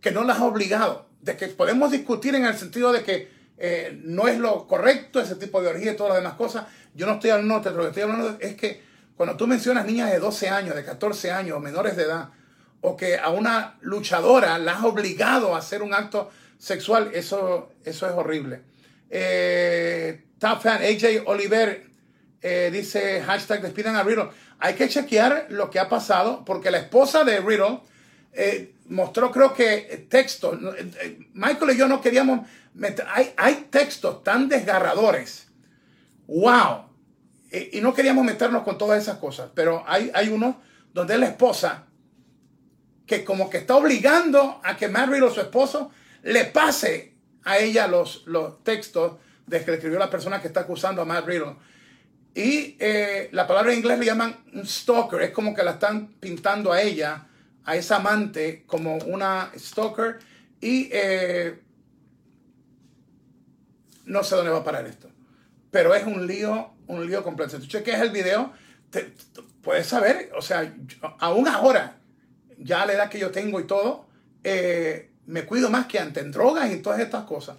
que 0.00 0.10
no 0.10 0.24
las 0.24 0.40
ha 0.40 0.44
obligado, 0.44 1.06
de 1.20 1.36
que 1.36 1.46
podemos 1.46 1.92
discutir 1.92 2.34
en 2.34 2.44
el 2.44 2.56
sentido 2.56 2.92
de 2.92 3.04
que 3.04 3.30
eh, 3.58 3.96
no 4.02 4.26
es 4.26 4.40
lo 4.40 4.66
correcto 4.66 5.20
ese 5.20 5.36
tipo 5.36 5.62
de 5.62 5.68
orgía 5.68 5.92
y 5.92 5.96
todas 5.96 6.14
las 6.14 6.22
demás 6.24 6.36
cosas. 6.36 6.66
Yo 6.94 7.06
no 7.06 7.12
estoy 7.12 7.30
hablando 7.30 7.60
de 7.60 7.70
lo 7.76 7.82
que 7.82 7.88
estoy 7.90 8.02
hablando 8.02 8.36
es 8.40 8.56
que 8.56 8.82
cuando 9.16 9.36
tú 9.36 9.46
mencionas 9.46 9.86
niñas 9.86 10.10
de 10.10 10.18
12 10.18 10.48
años, 10.48 10.74
de 10.74 10.84
14 10.84 11.30
años, 11.30 11.60
menores 11.60 11.96
de 11.96 12.02
edad, 12.02 12.30
o 12.80 12.96
que 12.96 13.16
a 13.16 13.28
una 13.28 13.78
luchadora 13.82 14.58
la 14.58 14.72
has 14.72 14.82
obligado 14.82 15.54
a 15.54 15.58
hacer 15.58 15.80
un 15.82 15.94
acto 15.94 16.30
sexual, 16.58 17.12
eso, 17.14 17.70
eso 17.84 18.08
es 18.08 18.14
horrible. 18.14 18.62
Eh, 19.10 20.24
top 20.40 20.60
fan 20.60 20.82
AJ 20.82 21.22
Oliver 21.26 21.86
eh, 22.42 22.70
dice 22.72 23.22
hashtag 23.24 23.62
despidan 23.62 23.94
a 23.94 24.02
Riddle. 24.02 24.28
Hay 24.58 24.74
que 24.74 24.88
chequear 24.88 25.46
lo 25.50 25.70
que 25.70 25.78
ha 25.78 25.88
pasado 25.88 26.44
porque 26.44 26.70
la 26.70 26.78
esposa 26.78 27.24
de 27.24 27.40
Riddle 27.40 27.80
eh, 28.32 28.74
mostró 28.86 29.30
creo 29.30 29.54
que 29.54 30.06
textos. 30.08 30.58
Eh, 30.78 31.18
Michael 31.34 31.72
y 31.72 31.76
yo 31.76 31.88
no 31.88 32.00
queríamos 32.00 32.46
meter, 32.74 33.06
hay, 33.08 33.32
hay 33.36 33.68
textos 33.70 34.22
tan 34.22 34.48
desgarradores. 34.48 35.48
¡Wow! 36.26 36.88
Y, 37.50 37.80
no 37.80 37.94
queríamos 37.94 38.24
meternos 38.24 38.62
con 38.62 38.76
todas 38.76 39.02
esas 39.02 39.16
cosas, 39.18 39.50
pero 39.54 39.82
hay, 39.86 40.10
hay 40.12 40.28
uno 40.28 40.60
donde 40.92 41.16
la 41.16 41.26
esposa 41.26 41.86
que 43.06 43.24
como 43.24 43.48
que 43.48 43.58
está 43.58 43.74
obligando 43.76 44.60
a 44.62 44.76
que 44.76 44.88
Matt 44.88 45.10
o 45.22 45.30
su 45.30 45.40
esposo 45.40 45.90
le 46.22 46.44
pase 46.44 47.14
a 47.44 47.58
ella 47.58 47.86
los, 47.86 48.24
los 48.26 48.62
textos 48.62 49.14
de 49.46 49.64
que 49.64 49.70
le 49.70 49.76
escribió 49.78 49.98
la 49.98 50.10
persona 50.10 50.42
que 50.42 50.48
está 50.48 50.60
acusando 50.60 51.00
a 51.00 51.06
Matt 51.06 51.26
Riddle. 51.26 51.56
Y 52.38 52.76
eh, 52.78 53.30
la 53.32 53.48
palabra 53.48 53.72
en 53.72 53.78
inglés 53.78 53.98
le 53.98 54.06
llaman 54.06 54.36
stalker, 54.64 55.22
es 55.22 55.32
como 55.32 55.52
que 55.52 55.64
la 55.64 55.72
están 55.72 56.06
pintando 56.20 56.70
a 56.70 56.80
ella 56.80 57.26
a 57.64 57.74
esa 57.74 57.96
amante 57.96 58.62
como 58.64 58.96
una 58.98 59.50
stalker 59.58 60.20
y 60.60 60.88
eh, 60.92 61.58
no 64.04 64.22
sé 64.22 64.36
dónde 64.36 64.52
va 64.52 64.58
a 64.58 64.62
parar 64.64 64.86
esto. 64.86 65.10
Pero 65.72 65.92
es 65.96 66.06
un 66.06 66.28
lío, 66.28 66.74
un 66.86 67.04
lío 67.08 67.24
completo. 67.24 67.56
Si 67.56 67.62
tú 67.62 67.66
chequeas 67.66 68.02
el 68.02 68.10
video, 68.10 68.52
te, 68.90 69.12
puedes 69.60 69.88
saber, 69.88 70.30
o 70.36 70.40
sea, 70.40 70.72
aún 71.18 71.48
ahora, 71.48 71.96
ya 72.56 72.86
la 72.86 72.92
edad 72.92 73.10
que 73.10 73.18
yo 73.18 73.32
tengo 73.32 73.58
y 73.58 73.66
todo, 73.66 74.06
eh, 74.44 75.10
me 75.26 75.44
cuido 75.44 75.70
más 75.70 75.86
que 75.86 75.98
antes 75.98 76.22
en 76.22 76.30
drogas 76.30 76.70
y 76.70 76.76
todas 76.76 77.00
estas 77.00 77.24
cosas. 77.24 77.56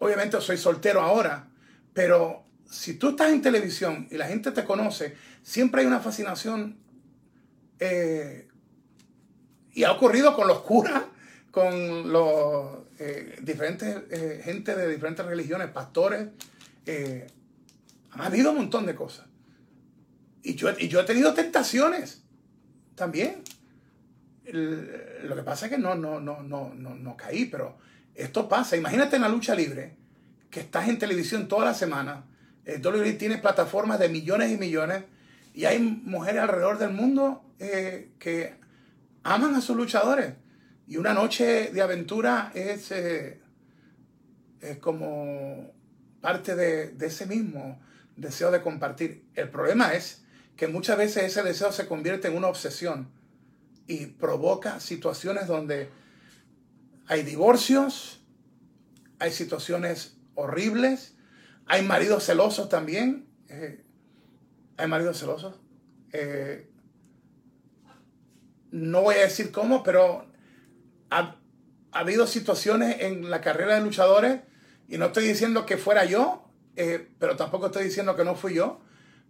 Obviamente 0.00 0.40
soy 0.40 0.56
soltero 0.56 1.00
ahora, 1.00 1.46
pero 1.94 2.49
si 2.70 2.94
tú 2.94 3.10
estás 3.10 3.32
en 3.32 3.42
televisión 3.42 4.06
y 4.10 4.16
la 4.16 4.28
gente 4.28 4.52
te 4.52 4.64
conoce, 4.64 5.16
siempre 5.42 5.80
hay 5.80 5.88
una 5.88 5.98
fascinación 5.98 6.78
eh, 7.80 8.46
y 9.72 9.82
ha 9.82 9.92
ocurrido 9.92 10.36
con 10.36 10.46
los 10.46 10.60
curas, 10.60 11.02
con 11.50 12.12
los 12.12 12.78
eh, 13.00 13.38
diferentes 13.42 14.02
eh, 14.10 14.40
gente 14.44 14.76
de 14.76 14.88
diferentes 14.88 15.26
religiones, 15.26 15.68
pastores. 15.68 16.28
Ha 18.12 18.26
habido 18.26 18.50
un 18.50 18.58
montón 18.58 18.86
de 18.86 18.94
cosas. 18.94 19.26
Y 20.42 20.54
yo, 20.54 20.70
y 20.78 20.88
yo 20.88 21.00
he 21.00 21.04
tenido 21.04 21.34
tentaciones 21.34 22.22
también. 22.94 23.42
lo 24.52 25.34
que 25.34 25.42
pasa 25.42 25.66
es 25.66 25.72
que 25.72 25.78
no, 25.78 25.96
no, 25.96 26.20
no, 26.20 26.42
no, 26.42 26.72
no, 26.72 26.94
no 26.94 27.16
caí, 27.16 27.46
pero 27.46 27.78
esto 28.14 28.48
pasa. 28.48 28.76
Imagínate 28.76 29.16
en 29.16 29.22
la 29.22 29.28
lucha 29.28 29.56
libre, 29.56 29.96
que 30.50 30.60
estás 30.60 30.88
en 30.88 30.98
televisión 30.98 31.48
toda 31.48 31.64
la 31.64 31.74
semana, 31.74 32.24
El 32.70 32.86
WWE 32.86 33.14
tiene 33.14 33.38
plataformas 33.38 33.98
de 33.98 34.08
millones 34.08 34.52
y 34.52 34.56
millones 34.56 35.02
y 35.54 35.64
hay 35.64 35.80
mujeres 35.80 36.42
alrededor 36.42 36.78
del 36.78 36.92
mundo 36.92 37.42
eh, 37.58 38.12
que 38.20 38.54
aman 39.24 39.56
a 39.56 39.60
sus 39.60 39.76
luchadores. 39.76 40.34
Y 40.86 40.96
una 40.96 41.12
noche 41.12 41.72
de 41.72 41.82
aventura 41.82 42.52
es, 42.54 42.92
eh, 42.92 43.40
es 44.60 44.78
como 44.78 45.72
parte 46.20 46.54
de, 46.54 46.92
de, 46.92 47.06
ese 47.06 47.26
mismo 47.26 47.80
deseo 48.16 48.52
de 48.52 48.62
compartir. 48.62 49.24
El 49.34 49.48
problema 49.48 49.94
es 49.94 50.22
que 50.56 50.68
muchas 50.68 50.96
veces 50.96 51.24
ese 51.24 51.42
deseo 51.42 51.72
se 51.72 51.88
convierte 51.88 52.28
en 52.28 52.36
una 52.36 52.46
obsesión 52.46 53.10
y 53.88 54.06
provoca 54.06 54.78
situaciones 54.78 55.48
donde 55.48 55.90
hay 57.08 57.24
divorcios, 57.24 58.20
hay 59.18 59.32
situaciones 59.32 60.18
horribles, 60.36 61.16
hay 61.70 61.82
maridos 61.82 62.26
celosos 62.26 62.68
también. 62.68 63.28
Eh, 63.48 63.84
hay 64.76 64.88
maridos 64.88 65.20
celosos. 65.20 65.54
Eh, 66.12 66.68
no 68.72 69.02
voy 69.02 69.14
a 69.14 69.20
decir 69.20 69.52
cómo, 69.52 69.84
pero 69.84 70.26
ha, 71.10 71.36
habido 71.92 72.26
situaciones 72.26 73.02
en 73.02 73.30
la 73.30 73.40
carrera 73.40 73.76
de 73.76 73.82
luchadores, 73.82 74.40
y 74.88 74.98
no 74.98 75.06
estoy 75.06 75.28
diciendo 75.28 75.64
que 75.64 75.76
fuera 75.76 76.04
yo, 76.04 76.50
eh, 76.74 77.08
pero 77.20 77.36
tampoco 77.36 77.66
estoy 77.66 77.84
diciendo 77.84 78.16
que 78.16 78.24
no 78.24 78.34
fui 78.34 78.54
yo, 78.54 78.80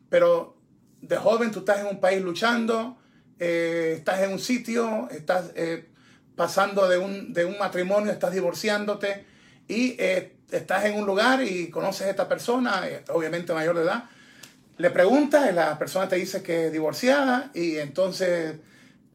pero 0.09 0.57
de 1.03 1.17
joven 1.19 1.51
tú 1.51 1.59
estás 1.59 1.81
en 1.81 1.89
un 1.89 2.01
país 2.01 2.23
luchando, 2.23 2.97
estás 3.39 4.21
en 4.21 4.33
un 4.33 4.39
sitio, 4.39 5.11
estás 5.11 5.53
pasando 6.37 6.89
de 6.89 6.97
un, 6.97 7.35
de 7.35 7.45
un 7.45 7.59
matrimonio, 7.59 8.11
estás 8.11 8.33
divorciándote 8.33 9.27
y 9.69 9.97
estás 10.53 10.85
en 10.85 10.97
un 10.97 11.07
lugar 11.07 11.43
y 11.43 11.71
conoces 11.71 12.07
a 12.07 12.11
esta 12.11 12.29
persona, 12.29 12.87
eh, 12.89 13.05
obviamente 13.09 13.53
mayor 13.53 13.77
de 13.77 13.83
edad, 13.83 14.05
le 14.79 14.91
preguntas 14.91 15.53
la 15.55 15.79
persona 15.79 16.09
te 16.09 16.17
dice 16.17 16.43
que 16.43 16.67
es 16.67 16.73
divorciada 16.73 17.51
y 17.55 17.77
entonces 17.77 18.57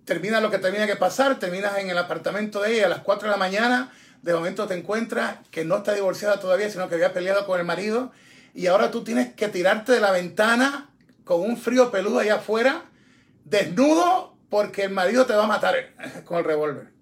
termina 0.05 0.39
lo 0.39 0.51
que 0.51 0.59
termina 0.59 0.85
que 0.85 0.95
pasar, 0.95 1.39
terminas 1.39 1.77
en 1.79 1.89
el 1.89 1.97
apartamento 1.97 2.61
de 2.61 2.75
ella 2.75 2.85
a 2.85 2.89
las 2.89 2.99
4 2.99 3.27
de 3.27 3.31
la 3.31 3.37
mañana, 3.37 3.91
de 4.21 4.33
momento 4.33 4.67
te 4.67 4.75
encuentras 4.75 5.37
que 5.51 5.65
no 5.65 5.77
está 5.77 5.93
divorciada 5.93 6.39
todavía, 6.39 6.69
sino 6.69 6.87
que 6.87 6.95
había 6.95 7.13
peleado 7.13 7.45
con 7.45 7.59
el 7.59 7.65
marido 7.65 8.11
y 8.53 8.67
ahora 8.67 8.91
tú 8.91 9.03
tienes 9.03 9.33
que 9.33 9.47
tirarte 9.47 9.91
de 9.91 10.01
la 10.01 10.11
ventana 10.11 10.89
con 11.23 11.41
un 11.41 11.57
frío 11.57 11.91
peludo 11.91 12.19
allá 12.19 12.35
afuera, 12.35 12.85
desnudo, 13.43 14.35
porque 14.49 14.83
el 14.83 14.91
marido 14.91 15.25
te 15.25 15.33
va 15.33 15.45
a 15.45 15.47
matar 15.47 15.75
con 16.25 16.37
el 16.37 16.43
revólver. 16.43 16.93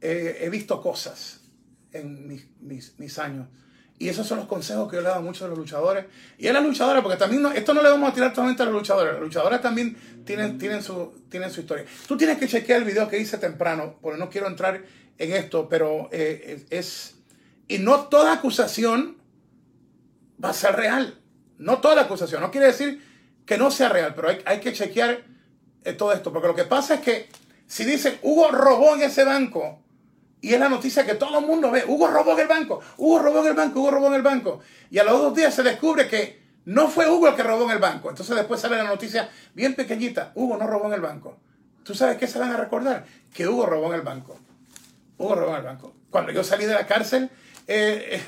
he 0.00 0.48
visto 0.50 0.80
cosas 0.80 1.39
en 1.92 2.26
mis, 2.26 2.46
mis, 2.98 3.18
años. 3.18 3.46
Y 3.98 4.08
esos 4.08 4.26
son 4.26 4.38
los 4.38 4.46
consejos 4.46 4.88
que 4.88 4.96
yo 4.96 5.02
le 5.02 5.08
he 5.08 5.10
dado 5.10 5.20
a 5.20 5.24
muchos 5.24 5.42
de 5.42 5.48
los 5.48 5.58
luchadores. 5.58 6.06
Y 6.38 6.46
a 6.48 6.52
las 6.52 6.62
luchadoras, 6.62 7.02
porque 7.02 7.18
también 7.18 7.44
esto 7.54 7.74
no 7.74 7.82
le 7.82 7.90
vamos 7.90 8.10
a 8.10 8.14
tirar 8.14 8.30
totalmente 8.30 8.62
a 8.62 8.66
los 8.66 8.74
luchadores. 8.74 9.12
Las 9.14 9.22
luchadoras 9.22 9.60
también 9.60 9.96
tienen, 10.24 10.58
tienen, 10.58 10.82
su, 10.82 11.12
tienen 11.28 11.50
su 11.50 11.60
historia. 11.60 11.84
Tú 12.08 12.16
tienes 12.16 12.38
que 12.38 12.48
chequear 12.48 12.78
el 12.78 12.84
video 12.84 13.08
que 13.08 13.18
hice 13.18 13.36
temprano, 13.38 13.98
porque 14.00 14.18
no 14.18 14.30
quiero 14.30 14.46
entrar 14.46 14.82
en 15.18 15.32
esto, 15.32 15.68
pero 15.68 16.08
eh, 16.12 16.64
es... 16.70 17.16
Y 17.68 17.78
no 17.78 18.08
toda 18.08 18.32
acusación 18.32 19.18
va 20.42 20.50
a 20.50 20.54
ser 20.54 20.76
real. 20.76 21.20
No 21.58 21.78
toda 21.80 22.02
acusación. 22.02 22.40
No 22.40 22.50
quiere 22.50 22.68
decir 22.68 23.04
que 23.44 23.58
no 23.58 23.70
sea 23.70 23.90
real, 23.90 24.14
pero 24.14 24.30
hay, 24.30 24.38
hay 24.46 24.60
que 24.60 24.72
chequear 24.72 25.24
eh, 25.84 25.92
todo 25.92 26.12
esto. 26.12 26.32
Porque 26.32 26.48
lo 26.48 26.54
que 26.54 26.64
pasa 26.64 26.94
es 26.94 27.00
que 27.00 27.28
si 27.70 27.84
dicen, 27.84 28.18
Hugo 28.22 28.50
robó 28.50 28.96
en 28.96 29.02
ese 29.02 29.24
banco, 29.24 29.79
y 30.40 30.54
es 30.54 30.60
la 30.60 30.68
noticia 30.68 31.04
que 31.04 31.14
todo 31.14 31.38
el 31.38 31.46
mundo 31.46 31.70
ve. 31.70 31.84
Hugo 31.86 32.08
robó 32.08 32.32
en 32.32 32.40
el 32.40 32.48
banco, 32.48 32.80
Hugo 32.96 33.18
robó 33.18 33.40
en 33.40 33.48
el 33.48 33.54
banco, 33.54 33.80
Hugo 33.80 33.90
robó 33.90 34.06
en 34.08 34.14
el 34.14 34.22
banco. 34.22 34.60
Y 34.90 34.98
a 34.98 35.04
los 35.04 35.20
dos 35.20 35.34
días 35.34 35.54
se 35.54 35.62
descubre 35.62 36.08
que 36.08 36.40
no 36.64 36.88
fue 36.88 37.10
Hugo 37.10 37.28
el 37.28 37.34
que 37.34 37.42
robó 37.42 37.64
en 37.64 37.70
el 37.70 37.78
banco. 37.78 38.10
Entonces 38.10 38.34
después 38.36 38.60
sale 38.60 38.76
la 38.76 38.84
noticia 38.84 39.28
bien 39.54 39.74
pequeñita, 39.74 40.32
Hugo 40.34 40.56
no 40.56 40.66
robó 40.66 40.86
en 40.86 40.94
el 40.94 41.00
banco. 41.00 41.38
¿Tú 41.82 41.94
sabes 41.94 42.18
qué 42.18 42.26
se 42.26 42.38
van 42.38 42.52
a 42.52 42.56
recordar? 42.56 43.04
Que 43.34 43.48
Hugo 43.48 43.66
robó 43.66 43.88
en 43.88 43.94
el 43.94 44.02
banco. 44.02 44.38
Hugo 45.18 45.34
robó 45.34 45.50
en 45.50 45.56
el 45.56 45.62
banco. 45.62 45.94
Cuando 46.10 46.32
yo 46.32 46.44
salí 46.44 46.64
de 46.64 46.74
la 46.74 46.86
cárcel, 46.86 47.30
eh, 47.66 48.08
eh, 48.12 48.22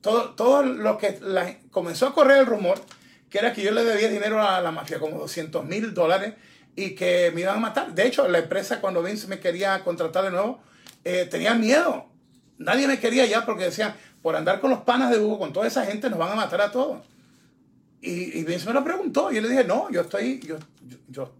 todo, 0.00 0.62
lo 0.62 0.98
que 0.98 1.18
comenzó 1.70 2.06
a 2.06 2.14
correr 2.14 2.38
el 2.38 2.46
rumor, 2.46 2.80
que 3.28 3.38
era 3.38 3.52
que 3.52 3.62
yo 3.62 3.72
le 3.72 3.84
debía 3.84 4.08
dinero 4.08 4.40
a 4.40 4.60
la 4.60 4.70
mafia, 4.70 4.98
como 4.98 5.18
200 5.18 5.64
mil 5.64 5.94
dólares, 5.94 6.34
y 6.76 6.94
que 6.94 7.32
me 7.34 7.40
iban 7.40 7.56
a 7.56 7.60
matar. 7.60 7.94
De 7.94 8.06
hecho, 8.06 8.28
la 8.28 8.38
empresa 8.38 8.80
cuando 8.80 9.02
Vince 9.02 9.26
me 9.26 9.40
quería 9.40 9.82
contratar 9.82 10.24
de 10.24 10.30
nuevo, 10.30 10.60
eh, 11.04 11.26
tenía 11.28 11.54
miedo. 11.54 12.06
Nadie 12.58 12.86
me 12.86 13.00
quería 13.00 13.24
ya 13.24 13.46
porque 13.46 13.64
decían, 13.64 13.94
por 14.22 14.36
andar 14.36 14.60
con 14.60 14.70
los 14.70 14.80
panas 14.80 15.10
de 15.10 15.18
Hugo, 15.18 15.38
con 15.38 15.52
toda 15.52 15.66
esa 15.66 15.86
gente, 15.86 16.10
nos 16.10 16.18
van 16.18 16.32
a 16.32 16.36
matar 16.36 16.60
a 16.60 16.70
todos. 16.70 17.02
Y, 18.02 18.44
Vince 18.44 18.66
me 18.66 18.74
lo 18.74 18.84
preguntó 18.84 19.32
y 19.32 19.36
yo 19.36 19.40
le 19.40 19.48
dije, 19.48 19.64
no, 19.64 19.90
yo 19.90 20.02
estoy, 20.02 20.38
yo, 20.40 20.58
yo, 21.08 21.32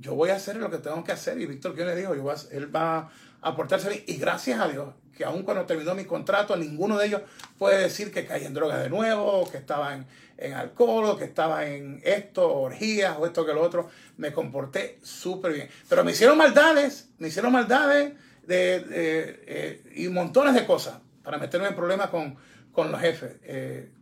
yo 0.00 0.14
voy 0.14 0.30
a 0.30 0.36
hacer 0.36 0.56
lo 0.56 0.70
que 0.70 0.78
tengo 0.78 1.04
que 1.04 1.12
hacer. 1.12 1.38
Y 1.40 1.46
Víctor 1.46 1.74
¿qué 1.74 1.84
le 1.84 1.94
dijo, 1.94 2.14
yo 2.14 2.34
él 2.50 2.74
va 2.74 2.98
a 2.98 3.10
aportarse 3.42 3.90
bien. 3.90 4.04
Y 4.06 4.16
gracias 4.16 4.58
a 4.58 4.68
Dios, 4.68 4.88
que 5.22 5.28
aún 5.28 5.44
cuando 5.44 5.64
terminó 5.66 5.94
mi 5.94 6.04
contrato, 6.04 6.56
ninguno 6.56 6.98
de 6.98 7.06
ellos 7.06 7.22
puede 7.56 7.80
decir 7.80 8.10
que 8.10 8.26
caí 8.26 8.44
en 8.44 8.54
drogas 8.54 8.82
de 8.82 8.90
nuevo, 8.90 9.48
que 9.48 9.56
estaba 9.56 9.94
en, 9.94 10.52
alcohol, 10.52 11.16
que 11.16 11.24
estaba 11.24 11.64
en 11.64 12.00
esto, 12.02 12.52
orgías 12.52 13.16
o 13.20 13.24
esto 13.24 13.46
que 13.46 13.54
lo 13.54 13.62
otro. 13.62 13.88
Me 14.16 14.32
comporté 14.32 14.98
súper 15.00 15.52
bien. 15.52 15.68
Pero 15.88 16.02
me 16.02 16.10
hicieron 16.10 16.36
maldades, 16.36 17.10
me 17.18 17.28
hicieron 17.28 17.52
maldades 17.52 18.14
de, 18.44 18.84
eh, 18.90 19.92
y 19.94 20.08
montones 20.08 20.54
de 20.54 20.66
cosas 20.66 20.98
para 21.22 21.38
meterme 21.38 21.68
en 21.68 21.76
problemas 21.76 22.10
con, 22.10 22.36
con 22.72 22.90
los 22.90 23.00
jefes. 23.00 23.36
Eh, 23.44 23.92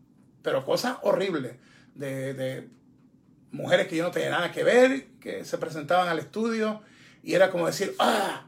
pero 0.41 0.65
cosas 0.65 0.97
horribles 1.03 1.57
de, 1.97 2.67
mujeres 3.53 3.89
que 3.89 3.97
yo 3.97 4.05
no 4.05 4.11
tenía 4.11 4.31
nada 4.31 4.53
que 4.53 4.65
ver, 4.65 5.09
que 5.21 5.45
se 5.45 5.59
presentaban 5.59 6.09
al 6.09 6.19
estudio 6.19 6.81
y 7.23 7.35
era 7.35 7.51
como 7.51 7.67
decir, 7.67 7.95
ah, 7.99 8.47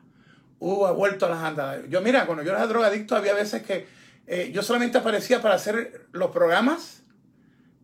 uh, 0.63 0.87
ha 0.87 0.93
vuelto 0.93 1.27
a 1.27 1.29
las 1.29 1.43
andadas. 1.43 1.83
Yo, 1.89 2.01
mira, 2.01 2.25
cuando 2.27 2.45
yo 2.45 2.53
era 2.53 2.67
drogadicto 2.67 3.17
había 3.17 3.35
veces 3.35 3.63
que 3.63 3.87
eh, 4.27 4.51
yo 4.55 4.63
solamente 4.63 4.99
aparecía 4.99 5.43
para 5.43 5.57
hacer 5.57 6.07
los 6.13 6.31
programas 6.31 7.03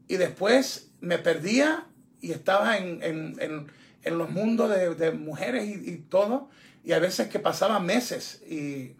y 0.06 0.16
después 0.16 0.90
me 1.00 1.18
perdía 1.18 1.86
y 2.20 2.30
estaba 2.30 2.78
en, 2.78 3.02
en, 3.02 3.36
en, 3.40 3.66
en 4.02 4.18
los 4.18 4.30
mundos 4.30 4.70
de, 4.70 4.94
de 4.94 5.10
mujeres 5.10 5.64
y, 5.66 5.90
y, 5.90 5.96
todo. 6.08 6.50
Y 6.84 6.92
a 6.92 7.00
veces 7.00 7.28
que 7.28 7.40
pasaba 7.40 7.80
meses 7.80 8.42
y, 8.48 8.94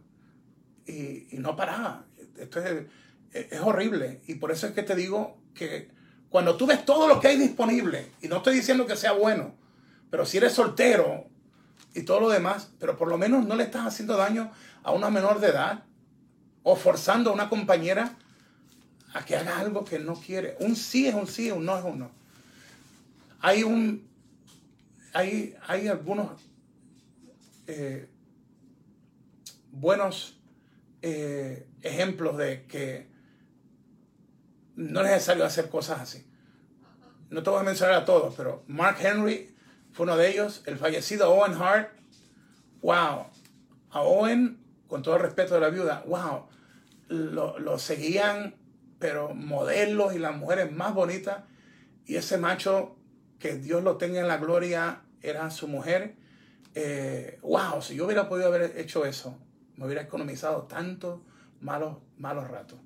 y, 0.86 1.28
y 1.30 1.36
no 1.38 1.54
paraba. 1.54 2.04
Esto 2.36 2.60
es, 2.60 2.84
es, 3.32 3.60
horrible. 3.60 4.20
Y 4.26 4.34
por 4.34 4.50
eso 4.50 4.66
es 4.66 4.72
que 4.72 4.82
te 4.82 4.96
digo 4.96 5.38
que 5.54 5.88
cuando 6.30 6.56
tú 6.56 6.66
ves 6.66 6.84
todo 6.84 7.06
lo 7.06 7.20
que 7.20 7.28
hay 7.28 7.36
disponible, 7.36 8.10
y 8.20 8.28
no 8.28 8.38
estoy 8.38 8.56
diciendo 8.56 8.86
que 8.86 8.96
sea 8.96 9.12
bueno, 9.12 9.54
pero 10.10 10.26
si 10.26 10.36
eres 10.38 10.52
soltero 10.52 11.26
y 11.94 12.02
todo 12.02 12.20
lo 12.20 12.28
demás, 12.28 12.70
pero 12.78 12.96
por 12.96 13.08
lo 13.08 13.18
menos 13.18 13.46
no 13.46 13.56
le 13.56 13.64
estás 13.64 13.86
haciendo 13.86 14.16
daño 14.16 14.50
a 14.82 14.92
una 14.92 15.10
menor 15.10 15.40
de 15.40 15.48
edad 15.48 15.84
o 16.62 16.76
forzando 16.76 17.30
a 17.30 17.32
una 17.32 17.48
compañera 17.48 18.16
a 19.14 19.24
que 19.24 19.36
haga 19.36 19.58
algo 19.58 19.84
que 19.84 19.98
no 19.98 20.14
quiere. 20.14 20.56
Un 20.60 20.76
sí 20.76 21.06
es 21.06 21.14
un 21.14 21.26
sí, 21.26 21.50
un 21.50 21.64
no 21.64 21.78
es 21.78 21.84
un 21.84 21.98
no. 21.98 22.10
Hay 23.40 23.62
un, 23.62 24.06
hay, 25.12 25.56
hay 25.66 25.88
algunos 25.88 26.40
eh, 27.66 28.08
buenos 29.72 30.38
eh, 31.02 31.68
ejemplos 31.82 32.36
de 32.36 32.66
que 32.66 33.08
no 34.76 35.00
es 35.00 35.10
necesario 35.10 35.44
hacer 35.44 35.68
cosas 35.68 36.00
así. 36.00 36.26
No 37.30 37.42
te 37.42 37.50
voy 37.50 37.60
a 37.60 37.64
mencionar 37.64 37.94
a 37.94 38.04
todos, 38.04 38.34
pero 38.36 38.64
Mark 38.68 38.98
Henry 39.00 39.54
fue 39.92 40.04
uno 40.04 40.16
de 40.16 40.30
ellos. 40.30 40.62
El 40.66 40.76
fallecido 40.78 41.30
Owen 41.30 41.54
Hart. 41.54 41.90
Wow. 42.82 43.26
A 43.90 44.02
Owen, 44.02 44.58
con 44.86 45.02
todo 45.02 45.16
el 45.16 45.22
respeto 45.22 45.54
de 45.54 45.60
la 45.60 45.70
viuda, 45.70 46.04
wow. 46.06 46.46
Lo, 47.08 47.58
lo 47.58 47.78
seguían 47.78 48.54
pero 48.98 49.34
modelos 49.34 50.14
y 50.14 50.18
las 50.18 50.36
mujeres 50.36 50.72
más 50.72 50.94
bonitas. 50.94 51.44
Y 52.04 52.16
ese 52.16 52.38
macho, 52.38 52.96
que 53.38 53.56
Dios 53.56 53.82
lo 53.82 53.96
tenga 53.96 54.20
en 54.20 54.28
la 54.28 54.38
gloria, 54.38 55.02
era 55.22 55.50
su 55.50 55.68
mujer. 55.68 56.16
Eh, 56.74 57.38
wow, 57.42 57.80
si 57.82 57.96
yo 57.96 58.06
hubiera 58.06 58.28
podido 58.28 58.48
haber 58.48 58.78
hecho 58.78 59.04
eso, 59.04 59.38
me 59.76 59.86
hubiera 59.86 60.02
economizado 60.02 60.62
tantos 60.62 61.20
malos, 61.60 61.98
malos 62.16 62.48
ratos. 62.48 62.78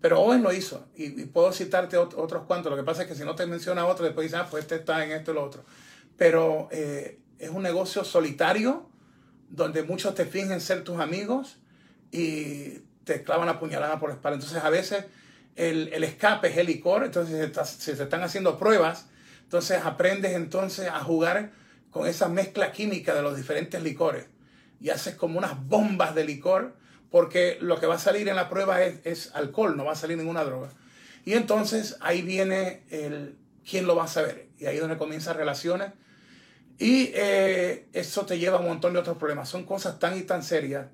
Pero 0.00 0.20
Owen 0.20 0.42
lo 0.42 0.52
hizo, 0.52 0.86
y, 0.94 1.24
puedo 1.26 1.50
citarte 1.52 1.96
otros 1.96 2.44
cuantos. 2.44 2.70
Lo 2.70 2.76
que 2.76 2.84
pasa 2.84 3.02
es 3.02 3.08
que 3.08 3.14
si 3.14 3.24
no 3.24 3.34
te 3.34 3.46
menciona 3.46 3.86
otro, 3.86 4.04
después 4.04 4.24
dices, 4.24 4.38
ah, 4.38 4.48
pues 4.50 4.64
este 4.64 4.76
está 4.76 5.02
en 5.02 5.12
esto 5.12 5.30
y 5.30 5.34
lo 5.34 5.44
otro. 5.44 5.64
Pero 6.16 6.68
eh, 6.70 7.18
es 7.38 7.50
un 7.50 7.62
negocio 7.62 8.04
solitario, 8.04 8.88
donde 9.50 9.82
muchos 9.82 10.14
te 10.14 10.24
fingen 10.24 10.60
ser 10.60 10.84
tus 10.84 11.00
amigos 11.00 11.58
y 12.10 12.80
te 13.04 13.22
clavan 13.22 13.46
la 13.46 13.58
puñalada 13.58 13.98
por 13.98 14.08
la 14.08 14.16
espalda. 14.16 14.36
Entonces, 14.36 14.62
a 14.62 14.70
veces 14.70 15.04
el, 15.56 15.92
el 15.92 16.04
escape 16.04 16.48
es 16.48 16.56
el 16.56 16.66
licor, 16.66 17.04
entonces 17.04 17.52
se, 17.54 17.94
se 17.94 18.02
están 18.02 18.22
haciendo 18.22 18.58
pruebas, 18.58 19.06
entonces 19.42 19.80
aprendes 19.84 20.32
entonces 20.32 20.88
a 20.88 21.00
jugar 21.00 21.52
con 21.90 22.08
esa 22.08 22.28
mezcla 22.28 22.72
química 22.72 23.14
de 23.14 23.22
los 23.22 23.36
diferentes 23.36 23.82
licores 23.82 24.26
y 24.80 24.90
haces 24.90 25.14
como 25.14 25.38
unas 25.38 25.66
bombas 25.68 26.14
de 26.14 26.24
licor 26.24 26.74
porque 27.10 27.58
lo 27.60 27.78
que 27.78 27.86
va 27.86 27.94
a 27.94 27.98
salir 28.00 28.28
en 28.28 28.34
la 28.34 28.48
prueba 28.48 28.82
es, 28.82 29.00
es 29.04 29.34
alcohol, 29.34 29.76
no 29.76 29.84
va 29.84 29.92
a 29.92 29.96
salir 29.96 30.18
ninguna 30.18 30.42
droga. 30.42 30.70
Y 31.24 31.34
entonces 31.34 31.96
ahí 32.00 32.22
viene 32.22 32.82
el 32.90 33.36
quién 33.68 33.86
lo 33.86 33.94
va 33.94 34.04
a 34.04 34.08
saber. 34.08 34.48
Y 34.58 34.66
ahí 34.66 34.74
es 34.74 34.80
donde 34.80 34.98
comienzan 34.98 35.36
relaciones. 35.36 35.92
Y 36.78 37.10
eh, 37.14 37.88
eso 37.92 38.26
te 38.26 38.38
lleva 38.38 38.58
a 38.58 38.60
un 38.60 38.66
montón 38.66 38.92
de 38.92 38.98
otros 38.98 39.16
problemas. 39.16 39.48
Son 39.48 39.64
cosas 39.64 39.98
tan 39.98 40.18
y 40.18 40.22
tan 40.22 40.42
serias. 40.42 40.86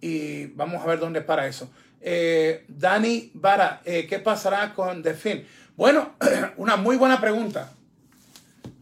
Y 0.00 0.46
vamos 0.46 0.82
a 0.82 0.86
ver 0.86 0.98
dónde 0.98 1.22
para 1.22 1.46
eso. 1.46 1.70
Eh, 2.00 2.64
Dani 2.68 3.30
Vara, 3.34 3.80
eh, 3.84 4.06
¿qué 4.06 4.18
pasará 4.18 4.74
con 4.74 5.02
The 5.02 5.14
Fin? 5.14 5.46
Bueno, 5.76 6.14
una 6.56 6.76
muy 6.76 6.96
buena 6.96 7.20
pregunta. 7.20 7.72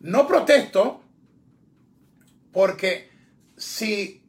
No 0.01 0.27
protesto 0.27 1.03
porque 2.53 3.11
si 3.57 4.23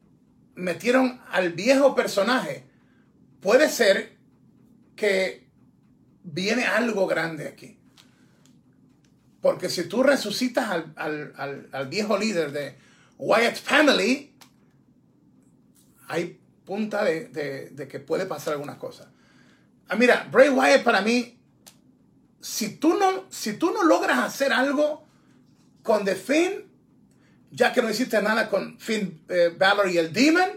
metieron 0.56 1.22
al 1.32 1.54
viejo 1.54 1.96
personaje, 1.96 2.64
puede 3.42 3.70
ser 3.70 4.16
que 4.96 5.48
viene 6.24 6.66
algo 6.66 7.08
grande 7.08 7.48
aquí. 7.48 7.80
Porque 9.44 9.70
si 9.70 9.84
tú 9.90 10.04
resucitas 10.04 10.86
al, 10.96 11.88
viejo 11.90 12.18
líder 12.18 12.54
de 12.54 12.78
Wyatt 13.18 13.58
Family, 13.58 14.34
hay 16.08 16.40
punta 16.64 17.04
de, 17.04 17.88
que 17.90 18.00
puede 18.00 18.26
pasar 18.26 18.54
algunas 18.54 18.78
cosas. 18.78 19.08
Ah, 19.90 19.98
mira, 19.98 20.30
Bray 20.32 20.48
Wyatt 20.48 20.84
para 20.84 21.02
mí, 21.02 21.38
si 22.40 22.78
tú 22.78 22.98
no, 22.98 23.26
si 23.30 23.58
tú 23.58 23.72
no 23.72 23.84
logras 23.84 24.20
hacer 24.20 24.54
algo 24.54 25.06
con 25.82 26.06
The 26.06 26.16
Finn, 26.16 26.72
ya 27.52 27.74
que 27.74 27.82
no 27.82 27.90
hiciste 27.90 28.22
nada 28.22 28.50
con 28.50 28.80
Finn 28.80 29.26
eh, 29.28 29.54
Balor 29.58 29.90
y 29.90 29.98
el 29.98 30.14
Demon, 30.14 30.52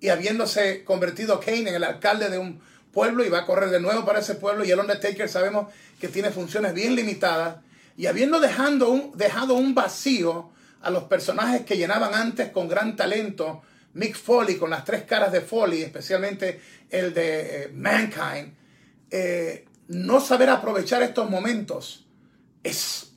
y 0.00 0.08
habiéndose 0.08 0.84
convertido 0.84 1.38
Kane 1.38 1.68
en 1.68 1.74
el 1.74 1.84
alcalde 1.84 2.30
de 2.30 2.38
un 2.38 2.62
pueblo 2.92 3.26
y 3.26 3.28
va 3.28 3.40
a 3.40 3.46
correr 3.46 3.68
de 3.68 3.80
nuevo 3.80 4.06
para 4.06 4.20
ese 4.20 4.36
pueblo, 4.36 4.64
y 4.64 4.70
el 4.70 4.80
Undertaker 4.80 5.28
sabemos 5.28 5.70
que 6.00 6.08
tiene 6.08 6.30
funciones 6.30 6.72
bien 6.72 6.96
limitadas, 6.96 7.56
y 7.96 8.06
habiendo 8.06 8.40
dejando 8.40 9.12
dejado 9.14 9.54
un 9.54 9.74
vacío 9.74 10.50
a 10.80 10.90
los 10.90 11.04
personajes 11.04 11.64
que 11.64 11.76
llenaban 11.76 12.14
antes 12.14 12.50
con 12.50 12.68
gran 12.68 12.96
talento, 12.96 13.62
Mick 13.94 14.16
Foley 14.16 14.56
con 14.56 14.70
las 14.70 14.84
tres 14.84 15.04
caras 15.04 15.32
de 15.32 15.40
Foley, 15.40 15.82
especialmente 15.82 16.60
el 16.90 17.12
de 17.12 17.64
eh, 17.64 17.68
Mankind, 17.72 18.54
eh, 19.10 19.66
no 19.88 20.20
saber 20.20 20.48
aprovechar 20.48 21.02
estos 21.02 21.28
momentos 21.28 22.06
es 22.62 23.12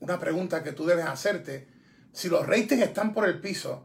una 0.00 0.18
pregunta 0.18 0.62
que 0.62 0.72
tú 0.72 0.86
debes 0.86 1.06
hacerte. 1.06 1.66
Si 2.12 2.28
los 2.28 2.46
ratings 2.46 2.82
están 2.82 3.12
por 3.12 3.28
el 3.28 3.40
piso 3.40 3.84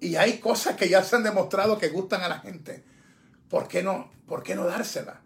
y 0.00 0.16
hay 0.16 0.38
cosas 0.38 0.76
que 0.76 0.88
ya 0.88 1.02
se 1.02 1.16
han 1.16 1.22
demostrado 1.22 1.78
que 1.78 1.88
gustan 1.88 2.22
a 2.22 2.28
la 2.28 2.40
gente, 2.40 2.84
¿por 3.48 3.68
qué 3.68 3.82
no, 3.82 4.10
por 4.26 4.42
qué 4.42 4.54
no 4.54 4.66
dársela? 4.66 5.22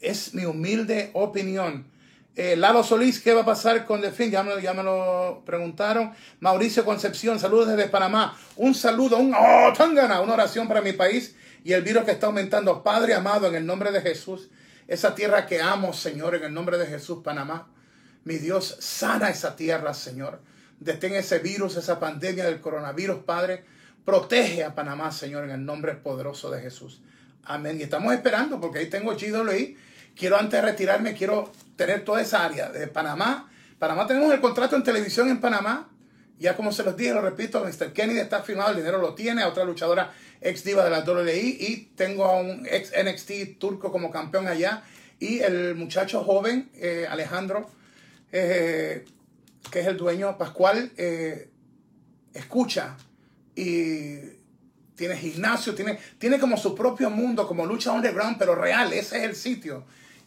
Es 0.00 0.34
mi 0.34 0.44
humilde 0.44 1.10
opinión. 1.14 1.90
Eh, 2.36 2.56
Lalo 2.56 2.82
Solís, 2.82 3.20
¿qué 3.20 3.32
va 3.32 3.42
a 3.42 3.44
pasar 3.44 3.86
con 3.86 4.00
Delfín? 4.00 4.30
Ya 4.32 4.42
me, 4.42 4.60
ya 4.60 4.74
me 4.74 4.82
lo 4.82 5.42
preguntaron. 5.46 6.12
Mauricio 6.40 6.84
Concepción, 6.84 7.38
saludos 7.38 7.68
desde 7.68 7.88
Panamá. 7.88 8.36
Un 8.56 8.74
saludo, 8.74 9.18
un 9.18 9.32
oh, 9.32 9.72
tangana, 9.76 10.20
una 10.20 10.34
oración 10.34 10.66
para 10.66 10.80
mi 10.80 10.92
país 10.92 11.36
y 11.62 11.72
el 11.72 11.82
virus 11.82 12.02
que 12.02 12.10
está 12.10 12.26
aumentando. 12.26 12.82
Padre 12.82 13.14
amado, 13.14 13.46
en 13.46 13.54
el 13.54 13.64
nombre 13.64 13.92
de 13.92 14.00
Jesús, 14.00 14.48
esa 14.88 15.14
tierra 15.14 15.46
que 15.46 15.62
amo, 15.62 15.92
Señor, 15.92 16.34
en 16.34 16.42
el 16.42 16.52
nombre 16.52 16.76
de 16.76 16.86
Jesús, 16.86 17.20
Panamá. 17.22 17.68
Mi 18.24 18.38
Dios, 18.38 18.78
sana 18.80 19.30
esa 19.30 19.54
tierra, 19.54 19.94
Señor. 19.94 20.40
Detén 20.80 21.14
ese 21.14 21.38
virus, 21.38 21.76
esa 21.76 22.00
pandemia 22.00 22.46
del 22.46 22.60
coronavirus, 22.60 23.22
Padre. 23.24 23.64
Protege 24.04 24.64
a 24.64 24.74
Panamá, 24.74 25.12
Señor, 25.12 25.44
en 25.44 25.50
el 25.50 25.64
nombre 25.64 25.94
poderoso 25.94 26.50
de 26.50 26.60
Jesús. 26.60 27.00
Amén. 27.44 27.78
Y 27.78 27.84
estamos 27.84 28.12
esperando, 28.12 28.60
porque 28.60 28.80
ahí 28.80 28.90
tengo 28.90 29.12
GWI. 29.12 29.76
Quiero 30.16 30.38
antes 30.38 30.60
de 30.60 30.62
retirarme, 30.62 31.14
quiero 31.14 31.52
tener 31.76 32.04
toda 32.04 32.22
esa 32.22 32.44
área 32.44 32.70
de 32.70 32.86
Panamá. 32.86 33.50
Panamá 33.78 34.06
tenemos 34.06 34.32
el 34.32 34.40
contrato 34.40 34.76
en 34.76 34.84
televisión 34.84 35.28
en 35.28 35.40
Panamá. 35.40 35.88
Ya 36.38 36.56
como 36.56 36.72
se 36.72 36.82
los 36.82 36.96
dije, 36.96 37.12
lo 37.12 37.20
repito, 37.20 37.64
Mr. 37.64 37.92
Kennedy 37.92 38.20
está 38.20 38.42
firmado, 38.42 38.70
el 38.70 38.76
dinero 38.76 38.98
lo 38.98 39.14
tiene, 39.14 39.42
a 39.42 39.48
otra 39.48 39.64
luchadora 39.64 40.12
ex 40.40 40.62
diva 40.64 40.84
de 40.84 40.90
la 40.90 41.00
WI 41.00 41.56
y 41.58 41.76
tengo 41.96 42.24
a 42.24 42.36
un 42.36 42.66
ex 42.70 42.92
NXT 42.92 43.58
turco 43.58 43.90
como 43.90 44.10
campeón 44.10 44.46
allá 44.46 44.82
y 45.18 45.38
el 45.40 45.74
muchacho 45.74 46.22
joven, 46.22 46.70
eh, 46.74 47.06
Alejandro, 47.08 47.70
eh, 48.32 49.04
que 49.70 49.80
es 49.80 49.86
el 49.86 49.96
dueño, 49.96 50.36
Pascual, 50.36 50.92
eh, 50.96 51.48
escucha 52.34 52.96
y 53.54 54.16
tiene 54.96 55.16
gimnasio, 55.16 55.74
tiene, 55.74 55.98
tiene 56.18 56.38
como 56.38 56.56
su 56.56 56.74
propio 56.74 57.10
mundo, 57.10 57.46
como 57.46 57.64
lucha 57.64 57.92
underground, 57.92 58.36
pero 58.38 58.54
real, 58.54 58.92
ese 58.92 59.18
es 59.18 59.22
el 59.22 59.36
sitio 59.36 59.84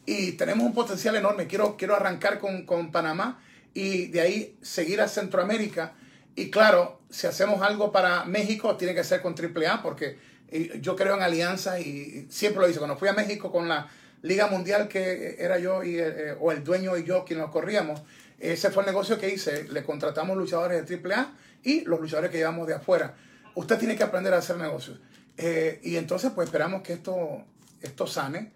y 0.07 0.31
tenemos 0.31 0.65
un 0.65 0.73
potencial 0.73 1.17
enorme. 1.17 1.47
Quiero, 1.47 1.75
quiero 1.75 1.93
arrancar 1.93 2.39
con, 2.39 2.65
con, 2.65 2.91
Panamá 2.91 3.43
y 3.73 4.07
de 4.07 4.21
ahí 4.21 4.57
seguir 4.61 5.01
a 5.01 5.07
Centroamérica. 5.09 5.93
Y 6.33 6.49
claro, 6.49 7.01
si 7.09 7.27
hacemos 7.27 7.61
algo 7.61 7.91
para 7.91 8.23
México, 8.23 8.77
tiene 8.77 8.95
que 8.95 9.03
ser 9.03 9.21
con 9.21 9.35
AAA, 9.37 9.83
porque 9.83 10.17
eh, 10.47 10.79
yo 10.81 10.95
creo 10.95 11.15
en 11.15 11.23
alianzas 11.23 11.81
y 11.81 12.25
siempre 12.29 12.61
lo 12.61 12.69
hice. 12.69 12.79
Cuando 12.79 12.97
fui 12.97 13.09
a 13.09 13.13
México 13.13 13.51
con 13.51 13.67
la 13.67 13.89
Liga 14.21 14.47
Mundial, 14.47 14.87
que 14.87 15.35
era 15.39 15.59
yo 15.59 15.83
y, 15.83 15.99
eh, 15.99 16.37
o 16.39 16.53
el 16.53 16.63
dueño 16.63 16.95
y 16.95 17.03
yo 17.03 17.25
quien 17.25 17.39
nos 17.39 17.51
corríamos, 17.51 18.01
ese 18.39 18.71
fue 18.71 18.83
el 18.83 18.87
negocio 18.87 19.19
que 19.19 19.29
hice. 19.29 19.65
Le 19.65 19.83
contratamos 19.83 20.37
luchadores 20.37 20.87
de 20.87 20.95
AAA 20.95 21.33
y 21.63 21.81
los 21.81 21.99
luchadores 21.99 22.31
que 22.31 22.37
llevamos 22.37 22.65
de 22.65 22.75
afuera. 22.75 23.13
Usted 23.55 23.77
tiene 23.77 23.97
que 23.97 24.03
aprender 24.03 24.33
a 24.33 24.37
hacer 24.37 24.55
negocios. 24.55 25.01
Eh, 25.35 25.81
y 25.83 25.97
entonces, 25.97 26.31
pues 26.33 26.47
esperamos 26.47 26.81
que 26.81 26.93
esto, 26.93 27.43
esto 27.81 28.07
sane 28.07 28.55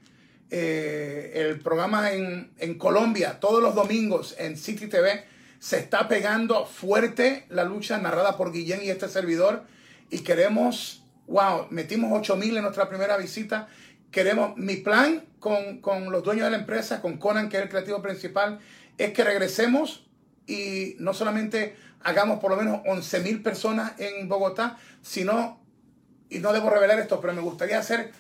eh, 0.54 1.32
el 1.36 1.60
programa 1.60 2.12
en, 2.12 2.76
Colombia, 2.78 3.40
todos 3.40 3.64
los 3.64 3.74
domingos 3.74 4.36
en 4.38 4.58
City 4.58 4.88
TV, 4.88 5.24
se 5.60 5.80
está 5.80 6.10
pegando 6.10 6.66
fuerte 6.66 7.46
la 7.50 7.64
lucha 7.64 7.98
narrada 8.00 8.36
por 8.36 8.52
Guillén 8.52 8.82
y 8.84 8.90
este 8.90 9.08
servidor. 9.08 9.64
Y 10.10 10.20
queremos, 10.20 11.06
wow, 11.28 11.68
metimos 11.70 12.12
8 12.14 12.36
mil 12.36 12.58
en 12.58 12.64
nuestra 12.64 12.90
primera 12.90 13.16
visita. 13.16 13.70
Queremos, 14.12 14.58
mi 14.58 14.76
plan 14.76 15.24
con, 15.40 15.80
con 15.80 16.12
los 16.12 16.22
dueños 16.22 16.46
de 16.46 16.52
la 16.52 16.58
empresa, 16.58 17.02
con 17.02 17.18
Conan, 17.18 17.48
que 17.48 17.56
es 17.56 17.64
el 17.64 17.70
creativo 17.70 18.02
principal, 18.02 18.60
es 18.98 19.14
que 19.14 19.24
regresemos 19.24 20.06
y 20.48 20.98
no 21.00 21.14
solamente 21.14 21.78
hagamos 22.04 22.40
por 22.40 22.52
lo 22.52 22.58
menos 22.58 22.82
11 22.86 23.20
mil 23.22 23.42
personas 23.42 23.94
en 24.00 24.28
Bogotá, 24.28 24.78
sino, 25.02 25.62
y 26.30 26.40
no 26.40 26.52
debo 26.52 26.70
revelar 26.70 27.00
esto, 27.00 27.22
pero 27.22 27.34
me 27.34 27.42
gustaría 27.42 27.80
hacer 27.80 28.12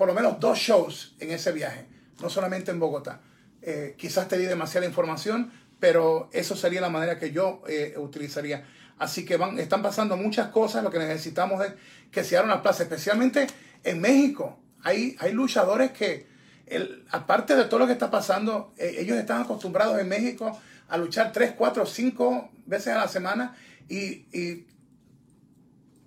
por 0.00 0.08
lo 0.08 0.14
menos 0.14 0.40
dos 0.40 0.56
shows 0.56 1.14
en 1.18 1.30
ese 1.30 1.52
viaje, 1.52 1.84
no 2.22 2.30
solamente 2.30 2.70
en 2.70 2.80
Bogotá. 2.80 3.20
Eh, 3.60 3.96
quizás 3.98 4.28
te 4.28 4.38
di 4.38 4.46
demasiada 4.46 4.86
información, 4.86 5.52
pero 5.78 6.30
eso 6.32 6.56
sería 6.56 6.80
la 6.80 6.88
manera 6.88 7.18
que 7.18 7.32
yo 7.32 7.62
eh, 7.68 7.92
utilizaría. 7.98 8.66
Así 8.98 9.26
que 9.26 9.36
van, 9.36 9.58
están 9.58 9.82
pasando 9.82 10.16
muchas 10.16 10.48
cosas, 10.48 10.82
lo 10.82 10.90
que 10.90 10.98
necesitamos 10.98 11.62
es 11.62 11.74
que 12.10 12.24
se 12.24 12.38
abran 12.38 12.48
las 12.48 12.62
plazas, 12.62 12.80
especialmente 12.80 13.46
en 13.84 14.00
México. 14.00 14.58
Hay, 14.84 15.16
hay 15.18 15.32
luchadores 15.32 15.90
que, 15.90 16.26
el, 16.64 17.04
aparte 17.10 17.54
de 17.54 17.64
todo 17.64 17.80
lo 17.80 17.86
que 17.86 17.92
está 17.92 18.10
pasando, 18.10 18.72
eh, 18.78 18.96
ellos 19.00 19.18
están 19.18 19.42
acostumbrados 19.42 20.00
en 20.00 20.08
México 20.08 20.58
a 20.88 20.96
luchar 20.96 21.30
tres, 21.30 21.52
cuatro, 21.58 21.84
cinco 21.84 22.50
veces 22.64 22.94
a 22.94 23.00
la 23.00 23.08
semana 23.08 23.54
y, 23.86 24.24
y 24.32 24.66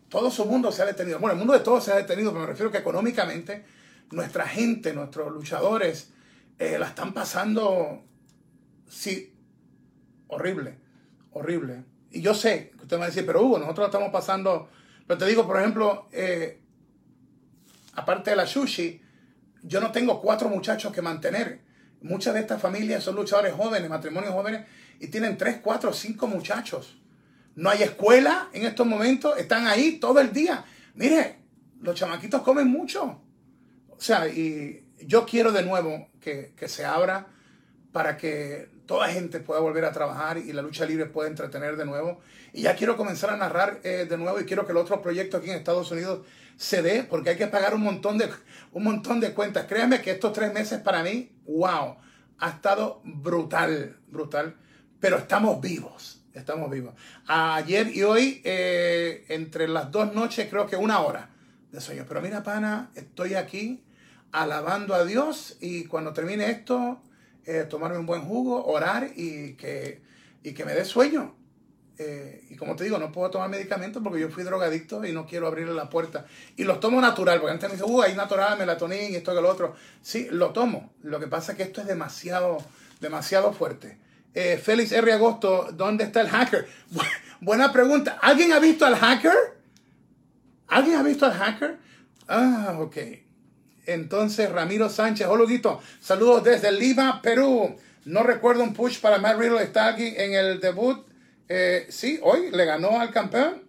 todo 0.10 0.32
su 0.32 0.46
mundo 0.46 0.72
se 0.72 0.82
ha 0.82 0.86
detenido. 0.86 1.20
Bueno, 1.20 1.34
el 1.34 1.38
mundo 1.38 1.54
de 1.54 1.60
todos 1.60 1.84
se 1.84 1.92
ha 1.92 1.96
detenido, 1.96 2.32
pero 2.32 2.42
me 2.42 2.48
refiero 2.48 2.72
que 2.72 2.80
económicamente 2.80 3.83
nuestra 4.12 4.48
gente, 4.48 4.94
nuestros 4.94 5.32
luchadores, 5.32 6.12
eh, 6.60 6.78
la 6.80 6.88
están 6.88 7.14
pasando, 7.14 8.04
sí, 8.88 9.34
horrible, 10.28 10.78
horrible. 11.32 11.84
Y 12.12 12.22
yo 12.22 12.34
sé 12.34 12.72
que 12.78 12.84
usted 12.84 13.00
va 13.00 13.06
a 13.06 13.08
decir, 13.08 13.26
pero 13.26 13.44
Hugo, 13.44 13.58
nosotros 13.58 13.86
la 13.86 13.88
estamos 13.88 14.12
pasando, 14.12 14.70
pero 15.08 15.18
te 15.18 15.26
digo, 15.26 15.48
por 15.48 15.60
ejemplo, 15.60 16.08
eh, 16.12 16.62
aparte 17.96 18.30
de 18.30 18.36
la 18.36 18.46
sushi, 18.46 19.02
yo 19.64 19.82
no 19.82 19.92
tengo 19.92 20.22
cuatro 20.22 20.50
muchachos 20.50 20.92
que 20.94 21.02
mantener. 21.02 21.62
Muchas 22.02 22.34
de 22.34 22.42
estas 22.42 22.62
familias 22.62 23.04
son 23.04 23.16
luchadores 23.16 23.54
jóvenes, 23.54 23.90
matrimonios 23.90 24.34
jóvenes, 24.34 24.66
y 25.00 25.08
tienen 25.08 25.38
tres, 25.38 25.60
cuatro, 25.64 25.94
cinco 25.94 26.28
muchachos. 26.28 27.02
No 27.56 27.70
hay 27.70 27.84
escuela 27.84 28.50
en 28.54 28.66
estos 28.66 28.86
momentos, 28.86 29.38
están 29.38 29.68
ahí 29.68 30.00
todo 30.00 30.20
el 30.20 30.34
día. 30.34 30.66
Mire, 30.96 31.38
los 31.82 31.96
chamaquitos 31.96 32.42
comen 32.42 32.68
mucho. 32.68 33.22
O 33.98 34.02
sea, 34.02 34.28
y 34.28 34.84
yo 35.00 35.26
quiero 35.26 35.52
de 35.52 35.64
nuevo 35.64 36.08
que, 36.20 36.54
se 36.68 36.86
abra 36.86 37.28
para 37.92 38.18
que 38.18 38.70
toda 38.86 39.08
gente 39.10 39.40
pueda 39.40 39.62
volver 39.62 39.86
a 39.86 39.92
trabajar 39.92 40.38
y 40.38 40.52
la 40.54 40.62
lucha 40.62 40.86
libre 40.86 41.06
pueda 41.06 41.30
entretener 41.30 41.78
de 41.78 41.86
nuevo. 41.86 42.20
Y 42.54 42.64
ya 42.64 42.76
quiero 42.76 42.98
comenzar 42.98 43.30
a 43.30 43.38
narrar 43.38 43.80
eh, 43.84 44.06
de 44.10 44.18
nuevo 44.18 44.40
y 44.40 44.46
quiero 44.46 44.66
que 44.66 44.72
el 44.72 44.78
otro 44.78 45.02
proyecto 45.02 45.38
aquí 45.38 45.50
en 45.50 45.58
Estados 45.58 45.92
Unidos 45.92 46.26
se 46.58 46.82
dé 46.82 47.04
porque 47.04 47.32
hay 47.32 47.38
que 47.38 47.48
pagar 47.48 47.76
un 47.76 47.82
montón 47.82 48.18
de, 48.18 48.30
un 48.72 48.84
montón 48.84 49.20
de 49.20 49.34
cuentas. 49.34 49.66
Créanme 49.66 50.02
que 50.02 50.12
estos 50.12 50.34
tres 50.34 50.54
meses 50.54 50.80
para 50.80 51.04
mí, 51.04 51.32
wow, 51.46 51.98
ha 52.40 52.50
estado 52.50 53.02
brutal, 53.04 53.98
brutal, 54.08 54.56
pero 55.00 55.18
estamos 55.18 55.62
vivos, 55.62 56.22
estamos 56.34 56.70
vivos. 56.70 56.94
Ayer 57.28 57.96
y 57.96 58.04
hoy, 58.04 58.42
eh, 58.44 59.26
entre 59.30 59.68
las 59.68 59.92
dos 59.92 60.14
noches, 60.14 60.48
creo 60.50 60.68
que 60.68 60.76
una 60.76 61.00
hora 61.00 61.30
de 61.74 61.82
sueño. 61.82 62.06
Pero 62.08 62.22
mira, 62.22 62.44
pana, 62.44 62.92
estoy 62.96 63.34
aquí 63.34 63.84
alabando 64.32 64.94
a 64.94 65.04
Dios 65.04 65.58
y 65.60 65.86
cuando 65.86 66.14
termine 66.14 66.50
esto, 66.50 67.02
eh, 67.46 67.66
tomarme 67.70 67.98
un 67.98 68.06
buen 68.06 68.22
jugo, 68.22 68.66
orar 68.66 69.12
y 69.16 69.56
que, 69.56 70.02
y 70.44 70.54
que 70.54 70.64
me 70.64 70.74
dé 70.74 70.86
sueño. 70.86 71.36
Eh, 71.98 72.46
y 72.50 72.56
como 72.56 72.76
te 72.76 72.84
digo, 72.84 72.98
no 72.98 73.12
puedo 73.12 73.30
tomar 73.30 73.50
medicamentos 73.50 74.02
porque 74.04 74.20
yo 74.20 74.30
fui 74.30 74.44
drogadicto 74.44 75.04
y 75.06 75.12
no 75.12 75.26
quiero 75.26 75.48
abrirle 75.48 75.74
la 75.74 75.90
puerta. 75.90 76.26
Y 76.56 76.64
los 76.64 76.80
tomo 76.80 77.02
natural, 77.02 77.40
porque 77.40 77.54
antes 77.54 77.70
me 77.70 77.76
dice, 77.76 77.86
uh, 77.88 78.02
hay 78.02 78.16
natural, 78.16 78.58
melatonina 78.58 79.04
y 79.04 79.16
esto 79.16 79.36
que 79.36 79.42
lo 79.42 79.50
otro. 79.50 79.76
Sí, 80.02 80.28
lo 80.32 80.52
tomo. 80.52 80.94
Lo 81.02 81.20
que 81.20 81.28
pasa 81.28 81.52
es 81.52 81.58
que 81.58 81.64
esto 81.64 81.82
es 81.82 81.88
demasiado, 81.88 82.58
demasiado 83.00 83.52
fuerte. 83.52 83.98
Eh, 84.36 84.60
Félix 84.64 84.92
R. 84.92 85.12
Agosto, 85.12 85.70
¿dónde 85.74 86.04
está 86.04 86.22
el 86.22 86.30
hacker? 86.30 86.68
buena 87.42 87.72
pregunta. 87.72 88.18
¿Alguien 88.22 88.52
ha 88.54 88.60
visto 88.60 88.86
al 88.86 88.96
hacker? 88.96 89.63
¿Alguien 90.68 90.98
ha 90.98 91.04
visto 91.04 91.26
al 91.26 91.34
hacker? 91.34 91.78
Ah, 92.28 92.78
ok. 92.80 92.98
Entonces, 93.86 94.50
Ramiro 94.50 94.90
Sánchez, 94.90 95.28
hola, 95.28 95.46
Saludos 96.00 96.44
desde 96.44 96.72
Lima, 96.72 97.22
Perú. 97.22 97.76
No 98.06 98.24
recuerdo 98.24 98.64
un 98.64 98.74
push 98.74 99.00
para 99.00 99.18
Matt 99.18 99.38
Riddle. 99.38 99.62
Está 99.62 99.88
aquí 99.88 100.14
en 100.18 100.34
el 100.34 100.60
debut 100.60 101.06
eh, 101.50 101.88
sí, 101.90 102.20
hoy 102.24 102.52
le 102.52 102.66
ganó 102.66 103.00
al 103.00 103.12
campeón 103.12 103.62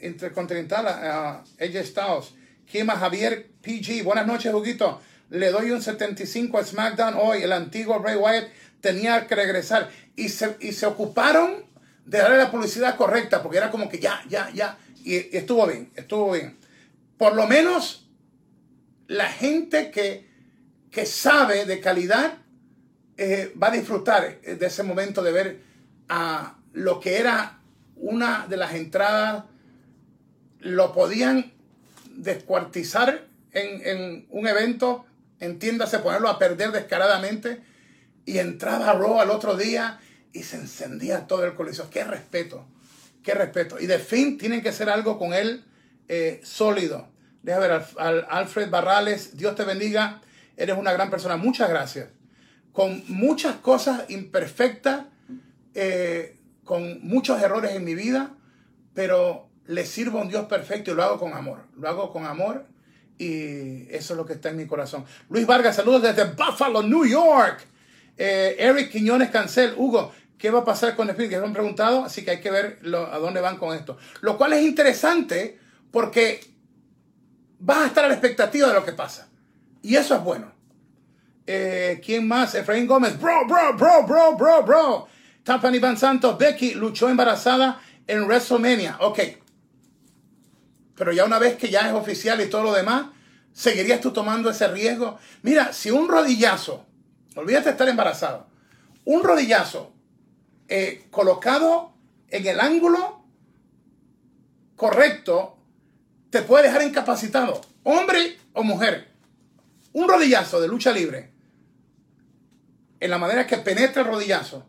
intercontinental 0.00 0.86
a, 0.86 1.42
AJ 1.60 1.86
Styles. 1.86 2.34
Kima 2.66 2.96
Javier 2.96 3.50
PG, 3.62 4.04
buenas 4.04 4.26
noches, 4.26 4.52
Huguito. 4.52 5.00
Le 5.30 5.50
doy 5.50 5.70
un 5.70 5.82
75 5.82 6.58
a 6.58 6.64
SmackDown 6.64 7.14
hoy. 7.16 7.42
El 7.42 7.52
antiguo 7.52 7.98
Bray 8.00 8.16
Wyatt 8.16 8.48
tenía 8.80 9.26
que 9.26 9.34
regresar. 9.34 9.90
Y 10.16 10.28
se, 10.28 10.56
y 10.60 10.72
se 10.72 10.86
ocuparon 10.86 11.64
de 12.04 12.18
darle 12.18 12.36
la 12.36 12.50
publicidad 12.50 12.96
correcta, 12.96 13.42
porque 13.42 13.58
era 13.58 13.70
como 13.70 13.88
que 13.88 13.98
ya, 13.98 14.22
ya, 14.28 14.50
ya. 14.54 14.78
Y, 15.04 15.36
estuvo 15.36 15.66
bien, 15.68 15.92
estuvo 15.94 16.32
bien. 16.32 16.56
Por 17.16 17.36
lo 17.36 17.46
menos 17.46 18.08
la 19.06 19.28
gente 19.28 19.92
que, 19.92 20.26
que 20.90 21.06
sabe 21.06 21.64
de 21.66 21.78
calidad 21.78 22.38
eh, 23.16 23.54
va 23.62 23.68
a 23.68 23.70
disfrutar 23.70 24.40
de 24.40 24.66
ese 24.66 24.82
momento 24.82 25.22
de 25.22 25.30
ver 25.30 25.60
a, 26.08 26.56
lo 26.74 27.00
que 27.00 27.18
era 27.18 27.60
una 27.96 28.46
de 28.48 28.56
las 28.56 28.74
entradas, 28.74 29.44
lo 30.58 30.92
podían 30.92 31.52
descuartizar 32.10 33.26
en, 33.52 34.26
un 34.30 34.48
evento, 34.48 35.06
entiéndase, 35.38 36.00
ponerlo 36.00 36.28
a 36.28 36.38
perder 36.38 36.72
descaradamente, 36.72 37.62
y 38.26 38.38
entraba 38.38 38.92
Raw 38.92 39.20
al 39.20 39.30
otro 39.30 39.56
día 39.56 40.00
y 40.32 40.42
se 40.42 40.56
encendía 40.56 41.26
todo 41.26 41.44
el 41.44 41.54
coliseo. 41.54 41.88
Qué 41.90 42.02
respeto, 42.02 42.66
qué 43.24 43.34
respeto. 43.34 43.80
Y 43.80 43.86
de 43.86 43.98
fin 43.98 44.38
tienen 44.38 44.62
que 44.62 44.70
ser 44.70 44.88
algo 44.88 45.18
con 45.18 45.34
él 45.34 45.64
eh, 46.06 46.40
sólido. 46.44 47.08
Deja 47.42 47.58
ver, 47.58 47.82
al, 47.98 48.26
Alfred 48.30 48.70
Barrales, 48.70 49.36
Dios 49.36 49.56
te 49.56 49.64
bendiga, 49.64 50.20
eres 50.56 50.78
una 50.78 50.92
gran 50.92 51.10
persona, 51.10 51.36
muchas 51.36 51.68
gracias. 51.68 52.08
Con 52.72 53.02
muchas 53.08 53.56
cosas 53.56 54.08
imperfectas, 54.08 55.06
eh, 55.74 56.38
con 56.62 57.00
muchos 57.06 57.42
errores 57.42 57.72
en 57.72 57.84
mi 57.84 57.94
vida, 57.94 58.34
pero 58.94 59.48
le 59.66 59.84
sirvo 59.84 60.18
a 60.18 60.22
un 60.22 60.28
Dios 60.28 60.46
perfecto 60.46 60.92
y 60.92 60.94
lo 60.94 61.02
hago 61.02 61.18
con 61.18 61.32
amor. 61.32 61.66
Lo 61.76 61.88
hago 61.88 62.12
con 62.12 62.26
amor 62.26 62.66
y 63.18 63.86
eso 63.90 64.14
es 64.14 64.16
lo 64.16 64.26
que 64.26 64.34
está 64.34 64.50
en 64.50 64.56
mi 64.56 64.66
corazón. 64.66 65.04
Luis 65.28 65.46
Vargas, 65.46 65.76
saludos 65.76 66.02
desde 66.02 66.24
Buffalo, 66.24 66.82
New 66.82 67.06
York. 67.06 67.66
Eh, 68.16 68.56
Eric 68.58 68.90
Quiñones 68.90 69.30
Cancel, 69.30 69.74
Hugo, 69.76 70.12
¿qué 70.38 70.50
va 70.50 70.60
a 70.60 70.64
pasar 70.64 70.96
con 70.96 71.08
el 71.08 71.10
Spirit? 71.12 71.30
Que 71.30 71.38
me 71.38 71.46
han 71.46 71.52
preguntado, 71.52 72.04
así 72.04 72.24
que 72.24 72.32
hay 72.32 72.40
que 72.40 72.50
ver 72.50 72.80
a 73.10 73.18
dónde 73.18 73.40
van 73.40 73.56
con 73.56 73.76
esto. 73.76 73.96
Lo 74.20 74.36
cual 74.36 74.52
es 74.52 74.62
interesante 74.62 75.58
porque 75.90 76.40
vas 77.58 77.78
a 77.78 77.86
estar 77.86 78.04
a 78.04 78.08
la 78.08 78.14
expectativa 78.14 78.68
de 78.68 78.74
lo 78.74 78.84
que 78.84 78.92
pasa. 78.92 79.28
Y 79.82 79.96
eso 79.96 80.14
es 80.14 80.22
bueno. 80.22 80.52
Eh, 81.46 82.00
¿Quién 82.04 82.26
más? 82.26 82.54
Efraín 82.54 82.86
Gómez, 82.86 83.18
bro, 83.20 83.46
bro, 83.46 83.74
bro, 83.76 84.06
bro, 84.06 84.36
bro, 84.36 84.62
bro. 84.62 85.08
Tapani 85.42 85.78
Van 85.78 85.96
Santos, 85.96 86.38
Becky 86.38 86.74
luchó 86.74 87.08
embarazada 87.08 87.80
en 88.06 88.24
WrestleMania. 88.24 88.96
Ok. 89.00 89.20
Pero 90.96 91.12
ya 91.12 91.24
una 91.24 91.38
vez 91.38 91.56
que 91.56 91.70
ya 91.70 91.88
es 91.88 91.92
oficial 91.92 92.40
y 92.40 92.48
todo 92.48 92.62
lo 92.62 92.72
demás, 92.72 93.06
¿seguirías 93.52 94.00
tú 94.00 94.12
tomando 94.12 94.50
ese 94.50 94.68
riesgo? 94.68 95.18
Mira, 95.42 95.72
si 95.72 95.90
un 95.90 96.08
rodillazo, 96.08 96.86
olvídate 97.34 97.66
de 97.66 97.70
estar 97.72 97.88
embarazada, 97.88 98.46
un 99.04 99.22
rodillazo 99.22 99.93
eh, 100.68 101.06
colocado 101.10 101.92
en 102.28 102.46
el 102.46 102.60
ángulo 102.60 103.22
correcto 104.76 105.56
te 106.30 106.42
puede 106.42 106.64
dejar 106.64 106.82
incapacitado, 106.82 107.60
hombre 107.84 108.38
o 108.52 108.62
mujer. 108.62 109.12
Un 109.92 110.08
rodillazo 110.08 110.60
de 110.60 110.66
lucha 110.66 110.90
libre, 110.90 111.30
en 112.98 113.10
la 113.10 113.18
manera 113.18 113.46
que 113.46 113.58
penetra 113.58 114.02
el 114.02 114.08
rodillazo, 114.08 114.66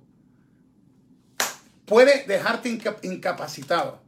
puede 1.86 2.26
dejarte 2.26 2.70
incapacitado. 3.04 4.02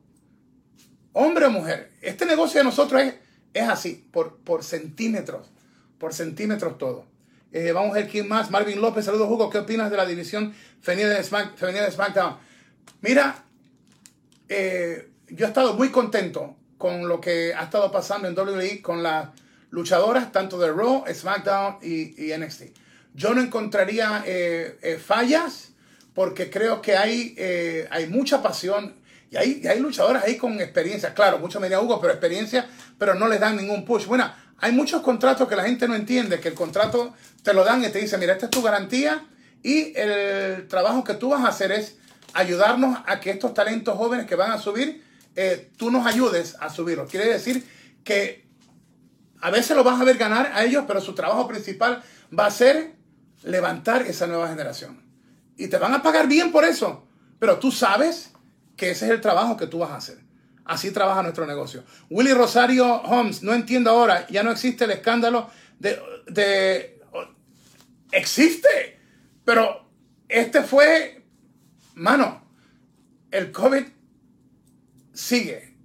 Hombre 1.13 1.45
o 1.45 1.49
mujer, 1.49 1.91
este 2.01 2.25
negocio 2.27 2.59
de 2.59 2.65
nosotros 2.65 3.01
es, 3.01 3.15
es 3.53 3.67
así, 3.67 4.07
por, 4.11 4.37
por 4.37 4.63
centímetros, 4.63 5.49
por 5.97 6.13
centímetros 6.13 6.77
todo. 6.77 7.05
Eh, 7.51 7.71
vamos 7.71 7.91
a 7.91 7.95
ver 7.95 8.07
quién 8.07 8.27
más. 8.27 8.51
Marvin 8.51 8.81
López, 8.81 9.05
saludos 9.05 9.29
Hugo, 9.29 9.49
¿qué 9.49 9.59
opinas 9.59 9.89
de 9.89 9.97
la 9.97 10.05
división 10.05 10.53
femenina 10.81 11.09
de, 11.09 11.23
SmackDown? 11.23 12.37
Mira, 13.01 13.43
eh, 14.49 15.09
yo 15.29 15.45
he 15.45 15.49
estado 15.49 15.73
muy 15.73 15.89
contento 15.89 16.55
con 16.77 17.07
lo 17.07 17.19
que 17.19 17.53
ha 17.53 17.63
estado 17.63 17.91
pasando 17.91 18.27
en 18.27 18.37
WWE 18.37 18.81
con 18.81 19.01
las 19.01 19.29
luchadoras, 19.69 20.31
tanto 20.31 20.59
de 20.59 20.71
Raw, 20.71 21.05
SmackDown 21.11 21.79
y, 21.81 22.31
NXT. 22.37 22.63
Yo 23.13 23.33
no 23.33 23.41
encontraría 23.41 24.23
eh, 24.25 24.99
fallas 25.03 25.71
porque 26.17 26.49
creo 26.49 26.81
que 26.81 26.97
hay, 26.97 27.35
eh, 27.37 27.87
hay 27.91 28.07
mucha 28.07 28.41
pasión 28.41 28.95
y 29.29 29.37
hay, 29.37 29.61
hay 29.67 29.79
luchadores 29.79 30.23
ahí 30.23 30.35
con 30.35 30.59
experiencia. 30.59 31.13
Claro, 31.13 31.37
muchos 31.37 31.61
me 31.61 31.77
Hugo, 31.77 32.01
pero 32.01 32.11
experiencia, 32.11 32.67
pero 32.97 33.13
no 33.13 33.27
les 33.27 33.39
dan 33.39 33.55
ningún 33.55 33.85
push. 33.85 34.07
Bueno, 34.07 34.33
hay 34.59 34.71
muchos 34.71 35.01
contratos 35.01 35.47
que 35.47 35.55
la 35.55 35.63
gente 35.63 35.87
no 35.87 35.95
entiende, 35.95 36.39
que 36.39 36.49
el 36.49 36.55
contrato 36.55 37.13
te 37.43 37.53
lo 37.53 37.63
dan 37.63 37.83
y 37.83 37.89
te 37.89 37.99
dice, 37.99 38.17
mira, 38.17 38.33
esta 38.33 38.45
es 38.45 38.51
tu 38.51 38.61
garantía 38.61 39.25
y 39.63 39.93
el 39.95 40.67
trabajo 40.67 41.03
que 41.03 41.13
tú 41.13 41.29
vas 41.29 41.43
a 41.43 41.49
hacer 41.49 41.71
es 41.71 41.97
ayudarnos 42.33 42.99
a 43.05 43.19
que 43.19 43.31
estos 43.31 43.53
talentos 43.53 43.97
jóvenes 43.97 44.25
que 44.25 44.35
van 44.35 44.51
a 44.51 44.57
subir, 44.57 45.03
eh, 45.35 45.71
tú 45.77 45.91
nos 45.91 46.05
ayudes 46.05 46.55
a 46.59 46.69
subirlos. 46.69 47.09
Quiere 47.09 47.27
decir 47.27 47.65
que 48.03 48.47
a 49.41 49.51
veces 49.51 49.75
lo 49.75 49.83
vas 49.83 49.99
a 50.01 50.03
ver 50.03 50.17
ganar 50.17 50.51
a 50.53 50.63
ellos, 50.63 50.85
pero 50.87 51.01
su 51.01 51.13
trabajo 51.13 51.47
principal 51.47 52.03
va 52.37 52.47
a 52.47 52.51
ser 52.51 52.95
levantar 53.43 54.01
esa 54.03 54.27
nueva 54.27 54.47
generación 54.47 55.03
y 55.55 55.67
te 55.67 55.77
van 55.77 55.93
a 55.93 56.01
pagar 56.01 56.27
bien 56.27 56.51
por 56.51 56.65
eso. 56.65 57.07
Pero 57.39 57.59
tú 57.59 57.71
sabes 57.71 58.31
que 58.75 58.91
ese 58.91 59.05
es 59.05 59.11
el 59.11 59.21
trabajo 59.21 59.57
que 59.57 59.67
tú 59.67 59.79
vas 59.79 59.91
a 59.91 59.97
hacer. 59.97 60.19
Así 60.67 60.91
trabaja 60.91 61.23
nuestro 61.23 61.45
negocio. 61.45 61.83
Willy 62.09 62.33
Rosario 62.33 63.01
Holmes, 63.03 63.41
no 63.41 63.53
entiendo 63.53 63.89
ahora, 63.89 64.27
ya 64.27 64.43
no 64.43 64.51
existe 64.51 64.83
el 64.83 64.91
escándalo 64.91 65.49
de, 65.79 65.99
de 66.27 67.01
existe, 68.11 68.99
pero 69.45 69.87
este 70.27 70.61
fue, 70.63 71.23
mano, 71.95 72.41
el 73.31 73.51
COVID 73.51 73.85
sigue 75.13 75.75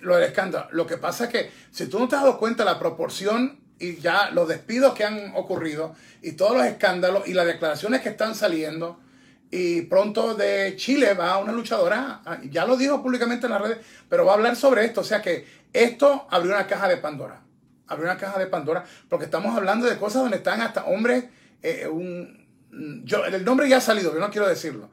lo 0.00 0.16
del 0.16 0.24
escándalo. 0.24 0.68
Lo 0.72 0.86
que 0.86 0.98
pasa 0.98 1.24
es 1.24 1.30
que 1.30 1.50
si 1.70 1.86
tú 1.86 1.98
no 1.98 2.08
te 2.08 2.16
has 2.16 2.22
dado 2.22 2.38
cuenta 2.38 2.64
la 2.64 2.78
proporción 2.78 3.60
y 3.78 3.96
ya 3.96 4.30
los 4.30 4.48
despidos 4.48 4.94
que 4.94 5.04
han 5.04 5.32
ocurrido 5.34 5.94
y 6.22 6.32
todos 6.32 6.56
los 6.56 6.64
escándalos 6.64 7.26
y 7.26 7.34
las 7.34 7.46
declaraciones 7.46 8.00
que 8.00 8.10
están 8.10 8.34
saliendo. 8.34 9.00
Y 9.54 9.82
pronto 9.82 10.34
de 10.34 10.76
Chile 10.76 11.12
va 11.12 11.36
una 11.36 11.52
luchadora, 11.52 12.22
ah, 12.24 12.38
ya 12.50 12.64
lo 12.64 12.74
dijo 12.74 13.02
públicamente 13.02 13.44
en 13.44 13.52
las 13.52 13.60
redes, 13.60 13.78
pero 14.08 14.24
va 14.24 14.32
a 14.32 14.34
hablar 14.36 14.56
sobre 14.56 14.86
esto. 14.86 15.02
O 15.02 15.04
sea 15.04 15.20
que 15.20 15.46
esto 15.74 16.26
abrió 16.30 16.54
una 16.54 16.66
caja 16.66 16.88
de 16.88 16.96
Pandora. 16.96 17.42
Abrió 17.86 18.06
una 18.06 18.16
caja 18.16 18.38
de 18.38 18.46
Pandora 18.46 18.82
porque 19.10 19.26
estamos 19.26 19.54
hablando 19.54 19.86
de 19.86 19.98
cosas 19.98 20.22
donde 20.22 20.38
están 20.38 20.62
hasta 20.62 20.86
hombres, 20.86 21.26
eh, 21.62 21.86
un, 21.86 22.46
yo, 23.04 23.26
el 23.26 23.44
nombre 23.44 23.68
ya 23.68 23.76
ha 23.76 23.80
salido, 23.82 24.14
yo 24.14 24.20
no 24.20 24.30
quiero 24.30 24.48
decirlo. 24.48 24.88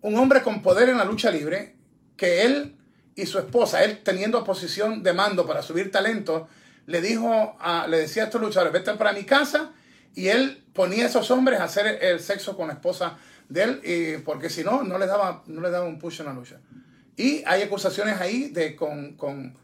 Un 0.00 0.16
hombre 0.16 0.42
con 0.42 0.62
poder 0.62 0.88
en 0.88 0.98
la 0.98 1.04
lucha 1.04 1.30
libre 1.30 1.76
que 2.16 2.42
él 2.42 2.74
y 3.14 3.26
su 3.26 3.38
esposa, 3.38 3.84
él 3.84 4.00
teniendo 4.02 4.42
posición 4.42 5.04
de 5.04 5.12
mando 5.12 5.46
para 5.46 5.62
subir 5.62 5.92
talento, 5.92 6.48
le 6.86 7.00
dijo, 7.00 7.56
a, 7.60 7.86
le 7.86 7.98
decía 7.98 8.24
a 8.24 8.26
estos 8.26 8.40
luchadores, 8.40 8.72
vete 8.72 8.94
para 8.94 9.12
mi 9.12 9.22
casa, 9.22 9.70
y 10.12 10.26
él 10.26 10.64
ponía 10.72 11.04
a 11.04 11.08
esos 11.08 11.30
hombres 11.30 11.60
a 11.60 11.64
hacer 11.64 12.02
el 12.02 12.18
sexo 12.18 12.56
con 12.56 12.66
la 12.66 12.74
esposa 12.74 13.16
de 13.48 13.62
él, 13.62 13.80
y, 13.84 14.22
porque 14.22 14.50
si 14.50 14.64
no, 14.64 14.82
no 14.82 14.98
les 14.98 15.08
daba, 15.08 15.42
no 15.46 15.60
les 15.60 15.72
daba 15.72 15.86
un 15.86 15.98
push 15.98 16.20
en 16.20 16.26
la 16.26 16.32
lucha. 16.32 16.60
Y 17.16 17.42
hay 17.46 17.62
acusaciones 17.62 18.20
ahí 18.20 18.48
de 18.48 18.74
con, 18.74 19.14
con 19.16 19.56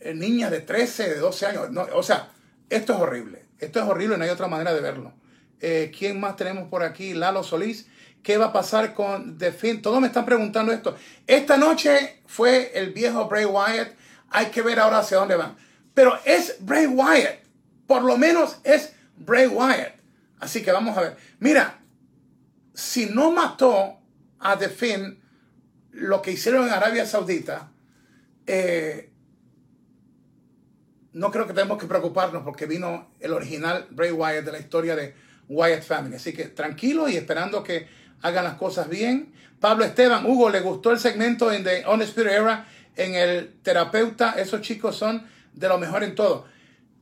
eh, 0.00 0.14
niñas 0.14 0.50
de 0.50 0.60
13, 0.60 1.10
de 1.10 1.16
12 1.16 1.46
años. 1.46 1.68
o 1.94 2.02
sea, 2.02 2.30
esto 2.68 2.94
es 2.94 3.00
horrible. 3.00 3.44
Esto 3.58 3.80
es 3.80 3.86
horrible, 3.86 4.16
no 4.16 4.24
hay 4.24 4.30
otra 4.30 4.48
manera 4.48 4.72
de 4.72 4.80
verlo. 4.80 5.12
Eh, 5.60 5.92
¿Quién 5.96 6.18
más 6.18 6.36
tenemos 6.36 6.68
por 6.68 6.82
aquí? 6.82 7.12
Lalo 7.14 7.42
Solís. 7.42 7.86
¿Qué 8.22 8.36
va 8.36 8.46
a 8.46 8.52
pasar 8.52 8.94
con 8.94 9.38
The? 9.38 9.52
Todos 9.78 10.00
me 10.00 10.06
están 10.06 10.24
preguntando 10.24 10.72
esto. 10.72 10.96
Esta 11.26 11.56
noche 11.56 12.22
fue 12.26 12.72
el 12.74 12.92
viejo 12.92 13.28
Bray 13.28 13.44
Wyatt. 13.44 13.92
Hay 14.30 14.46
que 14.46 14.62
ver 14.62 14.78
ahora 14.78 14.98
hacia 14.98 15.18
dónde 15.18 15.36
van. 15.36 15.56
Pero 15.94 16.18
es 16.24 16.56
Bray 16.60 16.86
Wyatt. 16.86 17.40
por 17.86 18.02
lo 18.02 18.16
menos 18.16 18.58
es 18.64 18.94
Bray 19.16 19.46
Wyatt. 19.46 19.94
Así 20.38 20.62
que 20.62 20.72
vamos 20.72 20.96
a 20.96 21.02
ver. 21.02 21.16
Mira, 21.38 21.79
si 22.80 23.06
no 23.06 23.30
mató 23.30 23.98
a 24.38 24.58
The 24.58 25.18
lo 25.92 26.22
que 26.22 26.32
hicieron 26.32 26.66
en 26.66 26.72
Arabia 26.72 27.04
Saudita, 27.04 27.70
eh, 28.46 29.10
no 31.12 31.30
creo 31.30 31.46
que 31.46 31.52
tenemos 31.52 31.78
que 31.78 31.86
preocuparnos 31.86 32.42
porque 32.42 32.66
vino 32.66 33.10
el 33.20 33.32
original 33.32 33.86
Bray 33.90 34.12
Wyatt 34.12 34.44
de 34.44 34.52
la 34.52 34.58
historia 34.58 34.96
de 34.96 35.14
Wyatt 35.48 35.82
Family. 35.82 36.16
Así 36.16 36.32
que 36.32 36.44
tranquilo 36.44 37.08
y 37.08 37.16
esperando 37.16 37.62
que 37.62 37.88
hagan 38.22 38.44
las 38.44 38.54
cosas 38.54 38.88
bien. 38.88 39.34
Pablo 39.58 39.84
Esteban, 39.84 40.24
Hugo, 40.24 40.48
¿le 40.48 40.60
gustó 40.60 40.92
el 40.92 40.98
segmento 40.98 41.52
en 41.52 41.64
The 41.64 41.84
On 41.86 42.00
Spirit 42.02 42.32
Era 42.32 42.66
en 42.96 43.14
el 43.14 43.60
terapeuta? 43.62 44.32
Esos 44.32 44.62
chicos 44.62 44.96
son 44.96 45.26
de 45.52 45.68
lo 45.68 45.78
mejor 45.78 46.02
en 46.02 46.14
todo. 46.14 46.46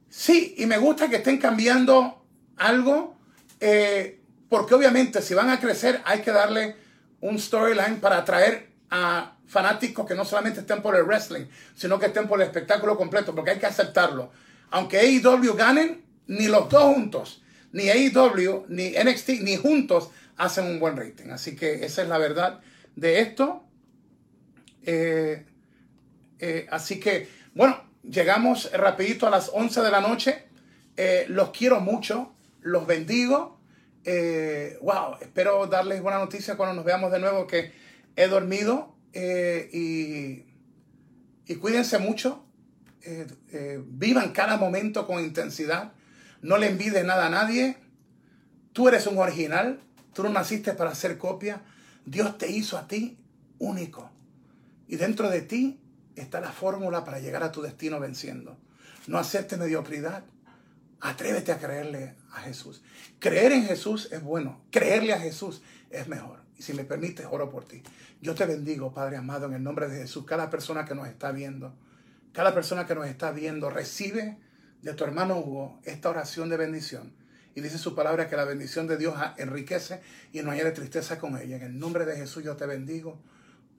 Sí, 0.09 0.55
y 0.59 0.67
me 0.67 0.79
gusta 0.79 1.09
que 1.09 1.17
estén 1.17 1.39
cambiando 1.39 2.25
algo, 2.57 3.17
eh, 3.61 4.18
porque 4.49 4.75
obviamente 4.75 5.23
si 5.23 5.35
van 5.35 5.51
a 5.51 5.61
crecer 5.61 6.01
hay 6.05 6.21
que 6.21 6.31
darle 6.31 6.77
un 7.21 7.39
storyline 7.39 8.01
para 8.01 8.19
atraer 8.19 8.69
a 8.91 9.37
fanáticos 9.47 10.07
que 10.07 10.15
no 10.15 10.25
solamente 10.25 10.61
estén 10.61 10.83
por 10.83 10.95
el 10.95 11.05
wrestling, 11.05 11.47
sino 11.75 11.99
que 11.99 12.07
estén 12.07 12.29
por 12.29 12.41
el 12.41 12.47
espectáculo 12.47 12.97
completo, 12.97 13.35
porque 13.35 13.53
hay 13.53 13.59
que 13.59 13.67
aceptarlo. 13.67 14.31
Aunque 14.71 14.99
AEW 14.99 15.55
ganen, 15.55 16.05
ni 16.27 16.47
los 16.47 16.69
dos 16.69 16.95
juntos, 16.95 17.43
ni 17.73 17.89
AEW, 17.89 18.67
ni 18.69 18.91
NXT, 18.91 19.41
ni 19.41 19.57
juntos 19.57 20.11
hacen 20.37 20.67
un 20.67 20.79
buen 20.79 20.97
rating. 20.97 21.31
Así 21.31 21.57
que 21.57 21.85
esa 21.85 22.03
es 22.03 22.09
la 22.09 22.19
verdad 22.19 22.61
de 22.97 23.21
esto. 23.21 23.65
Eh, 24.85 25.45
eh, 26.39 26.67
así 26.71 27.01
que, 27.01 27.29
bueno, 27.55 27.83
llegamos 28.03 28.71
rapidito 28.73 29.27
a 29.27 29.31
las 29.31 29.51
11 29.53 29.81
de 29.81 29.91
la 29.91 30.01
noche. 30.01 30.45
Eh, 30.97 31.27
los 31.29 31.51
quiero 31.51 31.81
mucho, 31.81 32.35
los 32.61 32.87
bendigo. 32.87 33.58
Wow, 34.81 35.17
espero 35.21 35.67
darles 35.67 36.03
buena 36.03 36.19
noticia 36.19 36.57
cuando 36.57 36.75
nos 36.75 36.85
veamos 36.85 37.13
de 37.13 37.19
nuevo 37.19 37.47
que 37.47 37.73
he 38.17 38.27
dormido 38.29 38.95
y, 39.15 40.45
y, 41.47 41.55
cuídense 41.61 41.99
mucho. 41.99 42.45
vivan 43.87 44.33
cada 44.33 44.57
momento 44.57 45.07
con 45.07 45.23
intensidad. 45.23 45.93
No 46.43 46.57
le 46.57 46.69
envides 46.69 47.05
nada 47.05 47.27
a 47.27 47.31
nadie. 47.31 47.77
Tú 48.73 48.89
eres 48.89 49.07
un 49.07 49.19
original. 49.19 49.81
Tú 50.15 50.23
no 50.23 50.31
naciste 50.31 50.73
para 50.73 50.91
hacer 50.91 51.19
copia. 51.19 51.63
Dios 52.05 52.39
te 52.39 52.51
hizo 52.51 52.79
a 52.79 52.89
ti 52.89 53.19
único. 53.59 54.11
Y 54.87 54.97
dentro 54.97 55.29
de 55.29 55.43
ti 55.43 55.81
está 56.17 56.41
la 56.41 56.53
fórmula 56.53 57.05
para 57.05 57.19
llegar 57.19 57.43
a 57.43 57.53
tu 57.53 57.63
destino 57.63 58.01
venciendo. 58.01 58.57
No 59.07 59.19
aceptes 59.19 59.59
mediocridad. 59.59 60.25
Atrévete 61.01 61.53
a 61.53 61.59
creerle 61.59 62.15
a 62.33 62.41
Jesús. 62.41 62.83
Creer 63.19 63.53
en 63.53 63.65
Jesús 63.65 64.09
es 64.13 64.23
bueno. 64.23 64.61
Creerle 64.71 65.13
a 65.13 65.21
Jesús 65.21 65.63
es 65.91 66.09
mejor. 66.09 66.41
Y 66.57 66.63
si 66.63 66.73
me 66.73 66.85
permites, 66.85 67.27
oro 67.31 67.51
por 67.51 67.65
ti. 67.65 67.83
Yo 68.21 68.35
te 68.35 68.47
bendigo, 68.47 68.93
Padre 68.93 69.17
amado, 69.17 69.47
en 69.47 69.55
el 69.55 69.63
nombre 69.63 69.89
de 69.89 69.99
Jesús. 69.99 70.25
Cada 70.25 70.51
persona 70.51 70.85
que 70.85 70.95
nos 70.95 71.09
está 71.09 71.31
viendo, 71.31 71.75
cada 72.33 72.55
persona 72.55 72.87
que 72.87 72.95
nos 72.95 73.07
está 73.07 73.31
viendo, 73.31 73.71
recibe 73.71 74.39
de 74.83 74.95
tu 74.95 75.05
hermano 75.05 75.39
Hugo 75.39 75.81
esta 75.85 76.11
oración 76.11 76.49
de 76.49 76.57
bendición. 76.57 77.13
Y 77.55 77.61
dice 77.61 77.79
su 77.79 77.95
palabra 77.95 78.29
que 78.29 78.37
la 78.37 78.45
bendición 78.45 78.87
de 78.87 78.97
Dios 78.97 79.17
enriquece 79.37 80.01
y 80.33 80.43
no 80.43 80.51
haya 80.51 80.73
tristeza 80.73 81.19
con 81.19 81.37
ella. 81.37 81.57
En 81.57 81.63
el 81.63 81.79
nombre 81.79 82.05
de 82.05 82.17
Jesús 82.17 82.45
yo 82.45 82.57
te 82.57 82.67
bendigo 82.67 83.19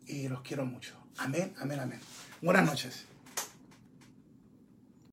y 0.07 0.27
los 0.27 0.41
quiero 0.41 0.65
mucho. 0.65 0.95
Amén, 1.17 1.53
amén, 1.59 1.79
amén. 1.79 1.99
Buenas 2.41 2.65
noches. 2.65 3.05